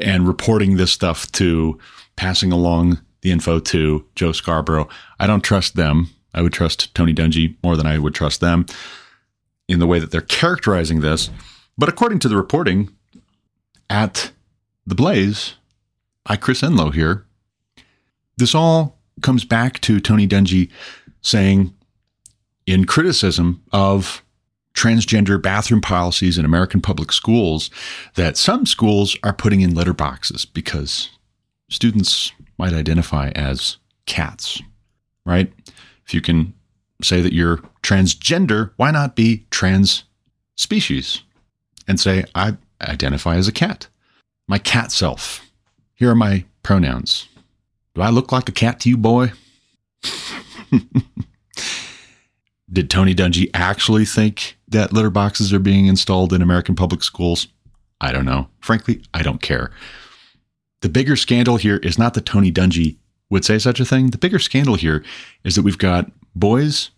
and 0.00 0.26
reporting 0.26 0.76
this 0.76 0.92
stuff 0.92 1.30
to 1.32 1.78
passing 2.16 2.52
along 2.52 3.00
the 3.22 3.30
info 3.30 3.58
to 3.58 4.06
Joe 4.14 4.32
Scarborough. 4.32 4.88
I 5.18 5.26
don't 5.26 5.42
trust 5.42 5.76
them. 5.76 6.10
I 6.32 6.42
would 6.42 6.52
trust 6.52 6.94
Tony 6.94 7.12
Dungy 7.12 7.56
more 7.62 7.76
than 7.76 7.86
I 7.86 7.98
would 7.98 8.14
trust 8.14 8.40
them 8.40 8.66
in 9.68 9.78
the 9.78 9.86
way 9.86 9.98
that 9.98 10.10
they're 10.10 10.20
characterizing 10.20 11.00
this. 11.00 11.30
But 11.76 11.88
according 11.88 12.20
to 12.20 12.28
the 12.28 12.36
reporting 12.36 12.90
at 13.88 14.32
The 14.86 14.94
Blaze 14.94 15.54
by 16.24 16.36
Chris 16.36 16.62
Enloe 16.62 16.94
here, 16.94 17.26
this 18.36 18.54
all 18.54 18.98
comes 19.22 19.44
back 19.44 19.80
to 19.80 20.00
Tony 20.00 20.26
Dungy 20.26 20.70
saying 21.20 21.74
in 22.70 22.84
criticism 22.84 23.62
of 23.72 24.22
transgender 24.74 25.40
bathroom 25.42 25.80
policies 25.80 26.38
in 26.38 26.44
American 26.44 26.80
public 26.80 27.12
schools 27.12 27.70
that 28.14 28.36
some 28.36 28.64
schools 28.64 29.16
are 29.24 29.32
putting 29.32 29.60
in 29.60 29.74
litter 29.74 29.92
boxes 29.92 30.44
because 30.44 31.10
students 31.68 32.32
might 32.58 32.72
identify 32.72 33.30
as 33.30 33.78
cats, 34.06 34.62
right? 35.26 35.52
If 36.06 36.14
you 36.14 36.20
can 36.20 36.54
say 37.02 37.20
that 37.20 37.32
you're 37.32 37.58
transgender, 37.82 38.70
why 38.76 38.90
not 38.90 39.16
be 39.16 39.46
trans 39.50 40.04
species 40.56 41.22
and 41.88 41.98
say, 41.98 42.24
I 42.34 42.56
identify 42.80 43.36
as 43.36 43.48
a 43.48 43.52
cat, 43.52 43.88
my 44.46 44.58
cat 44.58 44.92
self. 44.92 45.44
Here 45.94 46.10
are 46.10 46.14
my 46.14 46.44
pronouns. 46.62 47.28
Do 47.94 48.02
I 48.02 48.10
look 48.10 48.30
like 48.30 48.48
a 48.48 48.52
cat 48.52 48.80
to 48.80 48.88
you, 48.88 48.96
boy? 48.96 49.32
Did 52.72 52.88
Tony 52.88 53.14
Dungy 53.14 53.50
actually 53.52 54.04
think 54.04 54.58
that 54.68 54.92
litter 54.92 55.10
boxes 55.10 55.52
are 55.52 55.58
being 55.58 55.86
installed 55.86 56.32
in 56.32 56.42
American 56.42 56.76
public 56.76 57.02
schools? 57.02 57.48
I 58.00 58.12
don't 58.12 58.24
know. 58.24 58.48
Frankly, 58.60 59.02
I 59.12 59.22
don't 59.22 59.42
care. 59.42 59.70
The 60.80 60.88
bigger 60.88 61.16
scandal 61.16 61.56
here 61.56 61.76
is 61.78 61.98
not 61.98 62.14
that 62.14 62.26
Tony 62.26 62.50
Dungy 62.50 62.96
would 63.28 63.44
say 63.44 63.58
such 63.58 63.80
a 63.80 63.84
thing. 63.84 64.10
The 64.10 64.18
bigger 64.18 64.38
scandal 64.38 64.76
here 64.76 65.04
is 65.44 65.54
that 65.54 65.62
we've 65.62 65.78
got 65.78 66.10
boys 66.34 66.90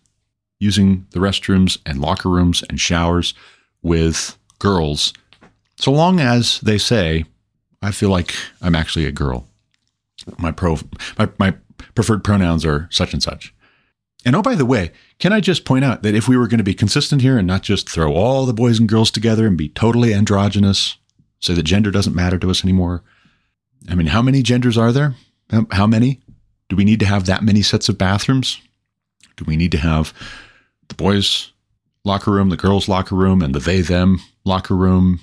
using 0.59 1.05
the 1.11 1.19
restrooms 1.19 1.77
and 1.85 1.99
locker 1.99 2.29
rooms 2.29 2.63
and 2.69 2.79
showers 2.79 3.33
with 3.81 4.37
girls, 4.59 5.13
so 5.77 5.91
long 5.91 6.19
as 6.19 6.59
they 6.61 6.77
say, 6.77 7.25
I 7.81 7.91
feel 7.91 8.09
like 8.09 8.33
I'm 8.61 8.75
actually 8.75 9.05
a 9.05 9.11
girl. 9.11 9.47
My 10.37 10.51
pro 10.51 10.77
my, 11.17 11.29
my 11.37 11.53
preferred 11.95 12.23
pronouns 12.23 12.65
are 12.65 12.87
such 12.91 13.13
and 13.13 13.21
such. 13.21 13.53
And 14.25 14.35
oh, 14.35 14.41
by 14.41 14.55
the 14.55 14.65
way, 14.65 14.91
can 15.19 15.33
I 15.33 15.41
just 15.41 15.65
point 15.65 15.83
out 15.83 16.03
that 16.03 16.15
if 16.15 16.27
we 16.27 16.37
were 16.37 16.47
going 16.47 16.59
to 16.59 16.63
be 16.63 16.73
consistent 16.73 17.21
here 17.21 17.37
and 17.37 17.47
not 17.47 17.61
just 17.61 17.89
throw 17.89 18.13
all 18.13 18.45
the 18.45 18.53
boys 18.53 18.79
and 18.79 18.87
girls 18.87 19.11
together 19.11 19.45
and 19.45 19.57
be 19.57 19.69
totally 19.69 20.13
androgynous, 20.13 20.97
so 21.39 21.53
that 21.53 21.63
gender 21.63 21.91
doesn't 21.91 22.15
matter 22.15 22.39
to 22.39 22.49
us 22.49 22.63
anymore? 22.63 23.03
I 23.89 23.95
mean, 23.95 24.07
how 24.07 24.21
many 24.21 24.41
genders 24.41 24.77
are 24.77 24.93
there? 24.93 25.15
How 25.71 25.85
many? 25.85 26.21
Do 26.69 26.77
we 26.77 26.85
need 26.85 27.01
to 27.01 27.05
have 27.05 27.25
that 27.25 27.43
many 27.43 27.61
sets 27.61 27.89
of 27.89 27.97
bathrooms? 27.97 28.61
Do 29.35 29.43
we 29.45 29.57
need 29.57 29.71
to 29.73 29.77
have 29.77 30.13
the 30.87 30.95
boys' 30.95 31.51
locker 32.05 32.31
room, 32.31 32.49
the 32.49 32.57
girls' 32.57 32.87
locker 32.87 33.15
room, 33.15 33.41
and 33.41 33.53
the 33.53 33.59
they 33.59 33.81
them 33.81 34.19
locker 34.45 34.75
room? 34.75 35.19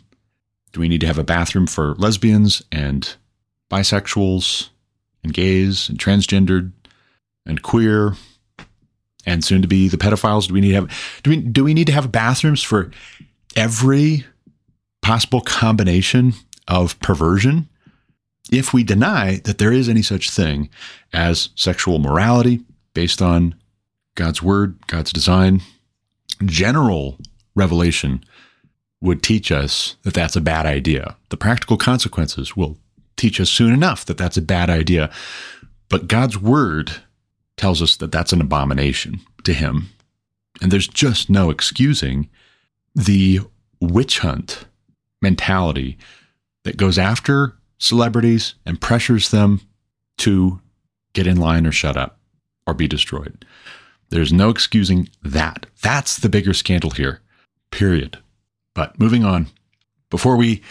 Do 0.72 0.80
we 0.80 0.88
need 0.88 1.00
to 1.00 1.06
have 1.06 1.18
a 1.18 1.24
bathroom 1.24 1.66
for 1.66 1.94
lesbians 1.94 2.62
and 2.70 3.16
bisexuals 3.70 4.68
and 5.24 5.32
gays 5.32 5.88
and 5.88 5.98
transgendered 5.98 6.72
and 7.46 7.62
queer 7.62 8.14
and 9.26 9.44
soon 9.44 9.62
to 9.62 9.68
be 9.68 9.88
the 9.88 9.96
pedophiles? 9.96 10.48
Do 10.48 10.54
we 10.54 10.60
need 10.60 10.70
to 10.70 10.74
have 10.74 11.20
do 11.22 11.30
we 11.30 11.36
do 11.36 11.64
we 11.64 11.74
need 11.74 11.86
to 11.86 11.92
have 11.92 12.12
bathrooms 12.12 12.62
for 12.62 12.90
every 13.56 14.24
possible 15.02 15.40
combination 15.40 16.34
of 16.68 16.98
perversion? 17.00 17.68
If 18.52 18.72
we 18.72 18.82
deny 18.82 19.36
that 19.44 19.58
there 19.58 19.72
is 19.72 19.88
any 19.88 20.02
such 20.02 20.30
thing 20.30 20.70
as 21.12 21.50
sexual 21.54 21.98
morality 21.98 22.60
based 22.94 23.22
on 23.22 23.54
God's 24.16 24.42
word, 24.42 24.76
God's 24.88 25.12
design, 25.12 25.62
general 26.44 27.18
revelation 27.54 28.24
would 29.00 29.22
teach 29.22 29.50
us 29.50 29.96
that 30.02 30.14
that's 30.14 30.36
a 30.36 30.40
bad 30.40 30.66
idea. 30.66 31.16
The 31.30 31.36
practical 31.36 31.76
consequences 31.76 32.56
will 32.56 32.78
teach 33.16 33.40
us 33.40 33.50
soon 33.50 33.72
enough 33.72 34.04
that 34.06 34.18
that's 34.18 34.36
a 34.36 34.42
bad 34.42 34.68
idea. 34.68 35.10
But 35.88 36.08
God's 36.08 36.38
word 36.38 36.92
tells 37.60 37.82
us 37.82 37.96
that 37.96 38.10
that's 38.10 38.32
an 38.32 38.40
abomination 38.40 39.20
to 39.44 39.52
him. 39.52 39.90
And 40.62 40.72
there's 40.72 40.88
just 40.88 41.28
no 41.28 41.50
excusing 41.50 42.30
the 42.94 43.40
witch 43.82 44.20
hunt 44.20 44.64
mentality 45.20 45.98
that 46.64 46.78
goes 46.78 46.96
after 46.96 47.54
celebrities 47.76 48.54
and 48.64 48.80
pressures 48.80 49.30
them 49.30 49.60
to 50.16 50.58
get 51.12 51.26
in 51.26 51.36
line 51.36 51.66
or 51.66 51.72
shut 51.72 51.98
up 51.98 52.18
or 52.66 52.72
be 52.72 52.88
destroyed. 52.88 53.44
There's 54.08 54.32
no 54.32 54.48
excusing 54.48 55.10
that. 55.22 55.66
That's 55.82 56.16
the 56.16 56.30
bigger 56.30 56.54
scandal 56.54 56.90
here, 56.90 57.20
period. 57.70 58.16
But 58.74 58.98
moving 58.98 59.22
on, 59.22 59.48
before 60.08 60.36
we 60.36 60.62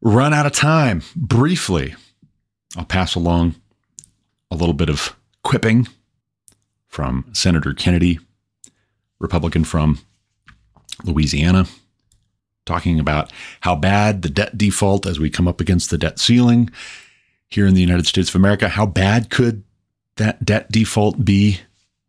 run 0.00 0.34
out 0.34 0.46
of 0.46 0.52
time, 0.52 1.02
briefly, 1.14 1.94
I'll 2.76 2.84
pass 2.84 3.14
along 3.14 3.54
a 4.50 4.56
little 4.56 4.74
bit 4.74 4.90
of 4.90 5.16
quipping 5.44 5.86
from 6.90 7.24
Senator 7.32 7.72
Kennedy, 7.72 8.18
Republican 9.18 9.64
from 9.64 9.98
Louisiana, 11.04 11.66
talking 12.66 13.00
about 13.00 13.32
how 13.60 13.74
bad 13.74 14.22
the 14.22 14.28
debt 14.28 14.58
default 14.58 15.06
as 15.06 15.18
we 15.18 15.30
come 15.30 15.48
up 15.48 15.60
against 15.60 15.88
the 15.90 15.98
debt 15.98 16.18
ceiling 16.18 16.68
here 17.48 17.66
in 17.66 17.74
the 17.74 17.80
United 17.80 18.06
States 18.06 18.28
of 18.28 18.34
America, 18.34 18.68
how 18.68 18.84
bad 18.84 19.30
could 19.30 19.62
that 20.16 20.44
debt 20.44 20.70
default 20.70 21.24
be 21.24 21.60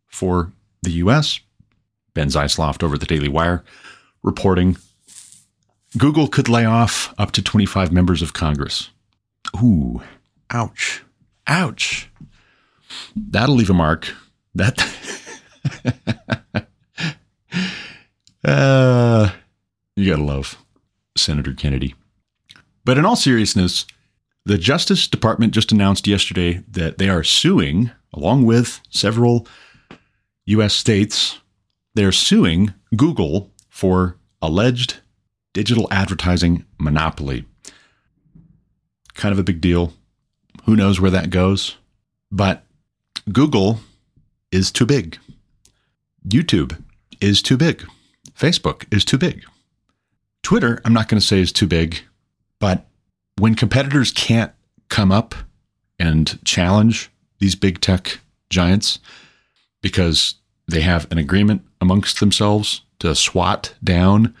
for 0.08 0.52
the 0.82 0.92
U.S. 0.92 1.40
Ben 2.12 2.28
Zeisloft 2.28 2.82
over 2.82 2.98
the 2.98 3.06
Daily 3.06 3.28
Wire 3.28 3.64
reporting 4.22 4.76
Google 5.96 6.28
could 6.28 6.48
lay 6.48 6.64
off 6.64 7.14
up 7.18 7.32
to 7.32 7.42
25 7.42 7.92
members 7.92 8.22
of 8.22 8.32
Congress. 8.32 8.90
Ooh, 9.62 10.00
ouch, 10.50 11.02
ouch. 11.46 12.10
That'll 13.14 13.54
leave 13.54 13.70
a 13.70 13.74
mark. 13.74 14.14
That. 14.54 14.78
uh, 18.44 19.30
you 19.96 20.10
gotta 20.10 20.24
love 20.24 20.58
Senator 21.16 21.52
Kennedy. 21.52 21.94
But 22.84 22.98
in 22.98 23.04
all 23.04 23.16
seriousness, 23.16 23.86
the 24.44 24.58
Justice 24.58 25.06
Department 25.06 25.54
just 25.54 25.72
announced 25.72 26.06
yesterday 26.06 26.62
that 26.70 26.98
they 26.98 27.08
are 27.08 27.22
suing, 27.22 27.90
along 28.12 28.44
with 28.44 28.80
several 28.90 29.46
U.S. 30.46 30.74
states, 30.74 31.38
they're 31.94 32.12
suing 32.12 32.74
Google 32.96 33.50
for 33.68 34.16
alleged 34.40 34.98
digital 35.52 35.86
advertising 35.90 36.64
monopoly. 36.78 37.44
Kind 39.14 39.32
of 39.32 39.38
a 39.38 39.44
big 39.44 39.60
deal. 39.60 39.92
Who 40.64 40.74
knows 40.74 41.00
where 41.00 41.10
that 41.10 41.30
goes? 41.30 41.76
But 42.30 42.64
Google 43.30 43.80
is 44.52 44.70
too 44.70 44.86
big. 44.86 45.18
YouTube 46.26 46.80
is 47.20 47.42
too 47.42 47.56
big. 47.56 47.84
Facebook 48.38 48.84
is 48.94 49.04
too 49.04 49.18
big. 49.18 49.44
Twitter, 50.42 50.80
I'm 50.84 50.92
not 50.92 51.08
going 51.08 51.20
to 51.20 51.26
say 51.26 51.40
is 51.40 51.52
too 51.52 51.66
big, 51.66 52.00
but 52.58 52.86
when 53.38 53.54
competitors 53.54 54.12
can't 54.12 54.52
come 54.88 55.10
up 55.10 55.34
and 55.98 56.38
challenge 56.44 57.10
these 57.38 57.54
big 57.54 57.80
tech 57.80 58.20
giants, 58.50 58.98
because 59.82 60.36
they 60.68 60.80
have 60.80 61.10
an 61.10 61.18
agreement 61.18 61.62
amongst 61.80 62.20
themselves 62.20 62.82
to 63.00 63.14
swat 63.14 63.74
down 63.82 64.34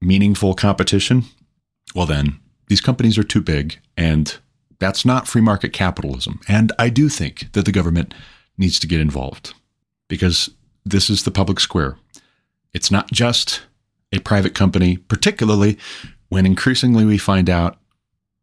meaningful 0.00 0.54
competition, 0.54 1.24
well, 1.94 2.06
then 2.06 2.40
these 2.68 2.80
companies 2.80 3.18
are 3.18 3.22
too 3.22 3.42
big 3.42 3.78
and 3.96 4.38
that's 4.78 5.04
not 5.04 5.28
free 5.28 5.42
market 5.42 5.72
capitalism. 5.72 6.40
And 6.48 6.72
I 6.78 6.88
do 6.88 7.08
think 7.08 7.52
that 7.52 7.64
the 7.64 7.72
government 7.72 8.14
needs 8.62 8.78
to 8.80 8.86
get 8.86 9.00
involved 9.00 9.52
because 10.08 10.48
this 10.84 11.10
is 11.10 11.24
the 11.24 11.30
public 11.30 11.60
square. 11.60 11.96
It's 12.72 12.90
not 12.90 13.12
just 13.12 13.62
a 14.12 14.20
private 14.20 14.54
company, 14.54 14.96
particularly 14.96 15.78
when 16.28 16.46
increasingly 16.46 17.04
we 17.04 17.18
find 17.18 17.50
out 17.50 17.78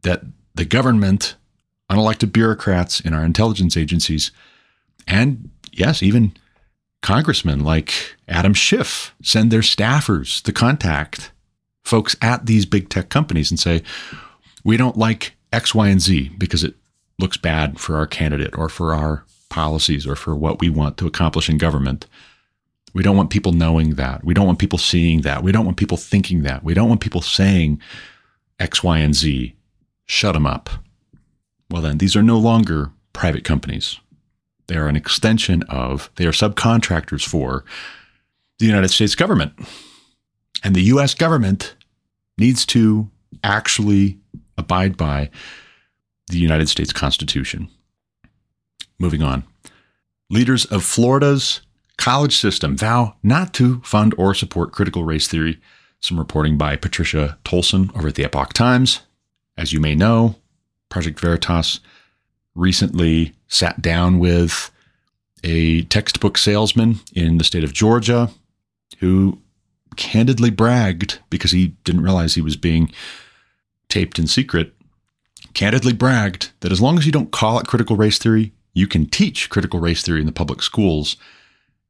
that 0.03 0.21
the 0.53 0.65
government, 0.65 1.35
unelected 1.89 2.31
bureaucrats 2.31 2.99
in 2.99 3.13
our 3.13 3.23
intelligence 3.23 3.75
agencies, 3.75 4.31
and 5.07 5.49
yes, 5.71 6.03
even 6.03 6.33
congressmen 7.01 7.63
like 7.63 8.17
Adam 8.27 8.53
Schiff 8.53 9.15
send 9.23 9.51
their 9.51 9.61
staffers 9.61 10.41
to 10.43 10.51
contact 10.51 11.31
folks 11.83 12.15
at 12.21 12.45
these 12.45 12.65
big 12.65 12.89
tech 12.89 13.09
companies 13.09 13.49
and 13.49 13.59
say, 13.59 13.81
we 14.63 14.77
don't 14.77 14.97
like 14.97 15.35
X, 15.51 15.73
Y, 15.73 15.87
and 15.87 16.01
Z 16.01 16.31
because 16.37 16.63
it 16.63 16.75
looks 17.17 17.37
bad 17.37 17.79
for 17.79 17.95
our 17.95 18.05
candidate 18.05 18.57
or 18.57 18.69
for 18.69 18.93
our 18.93 19.23
policies 19.49 20.07
or 20.07 20.15
for 20.15 20.35
what 20.35 20.59
we 20.59 20.69
want 20.69 20.97
to 20.97 21.07
accomplish 21.07 21.49
in 21.49 21.57
government. 21.57 22.05
We 22.93 23.03
don't 23.03 23.17
want 23.17 23.29
people 23.29 23.51
knowing 23.51 23.95
that. 23.95 24.23
We 24.23 24.33
don't 24.33 24.47
want 24.47 24.59
people 24.59 24.79
seeing 24.79 25.21
that. 25.21 25.43
We 25.43 25.51
don't 25.51 25.65
want 25.65 25.77
people 25.77 25.97
thinking 25.97 26.43
that. 26.43 26.63
We 26.63 26.73
don't 26.73 26.89
want 26.89 27.01
people 27.01 27.21
saying 27.21 27.81
X, 28.59 28.83
Y, 28.83 28.97
and 28.97 29.15
Z. 29.15 29.55
Shut 30.05 30.33
them 30.33 30.47
up. 30.47 30.69
Well, 31.69 31.83
then, 31.83 31.99
these 31.99 32.15
are 32.15 32.23
no 32.23 32.37
longer 32.37 32.91
private 33.13 33.43
companies. 33.43 33.99
They 34.67 34.75
are 34.75 34.87
an 34.87 34.95
extension 34.95 35.63
of, 35.63 36.09
they 36.15 36.25
are 36.25 36.31
subcontractors 36.31 37.27
for 37.27 37.63
the 38.59 38.65
United 38.65 38.89
States 38.89 39.15
government. 39.15 39.53
And 40.63 40.75
the 40.75 40.83
US 40.83 41.13
government 41.13 41.75
needs 42.37 42.65
to 42.67 43.09
actually 43.43 44.17
abide 44.57 44.97
by 44.97 45.29
the 46.27 46.37
United 46.37 46.69
States 46.69 46.93
Constitution. 46.93 47.69
Moving 48.99 49.23
on. 49.23 49.43
Leaders 50.29 50.65
of 50.65 50.83
Florida's 50.83 51.61
college 51.97 52.35
system 52.35 52.77
vow 52.77 53.15
not 53.23 53.53
to 53.55 53.81
fund 53.81 54.13
or 54.17 54.33
support 54.33 54.71
critical 54.71 55.03
race 55.03 55.27
theory. 55.27 55.59
Some 56.01 56.17
reporting 56.17 56.57
by 56.57 56.75
Patricia 56.75 57.37
Tolson 57.43 57.95
over 57.95 58.09
at 58.09 58.15
the 58.15 58.23
Epoch 58.23 58.53
Times. 58.53 59.01
As 59.57 59.73
you 59.73 59.79
may 59.79 59.95
know, 59.95 60.35
Project 60.89 61.19
Veritas 61.19 61.79
recently 62.55 63.33
sat 63.47 63.81
down 63.81 64.19
with 64.19 64.71
a 65.43 65.83
textbook 65.83 66.37
salesman 66.37 66.99
in 67.13 67.37
the 67.37 67.43
state 67.43 67.63
of 67.63 67.73
Georgia 67.73 68.29
who 68.99 69.39
candidly 69.95 70.49
bragged 70.49 71.19
because 71.29 71.51
he 71.51 71.69
didn't 71.83 72.03
realize 72.03 72.35
he 72.35 72.41
was 72.41 72.57
being 72.57 72.91
taped 73.87 74.19
in 74.19 74.27
secret. 74.27 74.73
Candidly 75.53 75.93
bragged 75.93 76.51
that 76.59 76.71
as 76.71 76.81
long 76.81 76.97
as 76.97 77.05
you 77.05 77.11
don't 77.11 77.31
call 77.31 77.59
it 77.59 77.67
critical 77.67 77.95
race 77.95 78.17
theory, 78.17 78.53
you 78.73 78.87
can 78.87 79.05
teach 79.05 79.49
critical 79.49 79.79
race 79.79 80.03
theory 80.03 80.19
in 80.19 80.25
the 80.25 80.31
public 80.31 80.61
schools. 80.61 81.17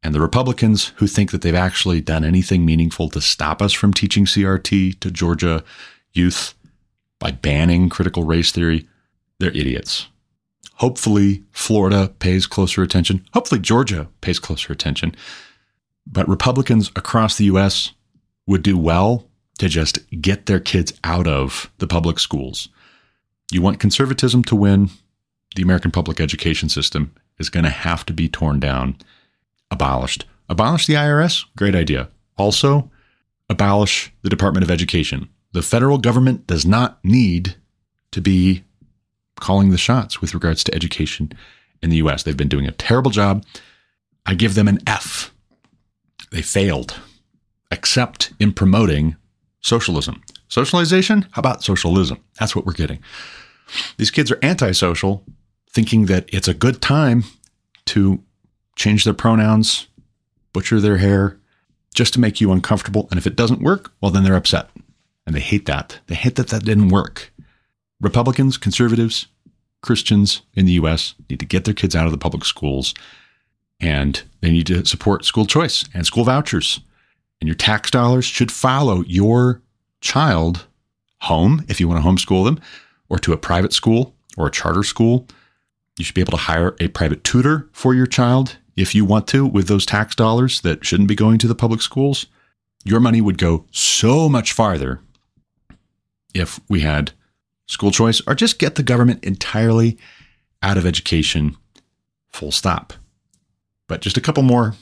And 0.01 0.15
the 0.15 0.21
Republicans 0.21 0.93
who 0.97 1.07
think 1.07 1.32
that 1.32 1.41
they've 1.41 1.53
actually 1.53 2.01
done 2.01 2.23
anything 2.23 2.65
meaningful 2.65 3.09
to 3.09 3.21
stop 3.21 3.61
us 3.61 3.73
from 3.73 3.93
teaching 3.93 4.25
CRT 4.25 4.99
to 4.99 5.11
Georgia 5.11 5.63
youth 6.13 6.53
by 7.19 7.32
banning 7.32 7.89
critical 7.89 8.23
race 8.23 8.51
theory, 8.51 8.88
they're 9.39 9.51
idiots. 9.51 10.07
Hopefully, 10.75 11.43
Florida 11.51 12.13
pays 12.19 12.47
closer 12.47 12.82
attention. 12.82 13.25
Hopefully, 13.34 13.59
Georgia 13.59 14.07
pays 14.21 14.39
closer 14.39 14.71
attention. 14.71 15.13
But 16.07 16.30
Republicans 16.30 16.89
across 16.95 17.36
the 17.38 17.45
U.S. 17.45 17.91
would 18.47 18.63
do 18.63 18.77
well 18.77 19.27
to 19.57 19.67
just 19.67 19.99
get 20.21 20.45
their 20.45 20.61
kids 20.61 20.93
out 21.03 21.27
of 21.27 21.69
the 21.80 21.88
public 21.88 22.17
schools. 22.17 22.69
You 23.51 23.61
want 23.61 23.80
conservatism 23.80 24.43
to 24.45 24.55
win, 24.55 24.89
the 25.56 25.62
American 25.62 25.91
public 25.91 26.20
education 26.20 26.70
system 26.70 27.14
is 27.39 27.50
going 27.50 27.64
to 27.64 27.70
have 27.70 28.06
to 28.06 28.14
be 28.14 28.28
torn 28.28 28.60
down, 28.60 28.97
abolished. 29.72 30.26
Abolish 30.47 30.88
the 30.88 30.95
IRS? 30.95 31.45
Great 31.56 31.76
idea. 31.76 32.10
Also, 32.38 32.89
abolish 33.50 34.12
the 34.22 34.30
Department 34.30 34.64
of 34.64 34.72
Education. 34.72 35.30
The 35.52 35.62
federal 35.62 35.97
government 35.97 36.47
does 36.47 36.66
not 36.66 37.04
need 37.04 37.56
to 38.12 38.22
be 38.22 38.64
calling 39.39 39.70
the 39.70 39.78
shots 39.78 40.22
with 40.22 40.34
regards 40.34 40.64
to 40.64 40.76
education 40.76 41.32
in 41.82 41.89
the 41.89 41.97
US. 41.97 42.24
They've 42.24 42.36
been 42.36 42.47
doing 42.47 42.68
a 42.68 42.72
terrible 42.72 43.12
job. 43.12 43.45
I 44.26 44.36
give 44.36 44.56
them 44.56 44.68
an 44.68 44.80
F. 44.86 45.34
They 46.32 46.41
failed, 46.41 47.00
except 47.72 48.34
in 48.39 48.54
promoting 48.54 49.16
socialism. 49.62 50.22
Socialization? 50.47 51.28
How 51.32 51.39
about 51.39 51.64
socialism? 51.64 52.20
That's 52.39 52.56
what 52.56 52.66
we're 52.66 52.74
getting. 52.74 53.00
These 53.97 54.12
kids 54.12 54.32
are 54.32 54.39
antisocial, 54.41 55.24
thinking 55.72 56.05
that 56.07 56.30
it's 56.34 56.47
a 56.47 56.53
good 56.53 56.82
time 56.82 57.24
to 57.86 58.24
change 58.76 59.03
their 59.03 59.13
pronouns 59.13 59.88
butcher 60.53 60.80
their 60.80 60.97
hair 60.97 61.38
just 61.93 62.13
to 62.13 62.20
make 62.20 62.41
you 62.41 62.51
uncomfortable. 62.51 63.07
And 63.11 63.17
if 63.17 63.28
it 63.28 63.36
doesn't 63.36 63.61
work, 63.61 63.91
well, 64.01 64.11
then 64.11 64.24
they're 64.24 64.36
upset. 64.36 64.70
And 65.26 65.36
they 65.36 65.39
hate 65.39 65.65
that. 65.67 65.99
They 66.07 66.15
hate 66.15 66.36
that 66.36 66.47
that 66.47 66.65
didn't 66.65 66.89
work. 66.89 67.32
Republicans, 68.01 68.57
conservatives, 68.57 69.28
Christians 69.82 70.41
in 70.55 70.65
the 70.65 70.74
US 70.74 71.15
need 71.30 71.39
to 71.39 71.45
get 71.45 71.65
their 71.65 71.74
kids 71.74 71.95
out 71.95 72.05
of 72.05 72.11
the 72.11 72.17
public 72.17 72.45
schools 72.45 72.93
and 73.80 74.22
they 74.41 74.51
need 74.51 74.67
to 74.67 74.86
support 74.86 75.24
school 75.24 75.45
choice 75.45 75.86
and 75.93 76.05
school 76.05 76.26
vouchers. 76.26 76.82
And 77.39 77.47
your 77.47 77.55
tax 77.55 77.89
dollars 77.89 78.26
should 78.26 78.51
follow 78.51 79.03
your 79.07 79.61
child 80.01 80.65
home 81.22 81.65
if 81.70 81.80
you 81.80 81.88
want 81.88 82.03
to 82.03 82.07
homeschool 82.07 82.43
them 82.43 82.59
or 83.07 83.17
to 83.20 83.34
a 83.34 83.38
private 83.38 83.72
school 83.72 84.13
or 84.38 84.47
a 84.47 84.51
charter 84.51 84.84
school. 84.84 85.28
You 86.00 86.06
should 86.06 86.16
be 86.16 86.22
able 86.22 86.32
to 86.32 86.38
hire 86.38 86.78
a 86.80 86.88
private 86.88 87.26
tutor 87.26 87.68
for 87.74 87.93
your 87.93 88.08
child 88.08 88.58
if 88.78 88.95
you 88.95 89.04
want 89.04 89.28
to 89.28 89.45
with 89.45 89.68
those 89.68 89.86
tax 89.86 90.16
dollars 90.16 90.62
that 90.62 90.86
shouldn't 90.86 91.10
be 91.10 91.16
going 91.16 91.38
to 91.39 91.47
the 91.47 91.54
public 91.54 91.82
schools. 91.82 92.26
Your 92.86 93.02
money 93.02 93.20
would 93.20 93.38
go 93.38 93.66
so 93.72 94.30
much 94.30 94.54
farther 94.54 95.02
if 96.34 96.58
we 96.70 96.80
had 96.80 97.12
school 97.68 97.91
choice 97.91 98.22
or 98.26 98.34
just 98.34 98.60
get 98.60 98.76
the 98.76 98.84
government 98.84 99.26
entirely 99.26 99.97
out 100.64 100.78
of 100.78 100.86
education, 100.86 101.58
full 102.30 102.54
stop. 102.54 102.93
But 103.88 104.00
just 104.00 104.16
a 104.16 104.22
couple 104.22 104.43
more 104.43 104.76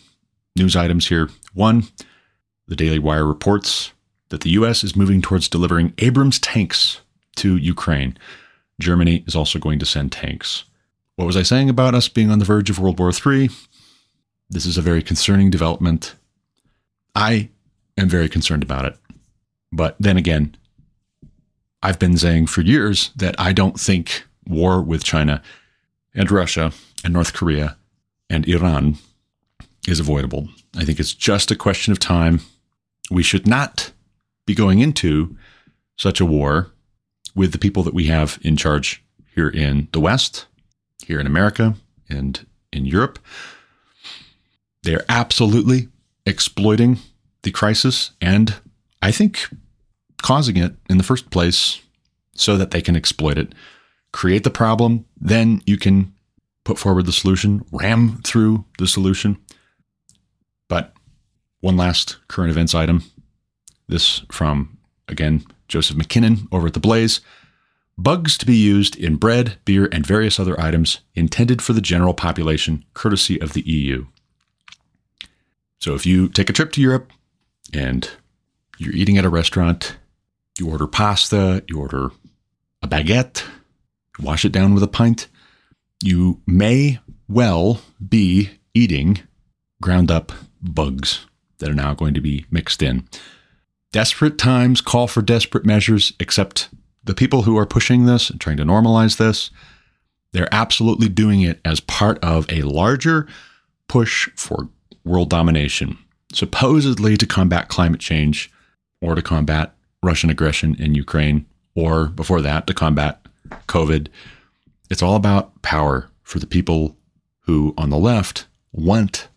news 0.55 0.75
items 0.75 1.07
here. 1.07 1.29
One, 1.55 1.87
the 2.67 2.75
Daily 2.75 2.99
Wire 2.99 3.25
reports 3.25 3.91
that 4.29 4.41
the 4.41 4.51
U.S. 4.51 4.83
is 4.83 4.95
moving 4.95 5.23
towards 5.23 5.49
delivering 5.49 5.93
Abrams 5.97 6.37
tanks 6.37 7.01
to 7.37 7.57
Ukraine. 7.57 8.19
Germany 8.79 9.23
is 9.25 9.35
also 9.35 9.57
going 9.57 9.79
to 9.79 9.85
send 9.85 10.11
tanks. 10.11 10.65
What 11.17 11.25
was 11.25 11.35
I 11.35 11.41
saying 11.41 11.67
about 11.67 11.95
us 11.95 12.07
being 12.07 12.29
on 12.29 12.37
the 12.37 12.45
verge 12.45 12.69
of 12.69 12.77
World 12.77 12.99
War 12.99 13.09
III? 13.11 13.49
This 14.51 14.67
is 14.67 14.77
a 14.77 14.83
very 14.83 15.01
concerning 15.01 15.49
development. 15.49 16.15
I 17.15 17.49
am 17.97 18.07
very 18.07 18.29
concerned 18.29 18.61
about 18.61 18.85
it. 18.85 18.95
But 19.71 19.95
then 19.99 20.15
again, 20.15 20.55
I've 21.81 21.97
been 21.97 22.15
saying 22.19 22.47
for 22.47 22.61
years 22.61 23.09
that 23.15 23.33
I 23.39 23.51
don't 23.51 23.79
think 23.79 24.25
war 24.45 24.79
with 24.79 25.03
China 25.03 25.41
and 26.13 26.29
Russia 26.29 26.71
and 27.03 27.15
North 27.15 27.33
Korea 27.33 27.77
and 28.29 28.47
Iran 28.47 28.99
is 29.87 29.99
avoidable. 29.99 30.49
I 30.77 30.85
think 30.85 30.99
it's 30.99 31.15
just 31.15 31.49
a 31.49 31.55
question 31.55 31.91
of 31.91 31.97
time. 31.97 32.41
We 33.09 33.23
should 33.23 33.47
not 33.47 33.91
be 34.45 34.53
going 34.53 34.81
into 34.81 35.35
such 35.95 36.19
a 36.19 36.25
war 36.27 36.69
with 37.33 37.53
the 37.53 37.57
people 37.57 37.81
that 37.81 37.95
we 37.95 38.03
have 38.05 38.37
in 38.43 38.55
charge 38.55 39.03
here 39.33 39.49
in 39.49 39.87
the 39.93 39.99
West, 39.99 40.45
here 41.07 41.21
in 41.21 41.25
America, 41.25 41.75
and 42.09 42.45
in 42.73 42.85
Europe. 42.85 43.17
They 44.83 44.93
are 44.93 45.05
absolutely 45.07 45.87
exploiting 46.25 46.99
the 47.43 47.51
crisis 47.51 48.11
and 48.19 48.55
I 49.01 49.11
think 49.11 49.47
causing 50.21 50.57
it 50.57 50.75
in 50.89 50.97
the 50.97 51.03
first 51.03 51.29
place 51.29 51.81
so 52.33 52.57
that 52.57 52.71
they 52.71 52.81
can 52.81 52.95
exploit 52.95 53.37
it. 53.37 53.53
Create 54.11 54.43
the 54.43 54.49
problem, 54.49 55.05
then 55.19 55.61
you 55.65 55.77
can 55.77 56.13
put 56.65 56.77
forward 56.77 57.05
the 57.05 57.13
solution, 57.13 57.63
ram 57.71 58.21
through 58.23 58.65
the 58.77 58.87
solution. 58.87 59.37
But 60.67 60.93
one 61.61 61.77
last 61.77 62.17
current 62.27 62.51
events 62.51 62.75
item. 62.75 63.03
This 63.87 64.23
from, 64.29 64.77
again, 65.07 65.45
Joseph 65.69 65.95
MacKinnon 65.95 66.49
over 66.51 66.67
at 66.67 66.73
The 66.73 66.81
Blaze. 66.81 67.21
Bugs 67.97 68.37
to 68.37 68.45
be 68.45 68.55
used 68.55 68.95
in 68.95 69.15
bread, 69.15 69.57
beer, 69.65 69.89
and 69.91 70.05
various 70.05 70.39
other 70.39 70.59
items 70.59 70.99
intended 71.15 71.61
for 71.61 71.73
the 71.73 71.81
general 71.81 72.13
population, 72.13 72.85
courtesy 72.93 73.41
of 73.41 73.53
the 73.53 73.61
EU. 73.61 74.05
So 75.79 75.95
if 75.95 76.05
you 76.05 76.29
take 76.29 76.49
a 76.49 76.53
trip 76.53 76.71
to 76.73 76.81
Europe 76.81 77.11
and 77.73 78.09
you're 78.77 78.93
eating 78.93 79.17
at 79.17 79.25
a 79.25 79.29
restaurant, 79.29 79.97
you 80.59 80.69
order 80.69 80.87
pasta, 80.87 81.63
you 81.67 81.79
order 81.79 82.11
a 82.83 82.87
baguette, 82.87 83.43
wash 84.19 84.45
it 84.45 84.51
down 84.51 84.73
with 84.73 84.83
a 84.83 84.87
pint, 84.87 85.27
you 86.03 86.41
may 86.45 86.99
well 87.27 87.81
be 88.07 88.51
eating 88.73 89.19
ground 89.81 90.11
up 90.11 90.31
bugs 90.61 91.25
that 91.57 91.69
are 91.69 91.75
now 91.75 91.93
going 91.93 92.13
to 92.13 92.21
be 92.21 92.45
mixed 92.51 92.81
in. 92.83 93.07
Desperate 93.91 94.37
times 94.37 94.81
call 94.81 95.07
for 95.07 95.21
desperate 95.21 95.65
measures, 95.65 96.13
except 96.19 96.69
the 97.07 97.15
people 97.15 97.43
who 97.43 97.57
are 97.57 97.65
pushing 97.65 98.05
this 98.05 98.29
and 98.29 98.39
trying 98.39 98.57
to 98.57 98.65
normalize 98.65 99.17
this, 99.17 99.49
they're 100.33 100.53
absolutely 100.53 101.09
doing 101.09 101.41
it 101.41 101.59
as 101.65 101.79
part 101.79 102.19
of 102.23 102.45
a 102.51 102.61
larger 102.61 103.27
push 103.87 104.29
for 104.35 104.69
world 105.03 105.29
domination, 105.29 105.97
supposedly 106.33 107.17
to 107.17 107.25
combat 107.25 107.69
climate 107.69 108.01
change 108.01 108.51
or 109.01 109.15
to 109.15 109.21
combat 109.21 109.73
Russian 110.03 110.29
aggression 110.29 110.75
in 110.79 110.95
Ukraine, 110.95 111.45
or 111.75 112.07
before 112.07 112.41
that, 112.41 112.67
to 112.67 112.73
combat 112.73 113.25
COVID. 113.67 114.07
It's 114.89 115.01
all 115.01 115.15
about 115.15 115.61
power 115.61 116.09
for 116.23 116.39
the 116.39 116.47
people 116.47 116.97
who, 117.41 117.73
on 117.77 117.89
the 117.89 117.97
left, 117.97 118.47
want 118.71 119.27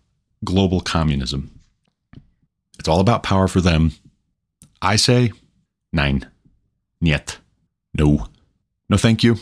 global 0.44 0.80
communism. 0.80 1.50
It's 2.78 2.88
all 2.88 3.00
about 3.00 3.22
power 3.22 3.46
for 3.46 3.60
them. 3.60 3.92
I 4.82 4.96
say, 4.96 5.32
nein. 5.92 6.26
Niet. 7.00 7.39
No. 7.94 8.28
No, 8.88 8.96
thank 8.96 9.22
you. 9.22 9.36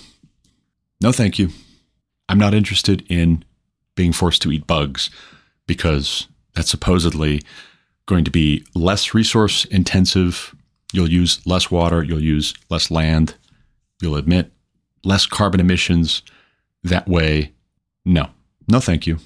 No, 1.00 1.12
thank 1.12 1.38
you. 1.38 1.50
I'm 2.28 2.38
not 2.38 2.54
interested 2.54 3.04
in 3.10 3.44
being 3.94 4.12
forced 4.12 4.42
to 4.42 4.52
eat 4.52 4.66
bugs 4.66 5.10
because 5.66 6.28
that's 6.54 6.70
supposedly 6.70 7.42
going 8.06 8.24
to 8.24 8.30
be 8.30 8.64
less 8.74 9.14
resource 9.14 9.64
intensive. 9.66 10.54
You'll 10.92 11.10
use 11.10 11.44
less 11.46 11.70
water, 11.70 12.02
you'll 12.02 12.22
use 12.22 12.54
less 12.70 12.90
land, 12.90 13.34
you'll 14.00 14.16
emit 14.16 14.50
less 15.04 15.26
carbon 15.26 15.60
emissions 15.60 16.22
that 16.82 17.06
way. 17.08 17.52
No, 18.04 18.30
no, 18.66 18.80
thank 18.80 19.06
you. 19.06 19.18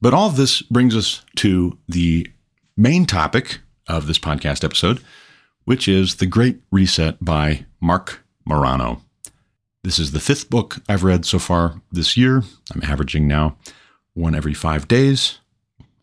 But 0.00 0.14
all 0.14 0.28
of 0.28 0.36
this 0.36 0.62
brings 0.62 0.94
us 0.94 1.22
to 1.36 1.78
the 1.88 2.28
main 2.76 3.06
topic 3.06 3.60
of 3.88 4.06
this 4.06 4.18
podcast 4.18 4.64
episode, 4.64 5.02
which 5.64 5.88
is 5.88 6.16
The 6.16 6.26
Great 6.26 6.60
Reset 6.70 7.22
by 7.24 7.66
Marc 7.80 8.20
Morano. 8.44 9.02
This 9.82 9.98
is 9.98 10.12
the 10.12 10.20
fifth 10.20 10.48
book 10.48 10.78
I've 10.88 11.04
read 11.04 11.24
so 11.24 11.38
far 11.38 11.80
this 11.92 12.16
year. 12.16 12.42
I'm 12.74 12.82
averaging 12.82 13.28
now 13.28 13.56
one 14.14 14.34
every 14.34 14.54
five 14.54 14.88
days. 14.88 15.38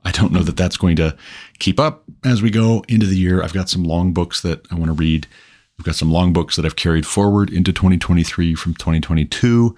I 0.03 0.11
don't 0.11 0.31
know 0.31 0.43
that 0.43 0.57
that's 0.57 0.77
going 0.77 0.95
to 0.97 1.15
keep 1.59 1.79
up 1.79 2.03
as 2.23 2.41
we 2.41 2.49
go 2.49 2.83
into 2.87 3.05
the 3.05 3.17
year. 3.17 3.43
I've 3.43 3.53
got 3.53 3.69
some 3.69 3.83
long 3.83 4.13
books 4.13 4.41
that 4.41 4.65
I 4.71 4.75
want 4.75 4.87
to 4.87 4.93
read. 4.93 5.27
I've 5.79 5.85
got 5.85 5.95
some 5.95 6.11
long 6.11 6.33
books 6.33 6.55
that 6.55 6.65
I've 6.65 6.75
carried 6.75 7.05
forward 7.05 7.49
into 7.49 7.71
2023 7.71 8.55
from 8.55 8.73
2022 8.75 9.75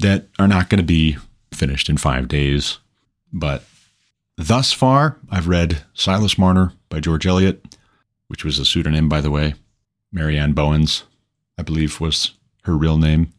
that 0.00 0.28
are 0.38 0.48
not 0.48 0.68
going 0.68 0.78
to 0.78 0.86
be 0.86 1.16
finished 1.52 1.88
in 1.88 1.96
five 1.96 2.28
days. 2.28 2.78
But 3.32 3.64
thus 4.36 4.72
far, 4.72 5.18
I've 5.30 5.48
read 5.48 5.82
Silas 5.94 6.38
Marner 6.38 6.72
by 6.88 7.00
George 7.00 7.26
Eliot, 7.26 7.64
which 8.30 8.44
was 8.44 8.60
a 8.60 8.64
pseudonym, 8.64 9.08
by 9.08 9.20
the 9.20 9.30
way. 9.30 9.54
Marianne 10.12 10.52
Bowens, 10.52 11.02
I 11.58 11.62
believe, 11.62 12.00
was 12.00 12.30
her 12.62 12.76
real 12.76 12.96
name. 12.96 13.32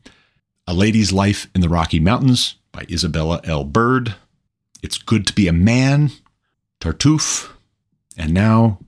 A 0.68 0.74
Lady's 0.74 1.14
Life 1.14 1.48
in 1.56 1.62
the 1.62 1.70
Rocky 1.70 1.98
Mountains 1.98 2.56
by 2.74 2.86
Isabella 2.92 3.40
L. 3.46 3.64
Bird. 3.64 4.16
It's 4.84 4.98
Good 4.98 5.26
to 5.28 5.34
Be 5.34 5.48
a 5.48 5.54
Man, 5.54 6.12
Tartuffe. 6.82 7.50
And 8.18 8.34
now, 8.34 8.80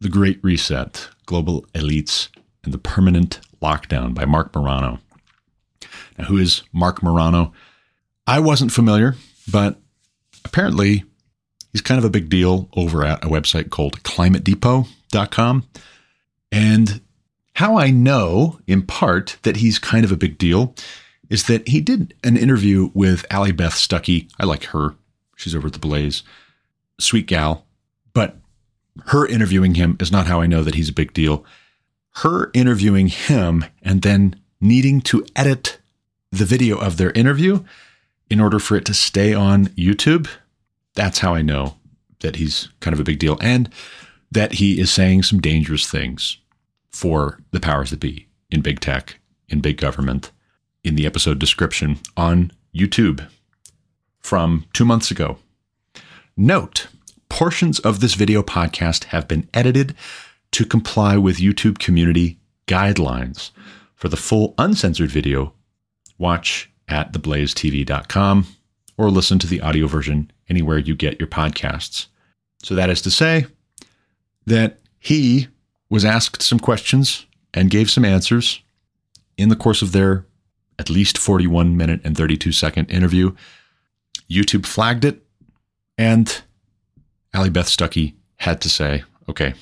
The 0.00 0.08
Great 0.08 0.42
Reset 0.42 1.10
Global 1.26 1.66
Elites 1.74 2.28
and 2.64 2.72
the 2.72 2.78
Permanent 2.78 3.40
Lockdown 3.60 4.14
by 4.14 4.24
Marc 4.24 4.54
Morano. 4.54 5.00
Now, 6.16 6.24
who 6.24 6.38
is 6.38 6.62
Marc 6.72 7.02
Morano? 7.02 7.52
I 8.26 8.40
wasn't 8.40 8.72
familiar, 8.72 9.16
but 9.52 9.78
apparently 10.46 11.04
he's 11.72 11.82
kind 11.82 11.98
of 11.98 12.06
a 12.06 12.10
big 12.10 12.30
deal 12.30 12.70
over 12.74 13.04
at 13.04 13.22
a 13.22 13.28
website 13.28 13.68
called 13.68 14.02
climatedepot.com. 15.12 15.68
And 16.50 17.00
how 17.54 17.76
I 17.76 17.90
know, 17.90 18.58
in 18.66 18.82
part, 18.82 19.36
that 19.42 19.56
he's 19.56 19.78
kind 19.78 20.04
of 20.04 20.12
a 20.12 20.16
big 20.16 20.38
deal 20.38 20.74
is 21.30 21.44
that 21.44 21.66
he 21.68 21.80
did 21.80 22.14
an 22.24 22.36
interview 22.36 22.90
with 22.94 23.24
Allie 23.30 23.52
Beth 23.52 23.74
Stuckey. 23.74 24.30
I 24.38 24.44
like 24.44 24.64
her. 24.66 24.94
She's 25.36 25.56
over 25.56 25.68
at 25.68 25.72
the 25.72 25.78
Blaze. 25.78 26.22
Sweet 27.00 27.26
gal. 27.26 27.66
But 28.12 28.36
her 29.06 29.26
interviewing 29.26 29.74
him 29.74 29.96
is 29.98 30.12
not 30.12 30.26
how 30.26 30.40
I 30.40 30.46
know 30.46 30.62
that 30.62 30.74
he's 30.74 30.90
a 30.90 30.94
big 30.94 31.14
deal. 31.14 31.44
Her 32.16 32.50
interviewing 32.52 33.08
him 33.08 33.64
and 33.80 34.02
then 34.02 34.36
needing 34.60 35.00
to 35.02 35.24
edit 35.34 35.78
the 36.30 36.44
video 36.44 36.78
of 36.78 36.98
their 36.98 37.12
interview 37.12 37.64
in 38.28 38.40
order 38.40 38.58
for 38.58 38.76
it 38.76 38.84
to 38.86 38.94
stay 38.94 39.32
on 39.32 39.66
YouTube. 39.68 40.28
That's 40.94 41.20
how 41.20 41.34
I 41.34 41.42
know 41.42 41.76
that 42.20 42.36
he's 42.36 42.68
kind 42.80 42.92
of 42.92 43.00
a 43.00 43.04
big 43.04 43.18
deal 43.18 43.38
and 43.40 43.70
that 44.32 44.54
he 44.54 44.80
is 44.80 44.90
saying 44.90 45.22
some 45.22 45.40
dangerous 45.40 45.90
things 45.90 46.38
for 46.90 47.38
the 47.50 47.60
powers 47.60 47.90
that 47.90 48.00
be 48.00 48.26
in 48.50 48.62
big 48.62 48.80
tech, 48.80 49.18
in 49.48 49.60
big 49.60 49.76
government, 49.76 50.30
in 50.82 50.94
the 50.94 51.06
episode 51.06 51.38
description 51.38 51.98
on 52.16 52.50
YouTube 52.74 53.26
from 54.20 54.64
two 54.72 54.84
months 54.84 55.10
ago. 55.10 55.38
Note 56.36 56.86
portions 57.28 57.78
of 57.80 58.00
this 58.00 58.14
video 58.14 58.42
podcast 58.42 59.04
have 59.04 59.28
been 59.28 59.48
edited 59.52 59.94
to 60.52 60.64
comply 60.64 61.16
with 61.16 61.36
YouTube 61.36 61.78
community 61.78 62.38
guidelines. 62.66 63.50
For 63.94 64.08
the 64.08 64.16
full 64.16 64.54
uncensored 64.58 65.10
video, 65.10 65.52
watch 66.18 66.70
at 66.88 67.12
theblazetv.com 67.12 68.46
or 68.98 69.10
listen 69.10 69.38
to 69.38 69.46
the 69.46 69.60
audio 69.60 69.86
version 69.86 70.30
anywhere 70.48 70.78
you 70.78 70.94
get 70.94 71.20
your 71.20 71.28
podcasts. 71.28 72.06
So 72.62 72.74
that 72.74 72.90
is 72.90 73.02
to 73.02 73.10
say 73.10 73.46
that 74.46 74.80
he 74.98 75.48
was 75.88 76.04
asked 76.04 76.42
some 76.42 76.58
questions 76.58 77.26
and 77.54 77.70
gave 77.70 77.90
some 77.90 78.04
answers 78.04 78.62
in 79.36 79.48
the 79.48 79.56
course 79.56 79.82
of 79.82 79.92
their 79.92 80.26
at 80.78 80.90
least 80.90 81.18
41 81.18 81.76
minute 81.76 82.00
and 82.04 82.16
32 82.16 82.52
second 82.52 82.90
interview. 82.90 83.34
YouTube 84.30 84.66
flagged 84.66 85.04
it, 85.04 85.22
and 85.98 86.42
Allie 87.34 87.50
Beth 87.50 87.68
Stuckey 87.68 88.14
had 88.36 88.60
to 88.62 88.68
say, 88.68 89.04
okay, 89.28 89.54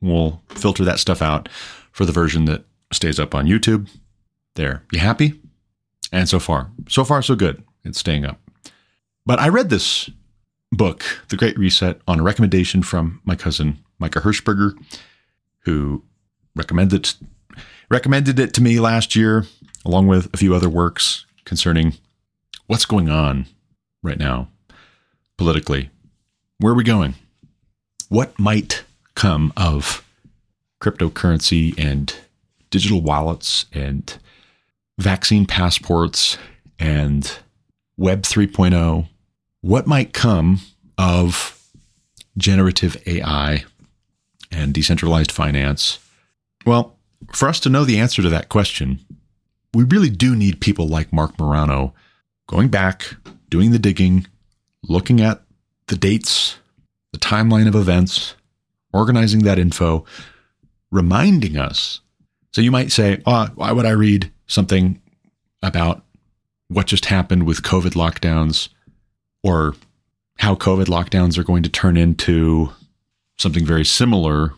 we'll 0.00 0.40
filter 0.48 0.84
that 0.84 1.00
stuff 1.00 1.20
out 1.20 1.48
for 1.92 2.04
the 2.04 2.12
version 2.12 2.44
that 2.46 2.64
stays 2.92 3.18
up 3.18 3.34
on 3.34 3.46
YouTube. 3.46 3.88
There. 4.54 4.84
You 4.92 5.00
happy? 5.00 5.40
And 6.12 6.28
so 6.28 6.38
far, 6.38 6.70
so 6.88 7.02
far, 7.02 7.22
so 7.22 7.34
good. 7.34 7.62
It's 7.84 7.98
staying 7.98 8.24
up. 8.24 8.38
But 9.26 9.40
I 9.40 9.48
read 9.48 9.68
this 9.68 10.08
book, 10.70 11.04
The 11.28 11.36
Great 11.36 11.58
Reset, 11.58 12.00
on 12.06 12.20
a 12.20 12.22
recommendation 12.22 12.82
from 12.82 13.20
my 13.24 13.34
cousin, 13.34 13.83
Micah 13.98 14.20
Hirschberger, 14.20 14.72
who 15.60 16.02
recommended 16.54 17.12
recommended 17.90 18.38
it 18.38 18.54
to 18.54 18.62
me 18.62 18.80
last 18.80 19.14
year, 19.14 19.46
along 19.84 20.06
with 20.06 20.32
a 20.32 20.36
few 20.36 20.54
other 20.54 20.68
works 20.68 21.26
concerning 21.44 21.94
what's 22.66 22.86
going 22.86 23.08
on 23.08 23.46
right 24.02 24.18
now 24.18 24.48
politically. 25.36 25.90
Where 26.58 26.72
are 26.72 26.76
we 26.76 26.84
going? 26.84 27.14
What 28.08 28.38
might 28.38 28.84
come 29.14 29.52
of 29.56 30.04
cryptocurrency 30.80 31.74
and 31.78 32.14
digital 32.70 33.00
wallets 33.00 33.66
and 33.72 34.16
vaccine 34.98 35.46
passports 35.46 36.38
and 36.78 37.38
Web 37.96 38.22
3.0? 38.22 39.08
What 39.60 39.86
might 39.86 40.12
come 40.12 40.60
of 40.98 41.60
generative 42.36 42.96
AI 43.06 43.64
and 44.54 44.72
decentralized 44.72 45.32
finance? 45.32 45.98
Well, 46.64 46.96
for 47.32 47.48
us 47.48 47.60
to 47.60 47.68
know 47.68 47.84
the 47.84 47.98
answer 47.98 48.22
to 48.22 48.28
that 48.28 48.48
question, 48.48 49.00
we 49.72 49.84
really 49.84 50.10
do 50.10 50.36
need 50.36 50.60
people 50.60 50.88
like 50.88 51.12
Marc 51.12 51.38
Morano 51.38 51.94
going 52.46 52.68
back, 52.68 53.16
doing 53.48 53.70
the 53.70 53.78
digging, 53.78 54.26
looking 54.88 55.20
at 55.20 55.42
the 55.88 55.96
dates, 55.96 56.58
the 57.12 57.18
timeline 57.18 57.66
of 57.66 57.74
events, 57.74 58.34
organizing 58.92 59.42
that 59.42 59.58
info, 59.58 60.04
reminding 60.90 61.56
us. 61.56 62.00
So 62.52 62.60
you 62.60 62.70
might 62.70 62.92
say, 62.92 63.20
oh, 63.26 63.48
why 63.54 63.72
would 63.72 63.86
I 63.86 63.90
read 63.90 64.30
something 64.46 65.00
about 65.62 66.02
what 66.68 66.86
just 66.86 67.06
happened 67.06 67.44
with 67.44 67.62
COVID 67.62 67.94
lockdowns 67.94 68.68
or 69.42 69.74
how 70.38 70.54
COVID 70.54 70.86
lockdowns 70.86 71.36
are 71.38 71.44
going 71.44 71.62
to 71.62 71.68
turn 71.68 71.96
into 71.96 72.70
something 73.38 73.64
very 73.64 73.84
similar 73.84 74.52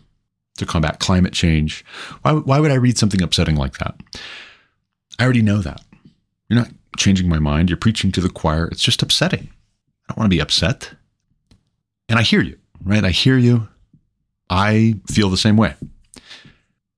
to 0.59 0.67
combat 0.67 1.01
climate 1.01 1.33
change. 1.33 1.85
Why, 2.23 2.33
why 2.33 2.61
would 2.61 2.71
I 2.71 2.77
read 2.77 2.99
something 2.99 3.23
upsetting 3.23 3.57
like 3.57 3.79
that? 3.79 3.95
I 5.19 5.25
already 5.25 5.43
know 5.43 5.59
that. 5.59 5.83
You're 6.49 6.59
not 6.59 6.71
changing 6.97 7.29
my 7.29 7.39
mind. 7.39 7.69
You're 7.69 7.77
preaching 7.77 8.13
to 8.13 8.21
the 8.21 8.29
choir. 8.29 8.67
It's 8.69 8.83
just 8.83 9.03
upsetting. 9.03 9.51
I 10.09 10.13
don't 10.13 10.19
want 10.19 10.31
to 10.31 10.37
be 10.37 10.41
upset. 10.41 10.93
And 12.09 12.19
I 12.19 12.23
hear 12.23 12.41
you, 12.41 12.59
right? 12.85 13.05
I 13.05 13.11
hear 13.11 13.37
you. 13.37 13.69
I 14.49 14.97
feel 15.11 15.29
the 15.29 15.37
same 15.37 15.57
way. 15.57 15.75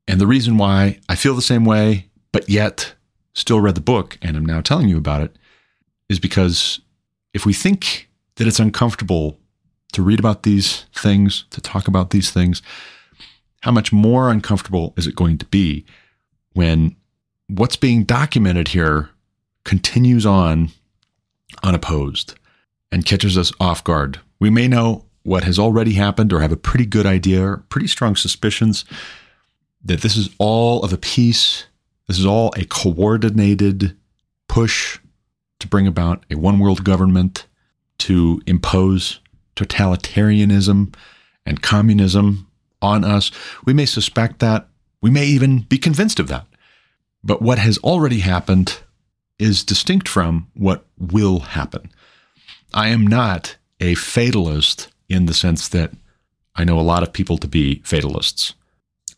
And 0.07 0.21
the 0.21 0.27
reason 0.27 0.59
why 0.59 1.01
I 1.09 1.17
feel 1.17 1.35
the 1.35 1.43
same 1.43 1.65
way, 1.65 2.09
but 2.33 2.49
yet 2.49 2.95
still 3.35 3.61
read 3.61 3.75
the 3.75 3.81
book 3.81 4.19
and 4.21 4.37
I'm 4.37 4.47
now 4.47 4.61
telling 4.61 4.89
you 4.89 4.99
about 4.99 5.23
it, 5.23 5.37
is 6.09 6.19
because 6.19 6.81
if 7.33 7.47
we 7.47 7.53
think 7.53 8.09
that 8.37 8.47
it's 8.47 8.61
uncomfortable 8.61 9.39
to 9.93 10.03
read 10.03 10.19
about 10.19 10.43
these 10.43 10.85
things, 10.95 11.45
to 11.51 11.61
talk 11.61 11.89
about 11.89 12.11
these 12.11 12.31
things, 12.31 12.63
how 13.63 13.73
much 13.73 13.93
more 13.93 14.31
uncomfortable 14.31 14.95
is 14.97 15.07
it 15.07 15.17
going 15.17 15.39
to 15.39 15.47
be 15.47 15.85
when 16.53 16.95
what's 17.49 17.77
being 17.77 18.05
documented 18.05 18.69
here 18.69 19.11
continues 19.65 20.25
on 20.25 20.71
unopposed 21.63 22.35
and 22.93 23.05
catches 23.05 23.37
us 23.37 23.53
off 23.61 23.83
guard? 23.83 24.21
We 24.39 24.51
may 24.51 24.69
know 24.69 25.05
what 25.23 25.45
has 25.45 25.59
already 25.59 25.95
happened 25.95 26.33
or 26.33 26.41
have 26.41 26.53
a 26.53 26.57
pretty 26.57 26.87
good 26.87 27.07
idea 27.07 27.59
pretty 27.69 27.87
strong 27.87 28.17
suspicions 28.17 28.85
that 29.85 30.01
this 30.01 30.17
is 30.17 30.31
all 30.39 30.83
of 30.83 30.93
a 30.93 30.99
piece, 30.99 31.67
this 32.07 32.19
is 32.19 32.27
all 32.27 32.53
a 32.57 32.65
coordinated 32.65 33.97
push 34.49 34.99
to 35.59 35.69
bring 35.69 35.87
about 35.87 36.25
a 36.31 36.37
one 36.37 36.59
world 36.59 36.85
government, 36.85 37.47
to 37.99 38.41
impose 38.47 39.21
totalitarianism 39.65 40.95
and 41.45 41.63
communism 41.63 42.49
on 42.81 43.05
us. 43.05 43.31
We 43.65 43.73
may 43.73 43.87
suspect 43.87 44.39
that. 44.41 44.69
We 45.01 45.11
may 45.11 45.27
even 45.27 45.61
be 45.61 45.79
convinced 45.79 46.21
of 46.21 46.29
that. 46.29 46.47
But 47.25 47.43
what 47.43 47.59
has 47.59 47.79
already 47.79 48.21
happened 48.21 48.81
is 49.39 49.65
distinct 49.65 50.09
from 50.09 50.49
what 50.55 50.85
will 50.99 51.41
happen. 51.41 51.91
I 52.75 52.89
am 52.89 53.07
not 53.07 53.57
a 53.81 53.95
fatalist 53.95 54.89
in 55.09 55.27
the 55.27 55.35
sense 55.35 55.69
that 55.69 55.93
I 56.55 56.65
know 56.65 56.79
a 56.79 56.83
lot 56.83 57.03
of 57.03 57.13
people 57.13 57.39
to 57.39 57.49
be 57.49 57.81
fatalists. 57.85 58.55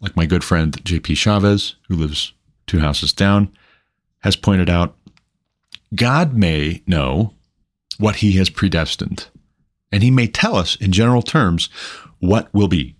Like 0.01 0.17
my 0.17 0.27
good 0.27 0.45
friend 0.45 0.73
JP 0.85 1.17
Chavez, 1.17 1.77
who 1.89 1.97
lives 1.97 2.33
two 2.67 2.81
houses 2.81 3.13
down, 3.13 3.51
has 4.21 4.37
pointed 4.37 4.71
out 4.71 4.97
God 5.95 6.35
may 6.35 6.83
know 6.87 7.35
what 7.99 8.17
he 8.17 8.33
has 8.33 8.49
predestined, 8.49 9.29
and 9.93 10.03
he 10.03 10.11
may 10.11 10.27
tell 10.27 10.57
us 10.57 10.77
in 10.77 10.93
general 10.93 11.23
terms 11.23 11.69
what 12.19 12.53
will 12.53 12.69
be. 12.69 12.97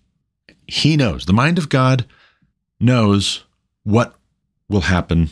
He 0.67 0.97
knows. 0.97 1.27
The 1.27 1.33
mind 1.33 1.59
of 1.59 1.69
God 1.69 2.07
knows 2.79 3.45
what 3.85 4.15
will 4.69 4.83
happen, 4.83 5.31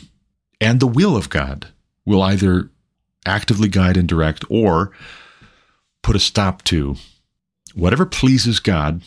and 0.59 0.79
the 0.79 0.87
will 0.87 1.15
of 1.15 1.29
God 1.29 1.69
will 2.05 2.21
either 2.21 2.69
actively 3.25 3.67
guide 3.67 3.97
and 3.97 4.07
direct 4.07 4.43
or 4.49 4.91
put 6.01 6.15
a 6.15 6.19
stop 6.19 6.63
to 6.63 6.95
whatever 7.73 8.05
pleases 8.05 8.59
God 8.59 9.01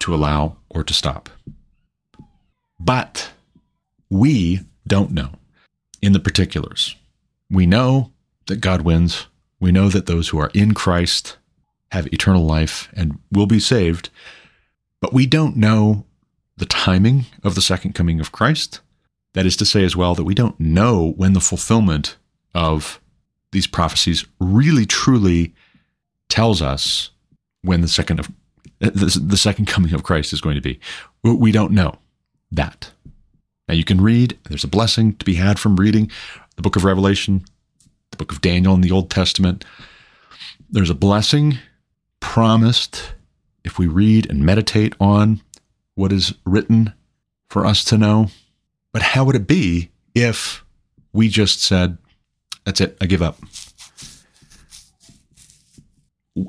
to 0.00 0.14
allow 0.14 0.56
or 0.68 0.84
to 0.84 0.94
stop. 0.94 1.28
But 2.78 3.30
we 4.10 4.60
don't 4.86 5.10
know 5.10 5.32
in 6.00 6.12
the 6.12 6.20
particulars. 6.20 6.96
We 7.50 7.66
know 7.66 8.12
that 8.46 8.60
God 8.60 8.82
wins. 8.82 9.26
We 9.60 9.72
know 9.72 9.88
that 9.88 10.06
those 10.06 10.28
who 10.28 10.38
are 10.38 10.50
in 10.54 10.74
Christ 10.74 11.36
have 11.92 12.12
eternal 12.12 12.44
life 12.44 12.88
and 12.94 13.18
will 13.32 13.46
be 13.46 13.60
saved. 13.60 14.10
But 15.00 15.12
we 15.12 15.26
don't 15.26 15.56
know 15.56 16.04
the 16.56 16.66
timing 16.66 17.26
of 17.44 17.54
the 17.54 17.62
second 17.62 17.94
coming 17.94 18.20
of 18.20 18.32
Christ. 18.32 18.80
That 19.34 19.46
is 19.46 19.56
to 19.58 19.66
say, 19.66 19.84
as 19.84 19.94
well, 19.94 20.14
that 20.14 20.24
we 20.24 20.34
don't 20.34 20.58
know 20.58 21.12
when 21.16 21.32
the 21.32 21.40
fulfillment 21.40 22.16
of 22.54 23.00
these 23.52 23.66
prophecies 23.66 24.24
really 24.40 24.84
truly 24.84 25.54
tells 26.28 26.60
us 26.60 27.10
when 27.62 27.80
the 27.80 27.88
second 27.88 28.20
of 28.20 28.30
the, 28.80 29.20
the 29.24 29.36
second 29.36 29.66
coming 29.66 29.92
of 29.94 30.02
Christ 30.02 30.32
is 30.32 30.40
going 30.40 30.54
to 30.54 30.60
be. 30.60 30.78
We 31.22 31.52
don't 31.52 31.72
know 31.72 31.98
that. 32.52 32.90
Now 33.68 33.74
you 33.74 33.84
can 33.84 34.00
read, 34.00 34.38
there's 34.48 34.64
a 34.64 34.68
blessing 34.68 35.14
to 35.16 35.24
be 35.24 35.34
had 35.34 35.58
from 35.58 35.76
reading 35.76 36.10
the 36.56 36.62
book 36.62 36.76
of 36.76 36.84
Revelation, 36.84 37.44
the 38.10 38.16
book 38.16 38.32
of 38.32 38.40
Daniel 38.40 38.74
in 38.74 38.80
the 38.80 38.90
Old 38.90 39.10
Testament. 39.10 39.64
There's 40.70 40.90
a 40.90 40.94
blessing 40.94 41.58
promised 42.28 43.14
if 43.64 43.78
we 43.78 43.86
read 43.86 44.28
and 44.28 44.44
meditate 44.44 44.94
on 45.00 45.40
what 45.94 46.12
is 46.12 46.34
written 46.44 46.92
for 47.48 47.64
us 47.64 47.82
to 47.82 47.96
know. 47.96 48.26
But 48.92 49.00
how 49.00 49.24
would 49.24 49.34
it 49.34 49.46
be 49.46 49.90
if 50.14 50.62
we 51.14 51.30
just 51.30 51.62
said, 51.62 51.96
That's 52.66 52.82
it, 52.82 52.98
I 53.00 53.06
give 53.06 53.22
up? 53.22 53.38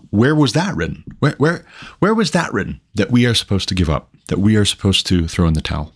Where 0.09 0.35
was 0.35 0.51
that 0.51 0.75
written? 0.75 1.05
Where, 1.19 1.35
where, 1.37 1.65
where 1.99 2.13
was 2.13 2.31
that 2.31 2.51
written 2.51 2.81
that 2.95 3.09
we 3.09 3.25
are 3.25 3.33
supposed 3.33 3.69
to 3.69 3.75
give 3.75 3.89
up, 3.89 4.13
that 4.27 4.39
we 4.39 4.57
are 4.57 4.65
supposed 4.65 5.07
to 5.07 5.29
throw 5.29 5.47
in 5.47 5.53
the 5.53 5.61
towel, 5.61 5.93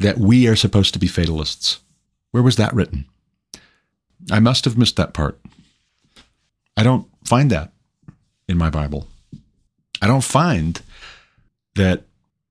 that 0.00 0.18
we 0.18 0.48
are 0.48 0.56
supposed 0.56 0.92
to 0.94 0.98
be 0.98 1.06
fatalists? 1.06 1.78
Where 2.32 2.42
was 2.42 2.56
that 2.56 2.74
written? 2.74 3.06
I 4.32 4.40
must 4.40 4.64
have 4.64 4.76
missed 4.76 4.96
that 4.96 5.14
part. 5.14 5.40
I 6.76 6.82
don't 6.82 7.06
find 7.24 7.48
that 7.52 7.72
in 8.48 8.58
my 8.58 8.70
Bible. 8.70 9.06
I 10.00 10.06
don't 10.06 10.24
find 10.24 10.80
that 11.74 12.04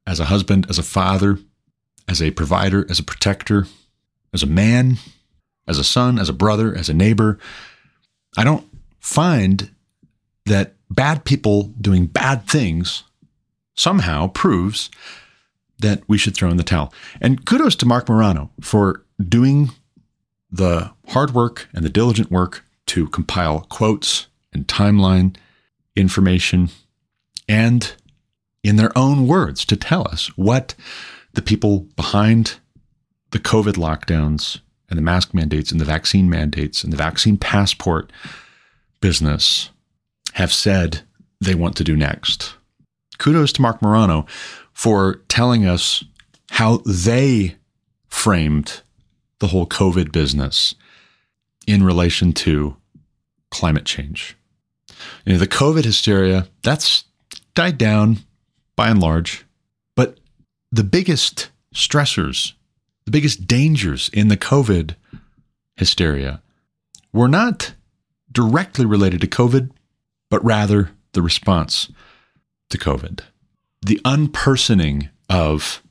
as 0.07 0.19
a 0.19 0.25
husband, 0.25 0.65
as 0.69 0.79
a 0.79 0.83
father, 0.83 1.39
as 2.07 2.21
a 2.21 2.31
provider, 2.31 2.85
as 2.89 2.99
a 2.99 3.03
protector, 3.03 3.67
as 4.33 4.43
a 4.43 4.47
man, 4.47 4.97
as 5.67 5.77
a 5.77 5.83
son, 5.83 6.17
as 6.17 6.29
a 6.29 6.33
brother, 6.33 6.75
as 6.75 6.89
a 6.89 6.93
neighbor, 6.93 7.37
I 8.37 8.43
don't 8.43 8.65
find 8.99 9.71
that 10.45 10.75
bad 10.89 11.25
people 11.25 11.63
doing 11.79 12.07
bad 12.07 12.47
things 12.47 13.03
somehow 13.75 14.27
proves 14.27 14.89
that 15.79 16.03
we 16.07 16.17
should 16.17 16.35
throw 16.35 16.49
in 16.49 16.57
the 16.57 16.63
towel. 16.63 16.93
And 17.19 17.45
kudos 17.45 17.75
to 17.77 17.85
Marc 17.85 18.07
Morano 18.07 18.51
for 18.61 19.03
doing 19.21 19.71
the 20.51 20.91
hard 21.09 21.33
work 21.33 21.67
and 21.73 21.83
the 21.83 21.89
diligent 21.89 22.29
work 22.29 22.65
to 22.87 23.07
compile 23.07 23.65
quotes 23.69 24.27
and 24.53 24.67
timeline 24.67 25.35
information 25.95 26.69
and 27.47 27.93
in 28.63 28.75
their 28.75 28.95
own 28.97 29.27
words 29.27 29.65
to 29.65 29.75
tell 29.75 30.07
us 30.07 30.27
what 30.37 30.75
the 31.33 31.41
people 31.41 31.81
behind 31.95 32.59
the 33.31 33.39
COVID 33.39 33.73
lockdowns 33.73 34.59
and 34.89 34.97
the 34.97 35.03
mask 35.03 35.33
mandates 35.33 35.71
and 35.71 35.79
the 35.79 35.85
vaccine 35.85 36.29
mandates 36.29 36.83
and 36.83 36.91
the 36.91 36.97
vaccine 36.97 37.37
passport 37.37 38.11
business 38.99 39.69
have 40.33 40.53
said 40.53 41.01
they 41.39 41.55
want 41.55 41.75
to 41.77 41.83
do 41.83 41.95
next. 41.95 42.55
Kudos 43.17 43.53
to 43.53 43.61
Marc 43.61 43.81
Morano 43.81 44.25
for 44.73 45.15
telling 45.27 45.65
us 45.65 46.03
how 46.51 46.81
they 46.85 47.55
framed 48.07 48.81
the 49.39 49.47
whole 49.47 49.65
COVID 49.65 50.11
business 50.11 50.75
in 51.65 51.83
relation 51.83 52.33
to 52.33 52.75
climate 53.49 53.85
change. 53.85 54.35
You 55.25 55.33
know, 55.33 55.39
the 55.39 55.47
COVID 55.47 55.83
hysteria, 55.83 56.47
that's 56.63 57.05
died 57.53 57.77
down 57.77 58.19
by 58.75 58.89
and 58.89 58.99
large, 58.99 59.45
but 59.95 60.19
the 60.71 60.83
biggest 60.83 61.49
stressors, 61.73 62.53
the 63.05 63.11
biggest 63.11 63.47
dangers 63.47 64.09
in 64.13 64.27
the 64.27 64.37
COVID 64.37 64.95
hysteria 65.75 66.41
were 67.13 67.27
not 67.27 67.73
directly 68.31 68.85
related 68.85 69.21
to 69.21 69.27
COVID, 69.27 69.71
but 70.29 70.43
rather 70.43 70.91
the 71.13 71.21
response 71.21 71.91
to 72.69 72.77
COVID. 72.77 73.21
The 73.85 73.99
unpersoning 74.05 75.09
of 75.29 75.81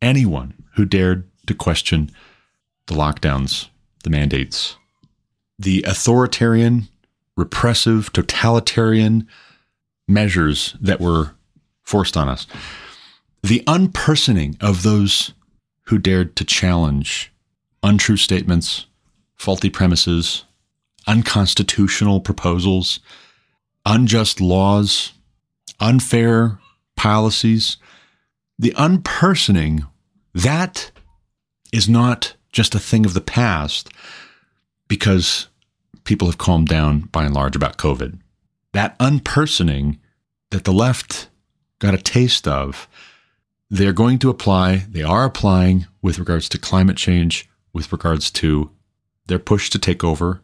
anyone 0.00 0.54
who 0.74 0.84
dared 0.84 1.28
to 1.46 1.54
question 1.54 2.10
the 2.86 2.94
lockdowns, 2.94 3.68
the 4.04 4.10
mandates, 4.10 4.76
the 5.58 5.84
authoritarian, 5.86 6.88
repressive, 7.38 8.12
totalitarian 8.12 9.26
measures 10.08 10.74
that 10.80 11.00
were 11.00 11.34
forced 11.84 12.16
on 12.16 12.28
us, 12.28 12.46
the 13.42 13.62
unpersoning 13.66 14.56
of 14.60 14.82
those 14.82 15.32
who 15.84 15.98
dared 15.98 16.34
to 16.34 16.44
challenge 16.44 17.32
untrue 17.82 18.16
statements, 18.16 18.86
faulty 19.36 19.70
premises, 19.70 20.44
unconstitutional 21.06 22.20
proposals, 22.20 22.98
unjust 23.86 24.40
laws, 24.40 25.12
unfair 25.78 26.58
policies, 26.96 27.76
the 28.58 28.74
unpersoning, 28.76 29.86
that 30.34 30.90
is 31.72 31.88
not 31.88 32.34
just 32.50 32.74
a 32.74 32.80
thing 32.80 33.06
of 33.06 33.14
the 33.14 33.20
past 33.20 33.88
because 34.88 35.47
people 36.08 36.26
have 36.26 36.38
calmed 36.38 36.68
down 36.68 37.00
by 37.12 37.26
and 37.26 37.34
large 37.34 37.54
about 37.54 37.76
COVID. 37.76 38.18
That 38.72 38.96
unpersoning 38.98 39.98
that 40.50 40.64
the 40.64 40.72
left 40.72 41.28
got 41.80 41.92
a 41.92 41.98
taste 41.98 42.48
of, 42.48 42.88
they're 43.68 43.92
going 43.92 44.18
to 44.20 44.30
apply, 44.30 44.86
they 44.88 45.02
are 45.02 45.26
applying 45.26 45.86
with 46.00 46.18
regards 46.18 46.48
to 46.48 46.58
climate 46.58 46.96
change, 46.96 47.46
with 47.74 47.92
regards 47.92 48.30
to 48.30 48.70
their 49.26 49.38
push 49.38 49.68
to 49.68 49.78
take 49.78 50.02
over 50.02 50.40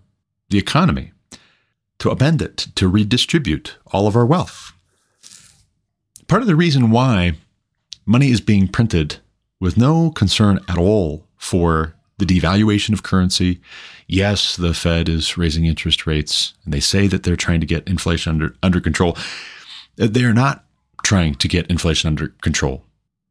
the 0.51 0.59
economy, 0.59 1.13
to 1.99 2.11
upend 2.11 2.43
it, 2.43 2.67
to 2.75 2.87
redistribute 2.87 3.79
all 3.87 4.07
of 4.07 4.17
our 4.17 4.27
wealth. 4.27 4.75
Part 6.29 6.43
of 6.43 6.47
the 6.47 6.57
reason 6.57 6.91
why 6.91 7.37
money 8.05 8.29
is 8.31 8.43
being 8.43 8.69
printed 8.69 9.17
with 9.61 9.79
no 9.79 10.11
concern 10.11 10.61
at 10.69 10.77
all 10.77 11.27
for 11.39 11.95
the 12.19 12.27
devaluation 12.27 12.93
of 12.93 13.03
currency. 13.03 13.61
Yes, 14.07 14.57
the 14.57 14.75
Fed 14.75 15.09
is 15.09 15.39
raising 15.39 15.65
interest 15.65 16.07
rates, 16.07 16.55
and 16.65 16.75
they 16.75 16.81
say 16.81 17.07
that 17.07 17.23
they're 17.23 17.37
trying 17.37 17.61
to 17.61 17.67
get 17.67 17.89
inflation 17.89 18.31
under, 18.33 18.57
under 18.63 18.81
control. 18.81 19.17
Uh, 19.99 20.09
they 20.11 20.25
are 20.25 20.35
not 20.35 20.65
trying 21.03 21.35
to 21.37 21.49
get 21.49 21.67
inflation 21.69 22.09
under 22.09 22.29
control. 22.43 22.85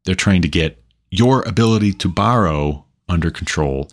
They're 0.04 0.14
trying 0.14 0.42
to 0.42 0.48
get 0.48 0.82
your 1.10 1.42
ability 1.42 1.92
to 1.92 2.08
borrow 2.08 2.84
under 3.08 3.30
control. 3.30 3.90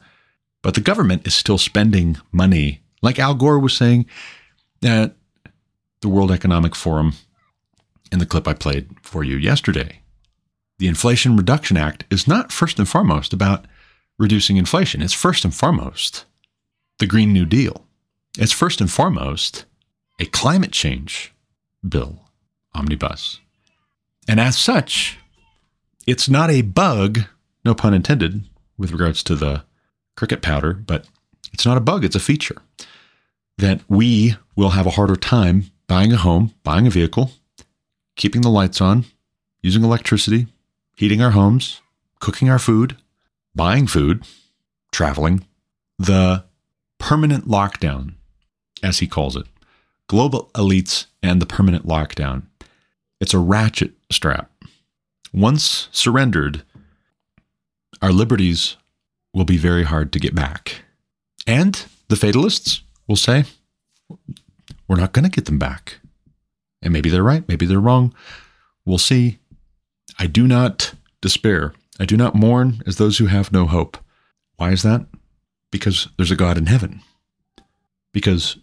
But 0.64 0.74
the 0.74 0.82
government 0.82 1.28
is 1.28 1.34
still 1.34 1.58
spending 1.58 2.18
money, 2.32 2.82
like 3.02 3.20
Al 3.20 3.36
Gore 3.36 3.60
was 3.60 3.76
saying 3.76 4.06
at 4.84 5.16
the 6.02 6.10
World 6.10 6.32
Economic 6.32 6.76
Forum 6.76 7.14
in 8.12 8.20
the 8.20 8.26
clip 8.26 8.48
I 8.48 8.54
played 8.54 8.90
for 9.04 9.24
you 9.24 9.38
yesterday. 9.38 10.00
The 10.80 10.88
Inflation 10.88 11.38
Reduction 11.38 11.78
Act 11.78 12.06
is 12.10 12.28
not 12.28 12.52
first 12.52 12.80
and 12.80 12.90
foremost 12.90 13.34
about 13.34 13.66
reducing 14.18 14.58
inflation. 14.58 15.02
It's 15.02 15.14
first 15.14 15.46
and 15.46 15.54
foremost 15.54 16.26
the 17.02 17.08
Green 17.08 17.34
New 17.34 17.46
Deal. 17.46 17.88
It's 18.38 18.52
first 18.52 18.80
and 18.80 18.90
foremost 18.90 19.66
a 20.20 20.26
climate 20.26 20.72
change 20.72 21.34
bill, 21.88 22.20
omnibus. 22.76 23.40
And 24.28 24.40
as 24.40 24.56
such, 24.56 25.18
it's 26.06 26.30
not 26.30 26.52
a 26.52 26.62
bug, 26.62 27.22
no 27.66 27.74
pun 27.74 27.96
intended, 27.96 28.44
with 28.78 28.92
regards 28.92 29.24
to 29.24 29.36
the 29.36 29.64
cricket 30.16 30.44
powder, 30.44 30.74
but 30.74 31.08
it's 31.52 31.66
not 31.66 31.76
a 31.76 31.82
bug, 31.82 32.06
it's 32.06 32.16
a 32.16 32.20
feature 32.20 32.62
that 33.58 33.82
we 33.90 34.36
will 34.56 34.70
have 34.70 34.86
a 34.86 34.92
harder 34.92 35.16
time 35.16 35.72
buying 35.88 36.14
a 36.14 36.18
home, 36.18 36.54
buying 36.64 36.86
a 36.86 36.92
vehicle, 36.92 37.32
keeping 38.16 38.42
the 38.42 38.50
lights 38.50 38.80
on, 38.80 39.06
using 39.64 39.84
electricity, 39.84 40.46
heating 40.96 41.20
our 41.20 41.32
homes, 41.32 41.82
cooking 42.20 42.48
our 42.48 42.60
food, 42.60 42.96
buying 43.56 43.88
food, 43.88 44.24
traveling, 44.92 45.48
the 45.98 46.44
permanent 47.02 47.48
lockdown, 47.48 48.14
as 48.84 49.00
he 49.00 49.08
calls 49.08 49.36
it, 49.36 49.48
global 50.08 50.52
elites 50.54 51.08
and 51.24 51.42
the 51.42 51.48
permanent 51.48 51.88
lockdown. 51.88 52.44
It's 53.20 53.34
a 53.34 53.40
ratchet 53.40 53.94
strap. 54.12 54.52
Once 55.34 55.90
surrendered, 55.92 56.62
our 58.04 58.12
liberties 58.12 58.78
will 59.34 59.46
be 59.46 59.58
very 59.58 59.84
hard 59.84 60.14
to 60.14 60.20
get 60.20 60.36
back. 60.36 60.84
And 61.48 61.84
the 62.08 62.16
fatalists 62.16 62.84
will 63.08 63.16
say, 63.16 63.46
we're 64.88 64.98
not 64.98 65.12
going 65.12 65.24
to 65.24 65.32
get 65.32 65.46
them 65.46 65.58
back. 65.58 66.00
And 66.84 66.94
maybe 66.94 67.10
they're 67.10 67.24
right, 67.24 67.48
maybe 67.48 67.66
they're 67.66 67.80
wrong. 67.80 68.14
We'll 68.86 69.00
see. 69.00 69.40
I 70.20 70.28
do 70.28 70.48
not 70.48 70.94
despair. 71.20 71.74
I 72.00 72.06
do 72.06 72.16
not 72.16 72.36
mourn 72.36 72.82
as 72.86 72.98
those 72.98 73.18
who 73.18 73.26
have 73.26 73.52
no 73.52 73.66
hope. 73.66 73.98
Why 74.58 74.72
is 74.72 74.84
that? 74.84 75.06
Because 75.72 76.08
there's 76.18 76.32
a 76.32 76.36
God 76.36 76.58
in 76.58 76.68
heaven. 76.68 77.02
Because 78.14 78.58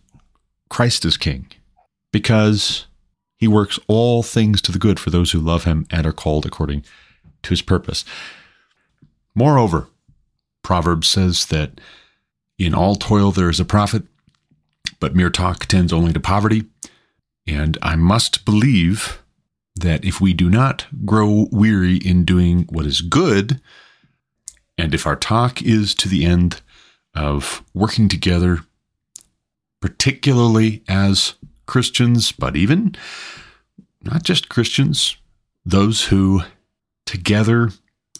Christ 0.69 1.05
is 1.05 1.17
king. 1.17 1.49
Because 2.13 2.87
he 3.39 3.49
works 3.49 3.79
all 3.87 4.23
things 4.23 4.61
to 4.63 4.73
the 4.73 4.79
good 4.79 4.99
for 5.01 5.11
those 5.11 5.33
who 5.33 5.39
love 5.39 5.65
him 5.65 5.87
and 5.91 6.07
are 6.07 6.13
called 6.13 6.45
according 6.45 6.85
to 7.43 7.51
his 7.51 7.63
purpose. 7.63 8.05
Moreover, 9.35 9.89
Proverbs 10.63 11.09
says 11.09 11.47
that 11.47 11.81
in 12.59 12.75
all 12.75 12.97
toil 12.97 13.31
there 13.31 13.49
is 13.49 13.61
a 13.61 13.65
profit, 13.65 14.03
but 15.01 15.15
mere 15.15 15.31
talk 15.31 15.67
tends 15.67 15.93
only 15.93 16.13
to 16.13 16.21
poverty. 16.21 16.65
And 17.47 17.79
I 17.81 17.97
must 17.97 18.45
believe 18.45 19.23
that 19.77 20.05
if 20.05 20.21
we 20.21 20.35
do 20.35 20.51
not 20.51 20.87
grow 21.05 21.47
weary 21.53 21.97
in 21.97 22.25
doing 22.25 22.67
what 22.71 22.85
is 22.85 23.01
good, 23.01 23.61
and 24.77 24.95
if 24.95 25.07
our 25.07 25.17
talk 25.17 25.63
is 25.63 25.95
to 25.95 26.09
the 26.09 26.25
end 26.25 26.61
of 27.15 27.63
working 27.75 28.09
together, 28.09 28.61
particularly 29.81 30.83
as 30.89 31.35
Christians, 31.67 32.33
but 32.33 32.57
even 32.57 32.95
not 34.03 34.23
just 34.23 34.49
Christians, 34.49 35.17
those 35.65 36.07
who 36.07 36.43
together 37.07 37.71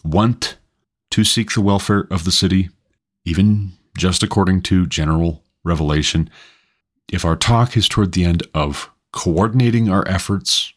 want 0.03 0.57
to 1.11 1.23
seek 1.23 1.53
the 1.53 1.61
welfare 1.61 2.07
of 2.11 2.23
the 2.23 2.31
city, 2.31 2.69
even 3.25 3.73
just 3.97 4.23
according 4.23 4.61
to 4.61 4.85
general 4.85 5.43
revelation, 5.63 6.29
if 7.11 7.25
our 7.25 7.35
talk 7.35 7.75
is 7.75 7.89
toward 7.89 8.11
the 8.11 8.23
end 8.23 8.43
of 8.53 8.89
coordinating 9.11 9.89
our 9.89 10.07
efforts 10.07 10.73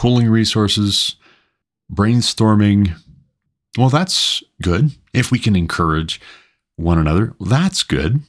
pooling 0.00 0.30
resources, 0.30 1.16
brainstorming. 1.92 2.96
Well, 3.76 3.90
that's 3.90 4.42
good. 4.62 4.92
If 5.12 5.30
we 5.30 5.38
can 5.38 5.54
encourage 5.54 6.22
one 6.80 6.98
another, 6.98 7.34
that's 7.40 7.82
good. 7.82 8.20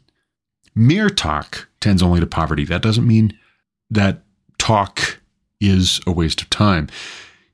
Mere 0.75 1.09
talk 1.09 1.67
tends 1.79 2.01
only 2.01 2.19
to 2.19 2.27
poverty. 2.27 2.65
That 2.65 2.81
doesn't 2.81 3.07
mean 3.07 3.37
that 3.89 4.23
talk 4.57 5.19
is 5.59 5.99
a 6.07 6.11
waste 6.11 6.41
of 6.41 6.49
time. 6.49 6.87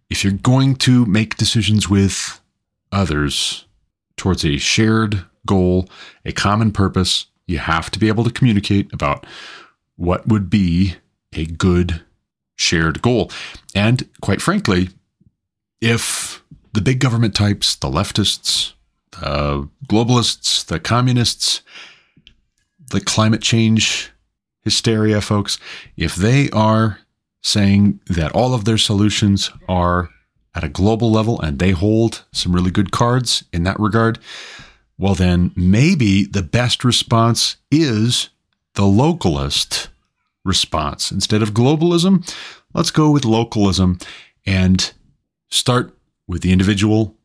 If 0.09 0.23
you're 0.23 0.33
going 0.33 0.75
to 0.77 1.05
make 1.05 1.37
decisions 1.37 1.89
with 1.89 2.39
others 2.91 3.65
towards 4.15 4.45
a 4.45 4.57
shared 4.57 5.25
goal, 5.45 5.89
a 6.25 6.31
common 6.31 6.71
purpose, 6.71 7.27
you 7.47 7.59
have 7.59 7.89
to 7.91 7.99
be 7.99 8.07
able 8.07 8.23
to 8.23 8.31
communicate 8.31 8.91
about 8.93 9.25
what 9.95 10.27
would 10.27 10.49
be 10.49 10.95
a 11.33 11.45
good 11.45 12.01
shared 12.55 13.01
goal. 13.01 13.31
And 13.75 14.07
quite 14.21 14.41
frankly, 14.41 14.89
if 15.81 16.43
the 16.73 16.81
big 16.81 16.99
government 16.99 17.35
types, 17.35 17.75
the 17.75 17.89
leftists, 17.89 18.73
the 19.21 19.69
globalists, 19.87 20.65
the 20.65 20.79
communists, 20.79 21.61
the 22.91 23.01
climate 23.01 23.41
change 23.41 24.11
hysteria 24.61 25.21
folks, 25.21 25.57
if 25.95 26.15
they 26.15 26.49
are 26.51 26.99
saying 27.41 27.99
that 28.07 28.33
all 28.33 28.53
of 28.53 28.65
their 28.65 28.77
solutions 28.77 29.51
are 29.69 30.09
at 30.53 30.63
a 30.63 30.69
global 30.69 31.11
level 31.11 31.39
and 31.39 31.59
they 31.59 31.71
hold 31.71 32.25
some 32.31 32.53
really 32.53 32.71
good 32.71 32.91
cards 32.91 33.43
in 33.53 33.63
that 33.63 33.79
regard, 33.79 34.19
well, 34.97 35.15
then 35.15 35.51
maybe 35.55 36.25
the 36.25 36.41
best 36.41 36.83
response 36.83 37.57
is 37.71 38.29
the 38.73 38.81
localist 38.83 39.87
response. 40.43 41.11
Instead 41.11 41.41
of 41.41 41.53
globalism, 41.53 42.27
let's 42.73 42.91
go 42.91 43.09
with 43.11 43.23
localism 43.23 43.99
and 44.45 44.93
start 45.49 45.95
with 46.27 46.41
the 46.41 46.51
individual, 46.51 47.15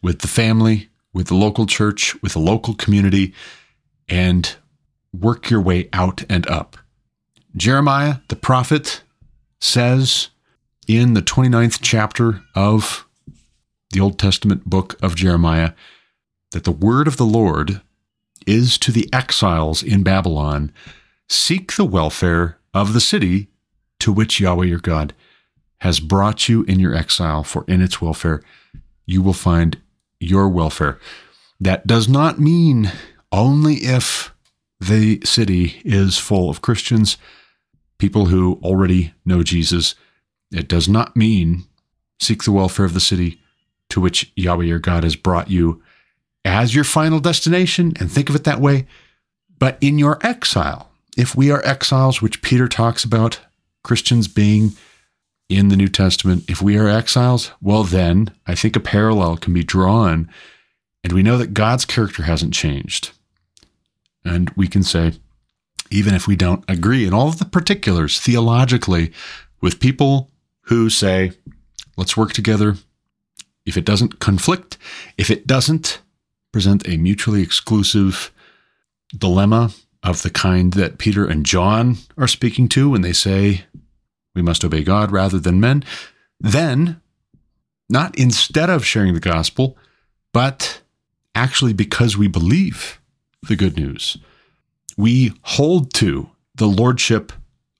with 0.00 0.20
the 0.20 0.28
family, 0.28 0.88
with 1.18 1.26
the 1.26 1.34
local 1.34 1.66
church, 1.66 2.14
with 2.22 2.34
the 2.34 2.38
local 2.38 2.74
community, 2.74 3.34
and 4.08 4.54
work 5.12 5.50
your 5.50 5.60
way 5.60 5.88
out 5.92 6.22
and 6.30 6.48
up. 6.48 6.76
Jeremiah, 7.56 8.18
the 8.28 8.36
prophet, 8.36 9.02
says 9.60 10.28
in 10.86 11.14
the 11.14 11.20
29th 11.20 11.80
chapter 11.82 12.42
of 12.54 13.04
the 13.90 13.98
Old 13.98 14.16
Testament 14.16 14.70
book 14.70 14.96
of 15.02 15.16
Jeremiah 15.16 15.72
that 16.52 16.62
the 16.62 16.70
word 16.70 17.08
of 17.08 17.16
the 17.16 17.26
Lord 17.26 17.80
is 18.46 18.78
to 18.78 18.92
the 18.92 19.12
exiles 19.12 19.82
in 19.82 20.04
Babylon 20.04 20.70
seek 21.28 21.74
the 21.74 21.84
welfare 21.84 22.58
of 22.72 22.92
the 22.92 23.00
city 23.00 23.48
to 23.98 24.12
which 24.12 24.38
Yahweh 24.38 24.66
your 24.66 24.78
God 24.78 25.14
has 25.78 25.98
brought 25.98 26.48
you 26.48 26.62
in 26.62 26.78
your 26.78 26.94
exile, 26.94 27.42
for 27.42 27.64
in 27.66 27.82
its 27.82 28.00
welfare 28.00 28.40
you 29.04 29.20
will 29.20 29.32
find 29.32 29.78
your 30.20 30.48
welfare. 30.48 30.98
That 31.60 31.86
does 31.86 32.08
not 32.08 32.38
mean 32.38 32.92
only 33.32 33.76
if 33.76 34.34
the 34.80 35.20
city 35.24 35.80
is 35.84 36.18
full 36.18 36.50
of 36.50 36.62
Christians, 36.62 37.16
people 37.98 38.26
who 38.26 38.60
already 38.62 39.12
know 39.24 39.42
Jesus. 39.42 39.94
It 40.52 40.68
does 40.68 40.88
not 40.88 41.16
mean 41.16 41.64
seek 42.20 42.44
the 42.44 42.52
welfare 42.52 42.86
of 42.86 42.94
the 42.94 43.00
city 43.00 43.40
to 43.90 44.00
which 44.00 44.32
Yahweh 44.36 44.64
your 44.64 44.78
God 44.78 45.04
has 45.04 45.16
brought 45.16 45.50
you 45.50 45.82
as 46.44 46.74
your 46.74 46.84
final 46.84 47.20
destination, 47.20 47.92
and 47.98 48.10
think 48.10 48.30
of 48.30 48.36
it 48.36 48.44
that 48.44 48.60
way. 48.60 48.86
But 49.58 49.76
in 49.80 49.98
your 49.98 50.24
exile, 50.24 50.90
if 51.16 51.34
we 51.34 51.50
are 51.50 51.64
exiles, 51.66 52.22
which 52.22 52.42
Peter 52.42 52.68
talks 52.68 53.04
about 53.04 53.40
Christians 53.82 54.28
being 54.28 54.72
in 55.48 55.68
the 55.68 55.76
New 55.76 55.88
Testament, 55.88 56.44
if 56.48 56.60
we 56.60 56.76
are 56.76 56.88
exiles, 56.88 57.52
well, 57.60 57.84
then 57.84 58.30
I 58.46 58.54
think 58.54 58.76
a 58.76 58.80
parallel 58.80 59.36
can 59.38 59.54
be 59.54 59.64
drawn. 59.64 60.30
And 61.02 61.12
we 61.12 61.22
know 61.22 61.38
that 61.38 61.54
God's 61.54 61.84
character 61.84 62.24
hasn't 62.24 62.52
changed. 62.52 63.12
And 64.24 64.50
we 64.50 64.68
can 64.68 64.82
say, 64.82 65.14
even 65.90 66.14
if 66.14 66.26
we 66.26 66.36
don't 66.36 66.64
agree 66.68 67.06
in 67.06 67.14
all 67.14 67.28
of 67.28 67.38
the 67.38 67.46
particulars 67.46 68.20
theologically 68.20 69.12
with 69.60 69.80
people 69.80 70.30
who 70.62 70.90
say, 70.90 71.32
let's 71.96 72.16
work 72.16 72.32
together. 72.32 72.76
If 73.64 73.76
it 73.76 73.84
doesn't 73.84 74.18
conflict, 74.18 74.76
if 75.16 75.30
it 75.30 75.46
doesn't 75.46 76.00
present 76.52 76.86
a 76.86 76.96
mutually 76.96 77.42
exclusive 77.42 78.32
dilemma 79.16 79.70
of 80.02 80.22
the 80.22 80.30
kind 80.30 80.74
that 80.74 80.98
Peter 80.98 81.26
and 81.26 81.44
John 81.44 81.96
are 82.16 82.28
speaking 82.28 82.68
to 82.70 82.90
when 82.90 83.00
they 83.02 83.12
say 83.12 83.64
we 84.34 84.42
must 84.42 84.64
obey 84.64 84.82
God 84.82 85.10
rather 85.10 85.38
than 85.38 85.60
men, 85.60 85.84
then, 86.40 87.00
not 87.88 88.16
instead 88.18 88.70
of 88.70 88.84
sharing 88.84 89.14
the 89.14 89.20
gospel, 89.20 89.76
but 90.32 90.80
actually 91.34 91.72
because 91.72 92.16
we 92.16 92.28
believe 92.28 93.00
the 93.48 93.56
good 93.56 93.76
news, 93.76 94.18
we 94.96 95.32
hold 95.42 95.92
to 95.94 96.30
the 96.54 96.66
lordship 96.66 97.32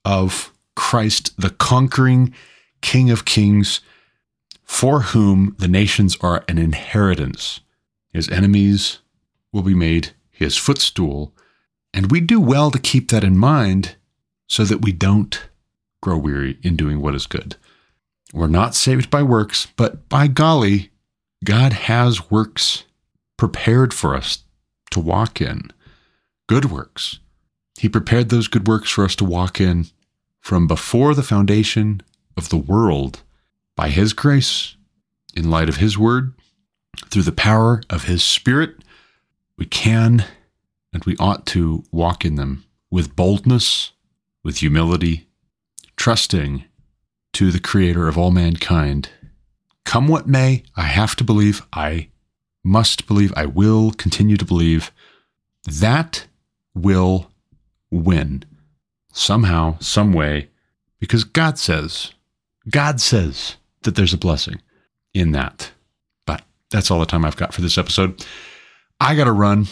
of 0.05 0.51
Christ, 0.75 1.39
the 1.39 1.49
conquering 1.49 2.33
King 2.81 3.09
of 3.11 3.25
Kings, 3.25 3.81
for 4.63 5.01
whom 5.01 5.55
the 5.59 5.67
nations 5.67 6.17
are 6.21 6.43
an 6.47 6.57
inheritance. 6.57 7.59
His 8.13 8.29
enemies 8.29 8.99
will 9.51 9.63
be 9.63 9.75
made 9.75 10.11
his 10.31 10.55
footstool. 10.55 11.33
And 11.93 12.11
we 12.11 12.21
do 12.21 12.39
well 12.39 12.71
to 12.71 12.79
keep 12.79 13.09
that 13.09 13.23
in 13.23 13.37
mind 13.37 13.95
so 14.47 14.63
that 14.63 14.81
we 14.81 14.91
don't 14.91 15.48
grow 16.01 16.17
weary 16.17 16.57
in 16.63 16.75
doing 16.75 17.01
what 17.01 17.15
is 17.15 17.27
good. 17.27 17.55
We're 18.33 18.47
not 18.47 18.75
saved 18.75 19.09
by 19.09 19.23
works, 19.23 19.67
but 19.75 20.07
by 20.07 20.27
golly, 20.27 20.91
God 21.43 21.73
has 21.73 22.29
works 22.29 22.85
prepared 23.37 23.93
for 23.93 24.15
us 24.15 24.43
to 24.91 24.99
walk 24.99 25.41
in. 25.41 25.71
Good 26.47 26.65
works. 26.65 27.19
He 27.79 27.87
prepared 27.87 28.29
those 28.29 28.47
good 28.47 28.67
works 28.67 28.91
for 28.91 29.05
us 29.05 29.15
to 29.15 29.25
walk 29.25 29.61
in 29.61 29.87
from 30.41 30.67
before 30.67 31.15
the 31.15 31.23
foundation 31.23 32.01
of 32.35 32.49
the 32.49 32.57
world 32.57 33.23
by 33.75 33.89
His 33.89 34.13
grace, 34.13 34.75
in 35.35 35.49
light 35.49 35.69
of 35.69 35.77
His 35.77 35.97
word, 35.97 36.33
through 37.09 37.21
the 37.23 37.31
power 37.31 37.81
of 37.89 38.03
His 38.03 38.23
Spirit. 38.23 38.83
We 39.57 39.65
can 39.65 40.25
and 40.91 41.03
we 41.05 41.15
ought 41.17 41.45
to 41.47 41.83
walk 41.91 42.25
in 42.25 42.35
them 42.35 42.65
with 42.91 43.15
boldness, 43.15 43.91
with 44.43 44.57
humility, 44.57 45.28
trusting 45.99 46.63
to 47.33 47.51
the 47.51 47.59
Creator 47.59 48.07
of 48.07 48.17
all 48.17 48.31
mankind. 48.31 49.09
Come 49.83 50.07
what 50.07 50.27
may, 50.27 50.63
I 50.77 50.83
have 50.83 51.13
to 51.17 51.25
believe, 51.25 51.61
I 51.73 52.07
must 52.63 53.05
believe, 53.05 53.33
I 53.35 53.45
will 53.45 53.91
continue 53.91 54.37
to 54.37 54.45
believe 54.45 54.93
that 55.67 56.25
will 56.73 57.29
win 57.91 58.45
somehow, 59.11 59.77
some 59.79 60.13
way, 60.13 60.47
because 60.99 61.25
God 61.25 61.59
says, 61.59 62.13
God 62.69 63.01
says 63.01 63.57
that 63.81 63.95
there's 63.95 64.13
a 64.13 64.17
blessing 64.17 64.61
in 65.13 65.33
that. 65.33 65.71
But 66.25 66.43
that's 66.71 66.89
all 66.89 67.01
the 67.01 67.05
time 67.05 67.25
I've 67.25 67.35
got 67.35 67.53
for 67.53 67.61
this 67.61 67.77
episode. 67.77 68.25
I 69.01 69.15
got 69.15 69.25
to 69.25 69.33
run. 69.33 69.67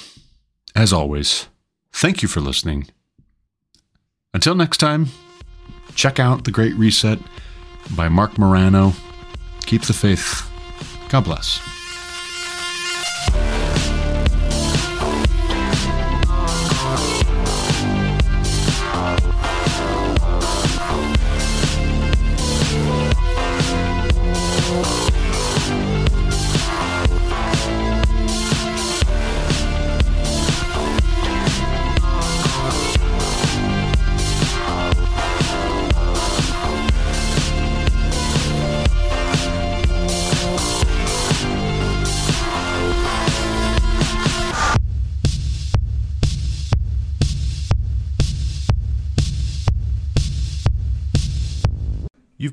As 0.76 0.92
always, 0.92 1.48
thank 1.94 2.22
you 2.22 2.28
for 2.28 2.41
listening. 2.41 2.88
Until 4.34 4.56
next 4.56 4.78
time, 4.78 5.08
check 5.98 6.19
out 6.19 6.45
The 6.45 6.52
Great 6.52 6.76
Reset 6.76 7.19
by 7.95 8.07
Marc 8.07 8.38
Morano. 8.38 8.94
Keep 9.65 9.82
the 9.82 9.94
faith. 9.94 10.49
God 11.10 11.26
bless. 11.26 11.77